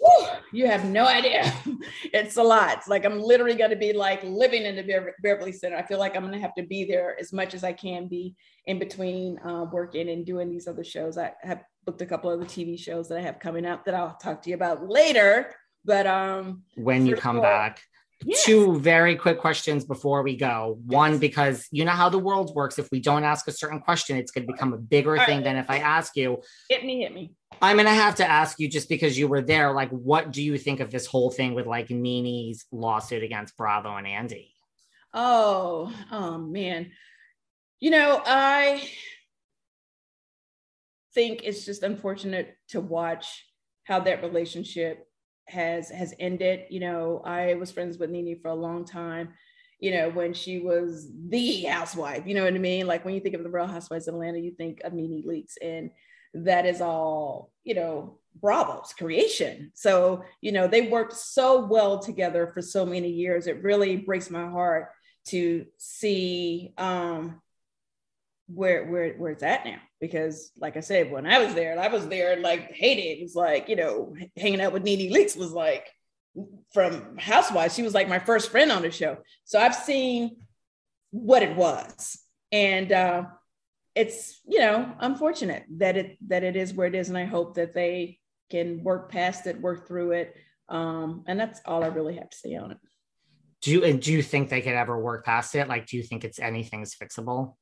you 0.52 0.66
have 0.66 0.84
no 0.84 1.06
idea. 1.06 1.52
it's 2.12 2.36
a 2.36 2.42
lot. 2.42 2.78
It's 2.78 2.88
like 2.88 3.06
I'm 3.06 3.18
literally 3.18 3.54
going 3.54 3.70
to 3.70 3.76
be 3.76 3.92
like 3.92 4.22
living 4.24 4.64
in 4.64 4.76
the 4.76 4.82
Be- 4.82 5.12
Beverly 5.22 5.52
Center. 5.52 5.76
I 5.76 5.82
feel 5.82 5.98
like 5.98 6.14
I'm 6.14 6.22
going 6.22 6.34
to 6.34 6.40
have 6.40 6.54
to 6.56 6.62
be 6.62 6.84
there 6.84 7.18
as 7.18 7.32
much 7.32 7.54
as 7.54 7.64
I 7.64 7.72
can 7.72 8.08
be 8.08 8.34
in 8.66 8.78
between 8.78 9.38
uh, 9.38 9.66
working 9.72 10.10
and 10.10 10.26
doing 10.26 10.50
these 10.50 10.68
other 10.68 10.84
shows. 10.84 11.16
I 11.16 11.32
have 11.42 11.62
booked 11.86 12.02
a 12.02 12.06
couple 12.06 12.30
of 12.30 12.40
the 12.40 12.46
TV 12.46 12.78
shows 12.78 13.08
that 13.08 13.18
I 13.18 13.22
have 13.22 13.38
coming 13.38 13.64
up 13.64 13.84
that 13.86 13.94
I'll 13.94 14.16
talk 14.16 14.42
to 14.42 14.50
you 14.50 14.56
about 14.56 14.88
later. 14.88 15.54
But 15.84 16.06
um, 16.06 16.62
when 16.76 17.06
you 17.06 17.16
come 17.16 17.36
sure, 17.36 17.42
back, 17.42 17.82
Yes. 18.24 18.44
Two 18.44 18.78
very 18.78 19.16
quick 19.16 19.38
questions 19.38 19.84
before 19.84 20.22
we 20.22 20.36
go. 20.36 20.78
One, 20.86 21.18
because 21.18 21.66
you 21.70 21.84
know 21.84 21.92
how 21.92 22.08
the 22.08 22.18
world 22.18 22.54
works. 22.54 22.78
If 22.78 22.90
we 22.90 23.00
don't 23.00 23.24
ask 23.24 23.48
a 23.48 23.52
certain 23.52 23.80
question, 23.80 24.16
it's 24.16 24.30
going 24.30 24.46
to 24.46 24.52
become 24.52 24.72
a 24.72 24.78
bigger 24.78 25.18
All 25.18 25.26
thing 25.26 25.38
right. 25.38 25.44
than 25.44 25.56
if 25.56 25.68
I 25.70 25.78
ask 25.78 26.16
you. 26.16 26.42
Hit 26.68 26.84
me, 26.84 27.00
hit 27.02 27.14
me. 27.14 27.32
I'm 27.60 27.76
going 27.76 27.86
to 27.86 27.92
have 27.92 28.16
to 28.16 28.28
ask 28.28 28.58
you 28.58 28.68
just 28.68 28.88
because 28.88 29.18
you 29.18 29.28
were 29.28 29.42
there. 29.42 29.72
Like, 29.72 29.90
what 29.90 30.30
do 30.32 30.42
you 30.42 30.56
think 30.56 30.80
of 30.80 30.90
this 30.90 31.06
whole 31.06 31.30
thing 31.30 31.54
with 31.54 31.66
like 31.66 31.90
NeNe's 31.90 32.64
lawsuit 32.70 33.22
against 33.22 33.56
Bravo 33.56 33.96
and 33.96 34.06
Andy? 34.06 34.54
Oh, 35.12 35.92
oh 36.10 36.38
man. 36.38 36.92
You 37.80 37.90
know, 37.90 38.22
I 38.24 38.88
think 41.14 41.42
it's 41.44 41.64
just 41.64 41.82
unfortunate 41.82 42.56
to 42.68 42.80
watch 42.80 43.46
how 43.84 44.00
that 44.00 44.22
relationship 44.22 45.06
has 45.48 45.90
has 45.90 46.14
ended. 46.18 46.66
You 46.70 46.80
know, 46.80 47.22
I 47.24 47.54
was 47.54 47.70
friends 47.70 47.98
with 47.98 48.10
NeNe 48.10 48.40
for 48.40 48.48
a 48.48 48.54
long 48.54 48.84
time. 48.84 49.30
You 49.78 49.92
know, 49.92 50.10
when 50.10 50.32
she 50.32 50.60
was 50.60 51.10
the 51.28 51.62
housewife. 51.62 52.26
You 52.26 52.34
know 52.34 52.44
what 52.44 52.54
I 52.54 52.58
mean? 52.58 52.86
Like 52.86 53.04
when 53.04 53.14
you 53.14 53.20
think 53.20 53.34
of 53.34 53.42
the 53.42 53.50
Real 53.50 53.66
Housewives 53.66 54.06
of 54.06 54.14
Atlanta, 54.14 54.38
you 54.38 54.52
think 54.52 54.80
of 54.84 54.92
NeNe 54.92 55.24
Leakes, 55.26 55.54
and 55.60 55.90
that 56.34 56.66
is 56.66 56.80
all 56.80 57.52
you 57.64 57.74
know 57.74 58.18
Bravo's 58.40 58.92
creation. 58.96 59.72
So 59.74 60.24
you 60.40 60.52
know 60.52 60.68
they 60.68 60.82
worked 60.82 61.14
so 61.14 61.66
well 61.66 61.98
together 61.98 62.50
for 62.54 62.62
so 62.62 62.86
many 62.86 63.08
years. 63.08 63.46
It 63.46 63.62
really 63.62 63.96
breaks 63.96 64.30
my 64.30 64.48
heart 64.48 64.88
to 65.26 65.66
see 65.78 66.74
um, 66.78 67.40
where 68.46 68.86
where 68.86 69.14
where 69.14 69.32
it's 69.32 69.42
at 69.42 69.64
now 69.64 69.78
because 70.02 70.50
like 70.58 70.76
I 70.76 70.80
said 70.80 71.12
when 71.12 71.26
I 71.26 71.38
was 71.38 71.54
there 71.54 71.70
and 71.70 71.80
I 71.80 71.86
was 71.86 72.08
there 72.08 72.32
and 72.32 72.42
like 72.42 72.72
hated 72.72 73.20
it 73.20 73.22
was 73.22 73.36
like 73.36 73.68
you 73.68 73.76
know 73.76 74.14
hanging 74.36 74.60
out 74.60 74.72
with 74.72 74.82
NeNe 74.82 75.12
Leakes 75.12 75.36
was 75.36 75.52
like 75.52 75.86
from 76.74 77.16
Housewives 77.18 77.76
she 77.76 77.84
was 77.84 77.94
like 77.94 78.08
my 78.08 78.18
first 78.18 78.50
friend 78.50 78.72
on 78.72 78.82
the 78.82 78.90
show 78.90 79.18
so 79.44 79.60
I've 79.60 79.76
seen 79.76 80.38
what 81.12 81.44
it 81.44 81.56
was 81.56 82.18
and 82.50 82.90
uh, 82.90 83.22
it's 83.94 84.40
you 84.44 84.58
know 84.58 84.92
unfortunate 84.98 85.64
that 85.76 85.96
it 85.96 86.18
that 86.26 86.42
it 86.42 86.56
is 86.56 86.74
where 86.74 86.88
it 86.88 86.96
is 86.96 87.08
and 87.08 87.16
I 87.16 87.24
hope 87.24 87.54
that 87.54 87.72
they 87.72 88.18
can 88.50 88.82
work 88.82 89.08
past 89.08 89.46
it 89.46 89.60
work 89.60 89.86
through 89.86 90.12
it 90.12 90.34
um, 90.68 91.22
and 91.28 91.38
that's 91.38 91.60
all 91.64 91.84
I 91.84 91.88
really 91.88 92.16
have 92.16 92.30
to 92.30 92.36
say 92.36 92.56
on 92.56 92.72
it. 92.72 92.78
Do 93.60 93.70
you 93.70 93.84
and 93.84 94.00
do 94.00 94.12
you 94.12 94.22
think 94.22 94.48
they 94.48 94.62
could 94.62 94.72
ever 94.72 94.98
work 94.98 95.24
past 95.24 95.54
it? 95.54 95.68
Like, 95.68 95.86
do 95.86 95.96
you 95.96 96.02
think 96.02 96.24
it's 96.24 96.40
anything's 96.40 96.96
fixable? 96.96 97.54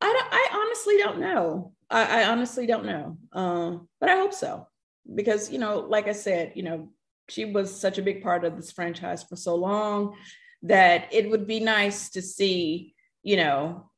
I, 0.00 0.22
I 0.30 0.56
honestly 0.58 0.98
don't 0.98 1.20
know. 1.20 1.72
I, 1.90 2.22
I 2.22 2.28
honestly 2.28 2.66
don't 2.66 2.86
know. 2.86 3.18
Um, 3.32 3.88
but 4.00 4.08
I 4.08 4.16
hope 4.16 4.34
so. 4.34 4.66
Because, 5.14 5.50
you 5.50 5.58
know, 5.58 5.80
like 5.80 6.08
I 6.08 6.12
said, 6.12 6.52
you 6.54 6.62
know, 6.62 6.90
she 7.28 7.44
was 7.44 7.78
such 7.78 7.98
a 7.98 8.02
big 8.02 8.22
part 8.22 8.44
of 8.44 8.56
this 8.56 8.72
franchise 8.72 9.22
for 9.22 9.36
so 9.36 9.54
long 9.54 10.16
that 10.62 11.08
it 11.12 11.30
would 11.30 11.46
be 11.46 11.60
nice 11.60 12.10
to 12.10 12.22
see, 12.22 12.94
you 13.22 13.36
know, 13.36 13.90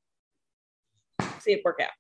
see 1.41 1.53
it 1.53 1.63
work 1.65 1.81
out. 1.83 1.91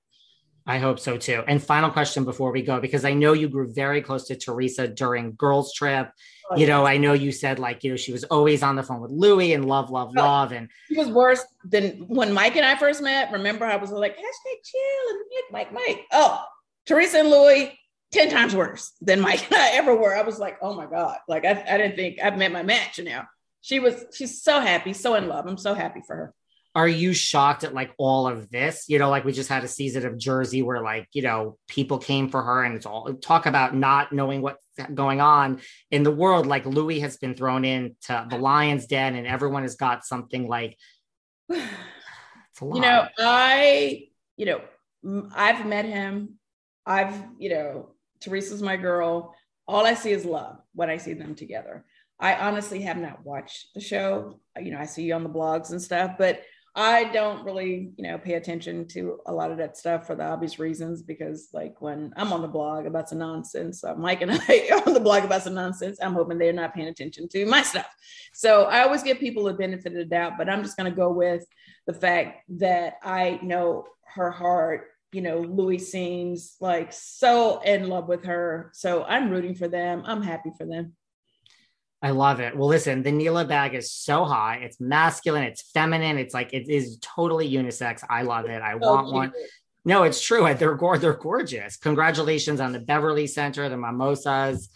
I 0.68 0.76
hope 0.76 1.00
so 1.00 1.16
too. 1.16 1.42
And 1.48 1.62
final 1.62 1.88
question 1.88 2.26
before 2.26 2.52
we 2.52 2.60
go, 2.60 2.78
because 2.78 3.06
I 3.06 3.14
know 3.14 3.32
you 3.32 3.48
grew 3.48 3.72
very 3.72 4.02
close 4.02 4.26
to 4.26 4.36
Teresa 4.36 4.86
during 4.86 5.32
Girls 5.32 5.72
Trip. 5.72 6.10
Oh, 6.50 6.58
you 6.58 6.66
know, 6.66 6.84
I 6.84 6.98
know 6.98 7.14
you 7.14 7.32
said 7.32 7.58
like, 7.58 7.82
you 7.84 7.90
know, 7.90 7.96
she 7.96 8.12
was 8.12 8.24
always 8.24 8.62
on 8.62 8.76
the 8.76 8.82
phone 8.82 9.00
with 9.00 9.10
Louis 9.10 9.54
and 9.54 9.64
love, 9.64 9.90
love, 9.90 10.12
oh, 10.14 10.20
love. 10.20 10.52
And 10.52 10.68
she 10.88 10.98
was 10.98 11.08
worse 11.08 11.42
than 11.64 12.04
when 12.08 12.34
Mike 12.34 12.56
and 12.56 12.66
I 12.66 12.76
first 12.76 13.00
met. 13.00 13.32
Remember, 13.32 13.64
I 13.64 13.76
was 13.76 13.90
like, 13.90 14.12
hashtag 14.12 14.56
chill 14.62 15.10
and 15.10 15.20
Mike, 15.50 15.72
Mike. 15.72 15.86
Mike. 15.88 16.04
Oh, 16.12 16.44
Teresa 16.84 17.20
and 17.20 17.30
Louis, 17.30 17.72
10 18.12 18.28
times 18.28 18.54
worse 18.54 18.92
than 19.00 19.22
Mike 19.22 19.50
and 19.50 19.58
I 19.58 19.70
ever 19.70 19.96
were. 19.96 20.14
I 20.14 20.20
was 20.20 20.38
like, 20.38 20.58
oh 20.60 20.74
my 20.74 20.84
God. 20.84 21.16
Like 21.28 21.46
I, 21.46 21.64
I 21.66 21.78
didn't 21.78 21.96
think 21.96 22.18
I've 22.22 22.36
met 22.36 22.52
my 22.52 22.62
match 22.62 23.00
now. 23.02 23.26
She 23.62 23.80
was, 23.80 24.04
she's 24.14 24.42
so 24.42 24.60
happy, 24.60 24.92
so 24.92 25.14
in 25.14 25.28
love. 25.28 25.46
I'm 25.46 25.56
so 25.56 25.72
happy 25.72 26.02
for 26.06 26.14
her 26.14 26.34
are 26.74 26.88
you 26.88 27.12
shocked 27.12 27.64
at 27.64 27.74
like 27.74 27.92
all 27.98 28.26
of 28.26 28.50
this? 28.50 28.84
You 28.88 28.98
know, 28.98 29.10
like 29.10 29.24
we 29.24 29.32
just 29.32 29.48
had 29.48 29.64
a 29.64 29.68
season 29.68 30.06
of 30.06 30.18
Jersey 30.18 30.62
where 30.62 30.82
like, 30.82 31.08
you 31.12 31.22
know, 31.22 31.58
people 31.66 31.98
came 31.98 32.28
for 32.28 32.42
her 32.42 32.62
and 32.62 32.76
it's 32.76 32.86
all 32.86 33.12
talk 33.14 33.46
about 33.46 33.74
not 33.74 34.12
knowing 34.12 34.42
what's 34.42 34.64
going 34.94 35.20
on 35.20 35.60
in 35.90 36.02
the 36.02 36.10
world. 36.10 36.46
Like 36.46 36.66
Louis 36.66 37.00
has 37.00 37.16
been 37.16 37.34
thrown 37.34 37.64
into 37.64 38.26
the 38.30 38.38
lion's 38.38 38.86
den 38.86 39.14
and 39.14 39.26
everyone 39.26 39.62
has 39.62 39.76
got 39.76 40.04
something 40.04 40.46
like 40.46 40.76
you 41.50 42.80
know, 42.80 43.06
I, 43.18 44.08
you 44.36 44.46
know, 44.46 44.60
I've 45.34 45.66
met 45.66 45.84
him. 45.84 46.38
I've, 46.84 47.14
you 47.38 47.50
know, 47.50 47.90
Teresa's 48.20 48.62
my 48.62 48.76
girl. 48.76 49.34
All 49.66 49.86
I 49.86 49.94
see 49.94 50.10
is 50.10 50.24
love 50.24 50.58
when 50.74 50.90
I 50.90 50.96
see 50.96 51.14
them 51.14 51.34
together. 51.34 51.84
I 52.20 52.34
honestly 52.34 52.82
have 52.82 52.96
not 52.96 53.24
watched 53.24 53.74
the 53.74 53.80
show. 53.80 54.40
You 54.60 54.72
know, 54.72 54.78
I 54.78 54.86
see 54.86 55.04
you 55.04 55.14
on 55.14 55.22
the 55.22 55.30
blogs 55.30 55.70
and 55.70 55.80
stuff, 55.80 56.12
but 56.18 56.42
I 56.78 57.10
don't 57.10 57.44
really, 57.44 57.90
you 57.96 58.04
know, 58.04 58.18
pay 58.18 58.34
attention 58.34 58.86
to 58.90 59.18
a 59.26 59.32
lot 59.32 59.50
of 59.50 59.58
that 59.58 59.76
stuff 59.76 60.06
for 60.06 60.14
the 60.14 60.24
obvious 60.24 60.60
reasons 60.60 61.02
because, 61.02 61.48
like, 61.52 61.82
when 61.82 62.12
I'm 62.16 62.32
on 62.32 62.40
the 62.40 62.46
blog 62.46 62.86
about 62.86 63.08
some 63.08 63.18
nonsense, 63.18 63.82
uh, 63.82 63.96
Mike 63.96 64.22
and 64.22 64.30
I 64.48 64.68
are 64.70 64.82
on 64.86 64.94
the 64.94 65.00
blog 65.00 65.24
about 65.24 65.42
some 65.42 65.54
nonsense. 65.54 65.98
I'm 66.00 66.14
hoping 66.14 66.38
they're 66.38 66.52
not 66.52 66.74
paying 66.74 66.86
attention 66.86 67.28
to 67.30 67.46
my 67.46 67.62
stuff. 67.62 67.92
So 68.32 68.66
I 68.66 68.84
always 68.84 69.02
give 69.02 69.18
people 69.18 69.42
the 69.42 69.54
benefit 69.54 69.90
of 69.90 69.98
the 69.98 70.04
doubt, 70.04 70.34
but 70.38 70.48
I'm 70.48 70.62
just 70.62 70.76
going 70.76 70.88
to 70.88 70.96
go 70.96 71.10
with 71.10 71.44
the 71.88 71.94
fact 71.94 72.44
that 72.60 72.94
I 73.02 73.40
know 73.42 73.84
her 74.14 74.30
heart. 74.30 74.86
You 75.10 75.22
know, 75.22 75.40
Louis 75.40 75.78
seems 75.78 76.58
like 76.60 76.92
so 76.92 77.60
in 77.62 77.88
love 77.88 78.06
with 78.06 78.24
her. 78.24 78.70
So 78.72 79.02
I'm 79.02 79.30
rooting 79.30 79.56
for 79.56 79.66
them. 79.66 80.04
I'm 80.06 80.22
happy 80.22 80.52
for 80.56 80.64
them. 80.64 80.92
I 82.00 82.10
love 82.10 82.38
it. 82.38 82.56
Well, 82.56 82.68
listen, 82.68 83.02
the 83.02 83.10
Neela 83.10 83.44
bag 83.44 83.74
is 83.74 83.90
so 83.90 84.24
high. 84.24 84.60
It's 84.62 84.80
masculine, 84.80 85.42
it's 85.42 85.62
feminine, 85.72 86.16
it's 86.16 86.32
like 86.32 86.52
it 86.52 86.68
is 86.68 86.98
totally 87.00 87.50
unisex. 87.50 88.04
I 88.08 88.22
love 88.22 88.46
it. 88.46 88.62
I 88.62 88.74
oh, 88.74 88.78
want 88.78 89.12
one. 89.12 89.32
No, 89.84 90.04
it's 90.04 90.20
true. 90.20 90.42
They're 90.54 90.78
they're 90.98 91.14
gorgeous. 91.14 91.76
Congratulations 91.76 92.60
on 92.60 92.72
the 92.72 92.78
Beverly 92.78 93.26
Center, 93.26 93.68
the 93.68 93.76
mimosas. 93.76 94.68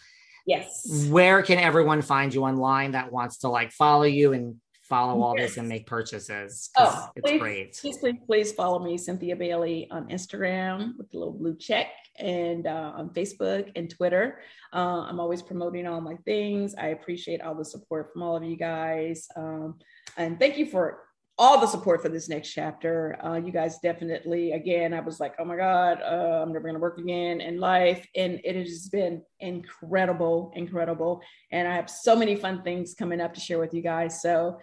Yes. 0.45 1.07
Where 1.09 1.41
can 1.41 1.59
everyone 1.59 2.01
find 2.01 2.33
you 2.33 2.43
online 2.43 2.91
that 2.91 3.11
wants 3.11 3.37
to 3.39 3.47
like 3.47 3.71
follow 3.71 4.03
you 4.03 4.33
and 4.33 4.55
follow 4.83 5.21
all 5.23 5.35
yes. 5.37 5.49
this 5.49 5.57
and 5.57 5.67
make 5.67 5.87
purchases. 5.87 6.69
Oh, 6.77 7.09
it's 7.15 7.29
please, 7.29 7.39
great. 7.39 7.77
Please, 7.81 7.97
please, 7.97 8.15
please 8.25 8.51
follow 8.51 8.79
me, 8.79 8.97
Cynthia 8.97 9.35
Bailey, 9.35 9.87
on 9.91 10.07
Instagram 10.09 10.97
with 10.97 11.09
the 11.11 11.17
little 11.17 11.33
blue 11.33 11.55
check 11.55 11.87
and 12.19 12.67
uh, 12.67 12.91
on 12.95 13.09
Facebook 13.09 13.71
and 13.75 13.89
Twitter. 13.89 14.39
Uh, 14.73 15.01
I'm 15.07 15.19
always 15.19 15.41
promoting 15.41 15.87
all 15.87 16.01
my 16.01 16.15
things. 16.25 16.75
I 16.75 16.87
appreciate 16.87 17.41
all 17.41 17.55
the 17.55 17.65
support 17.65 18.11
from 18.11 18.23
all 18.23 18.35
of 18.35 18.43
you 18.43 18.57
guys. 18.57 19.27
Um, 19.35 19.79
and 20.17 20.37
thank 20.37 20.57
you 20.57 20.65
for 20.65 20.99
all 21.37 21.59
the 21.59 21.67
support 21.67 22.01
for 22.01 22.09
this 22.09 22.29
next 22.29 22.53
chapter. 22.53 23.17
Uh, 23.23 23.35
you 23.35 23.51
guys 23.51 23.79
definitely, 23.79 24.51
again, 24.51 24.93
I 24.93 24.99
was 24.99 25.19
like, 25.19 25.33
oh 25.39 25.45
my 25.45 25.55
God, 25.55 25.99
uh, 26.01 26.41
I'm 26.43 26.53
never 26.53 26.63
going 26.63 26.75
to 26.75 26.79
work 26.79 26.99
again 26.99 27.41
in 27.41 27.59
life. 27.59 28.05
And 28.15 28.39
it 28.43 28.55
has 28.55 28.87
been 28.89 29.23
incredible, 29.39 30.51
incredible. 30.55 31.21
And 31.51 31.67
I 31.67 31.75
have 31.75 31.89
so 31.89 32.15
many 32.15 32.35
fun 32.35 32.61
things 32.61 32.93
coming 32.93 33.19
up 33.19 33.33
to 33.33 33.39
share 33.39 33.57
with 33.57 33.73
you 33.73 33.81
guys. 33.81 34.21
So, 34.21 34.59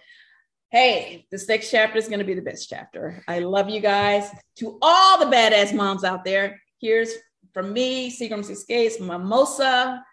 hey, 0.71 1.27
this 1.33 1.49
next 1.49 1.71
chapter 1.73 1.99
is 1.99 2.07
going 2.07 2.21
to 2.21 2.25
be 2.25 2.35
the 2.35 2.43
best 2.43 2.69
chapter. 2.69 3.25
I 3.27 3.41
love 3.41 3.69
you 3.69 3.81
guys. 3.81 4.31
To 4.59 4.79
all 4.81 5.19
the 5.19 5.35
badass 5.35 5.75
moms 5.75 6.05
out 6.05 6.25
there, 6.25 6.61
here's 6.81 7.11
from 7.53 7.73
me, 7.73 8.13
Seagram's 8.13 8.49
Escapes, 8.49 9.01
Mimosa. 9.01 10.05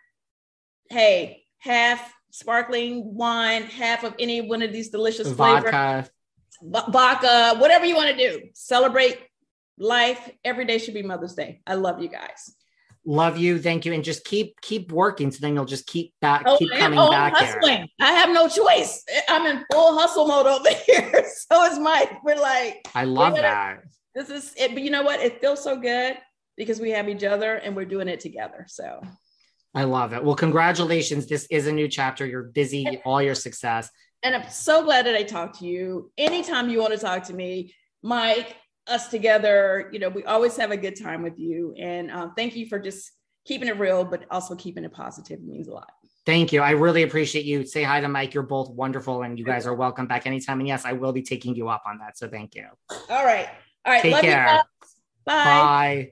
Hey, 0.89 1.43
half 1.59 2.13
sparkling 2.31 3.13
wine, 3.13 3.63
half 3.63 4.03
of 4.03 4.15
any 4.17 4.41
one 4.41 4.63
of 4.63 4.73
these 4.73 4.89
delicious 4.89 5.31
flavors. 5.31 5.71
Vodka 5.71 6.09
vodka, 6.61 7.57
whatever 7.59 7.85
you 7.85 7.95
want 7.95 8.15
to 8.15 8.17
do. 8.17 8.41
Celebrate 8.53 9.19
life. 9.77 10.29
Every 10.43 10.65
day 10.65 10.77
should 10.77 10.93
be 10.93 11.03
Mother's 11.03 11.33
Day. 11.33 11.61
I 11.65 11.75
love 11.75 12.01
you 12.01 12.09
guys. 12.09 12.53
Love 13.05 13.37
you, 13.37 13.57
thank 13.57 13.85
you, 13.85 13.93
and 13.93 14.03
just 14.03 14.25
keep 14.25 14.59
keep 14.59 14.91
working. 14.91 15.31
So 15.31 15.37
then 15.39 15.55
you'll 15.55 15.63
just 15.63 15.87
keep 15.87 16.13
back, 16.19 16.43
oh, 16.45 16.57
keep 16.57 16.69
coming 16.73 16.99
oh, 16.99 17.09
back. 17.09 17.33
Hustling. 17.37 17.87
I 18.01 18.11
have 18.11 18.31
no 18.31 18.49
choice. 18.49 19.05
I'm 19.29 19.45
in 19.45 19.63
full 19.71 19.97
hustle 19.97 20.27
mode 20.27 20.45
over 20.45 20.69
here. 20.85 21.23
so 21.47 21.63
is 21.63 21.79
Mike. 21.79 22.11
We're 22.25 22.35
like, 22.35 22.85
I 22.93 23.05
love 23.05 23.35
that. 23.35 23.79
This 24.13 24.29
is 24.29 24.53
it, 24.57 24.73
but 24.73 24.83
you 24.83 24.89
know 24.89 25.03
what? 25.03 25.21
It 25.21 25.39
feels 25.39 25.63
so 25.63 25.77
good 25.77 26.17
because 26.57 26.81
we 26.81 26.89
have 26.89 27.07
each 27.07 27.23
other 27.23 27.55
and 27.55 27.77
we're 27.77 27.85
doing 27.85 28.09
it 28.09 28.19
together. 28.19 28.65
So 28.67 29.01
I 29.73 29.83
love 29.83 30.13
it. 30.13 30.23
Well, 30.23 30.35
congratulations. 30.35 31.27
This 31.27 31.45
is 31.51 31.67
a 31.67 31.71
new 31.71 31.87
chapter. 31.87 32.25
You're 32.25 32.43
busy, 32.43 33.01
all 33.05 33.21
your 33.21 33.35
success. 33.35 33.89
And 34.23 34.35
I'm 34.35 34.49
so 34.49 34.83
glad 34.83 35.05
that 35.05 35.15
I 35.15 35.23
talked 35.23 35.59
to 35.59 35.65
you. 35.65 36.11
Anytime 36.17 36.69
you 36.69 36.79
want 36.79 36.93
to 36.93 36.99
talk 36.99 37.23
to 37.25 37.33
me, 37.33 37.73
Mike, 38.01 38.55
us 38.87 39.09
together, 39.09 39.89
you 39.91 39.99
know, 39.99 40.09
we 40.09 40.23
always 40.23 40.57
have 40.57 40.71
a 40.71 40.77
good 40.77 40.99
time 40.99 41.21
with 41.21 41.37
you. 41.37 41.75
And 41.77 42.09
um, 42.09 42.33
thank 42.35 42.55
you 42.55 42.67
for 42.67 42.79
just 42.79 43.11
keeping 43.45 43.67
it 43.67 43.77
real, 43.77 44.03
but 44.03 44.25
also 44.31 44.55
keeping 44.55 44.83
it 44.83 44.93
positive. 44.93 45.39
It 45.39 45.45
means 45.45 45.67
a 45.67 45.73
lot. 45.73 45.91
Thank 46.25 46.51
you. 46.51 46.61
I 46.61 46.71
really 46.71 47.03
appreciate 47.03 47.45
you. 47.45 47.65
Say 47.65 47.83
hi 47.83 48.01
to 48.01 48.09
Mike. 48.09 48.33
You're 48.33 48.43
both 48.43 48.69
wonderful 48.71 49.23
and 49.23 49.39
you 49.39 49.45
guys 49.45 49.65
are 49.65 49.73
welcome 49.73 50.07
back 50.07 50.27
anytime. 50.27 50.59
And 50.59 50.67
yes, 50.67 50.83
I 50.83 50.91
will 50.91 51.13
be 51.13 51.21
taking 51.21 51.55
you 51.55 51.69
up 51.69 51.83
on 51.87 51.99
that. 51.99 52.17
So 52.17 52.27
thank 52.27 52.55
you. 52.55 52.65
All 53.09 53.23
right. 53.23 53.47
All 53.85 53.93
right. 53.93 54.01
Take 54.01 54.11
Love 54.11 54.21
care. 54.21 54.63
Bye. 55.25 55.33
Bye. 55.43 56.11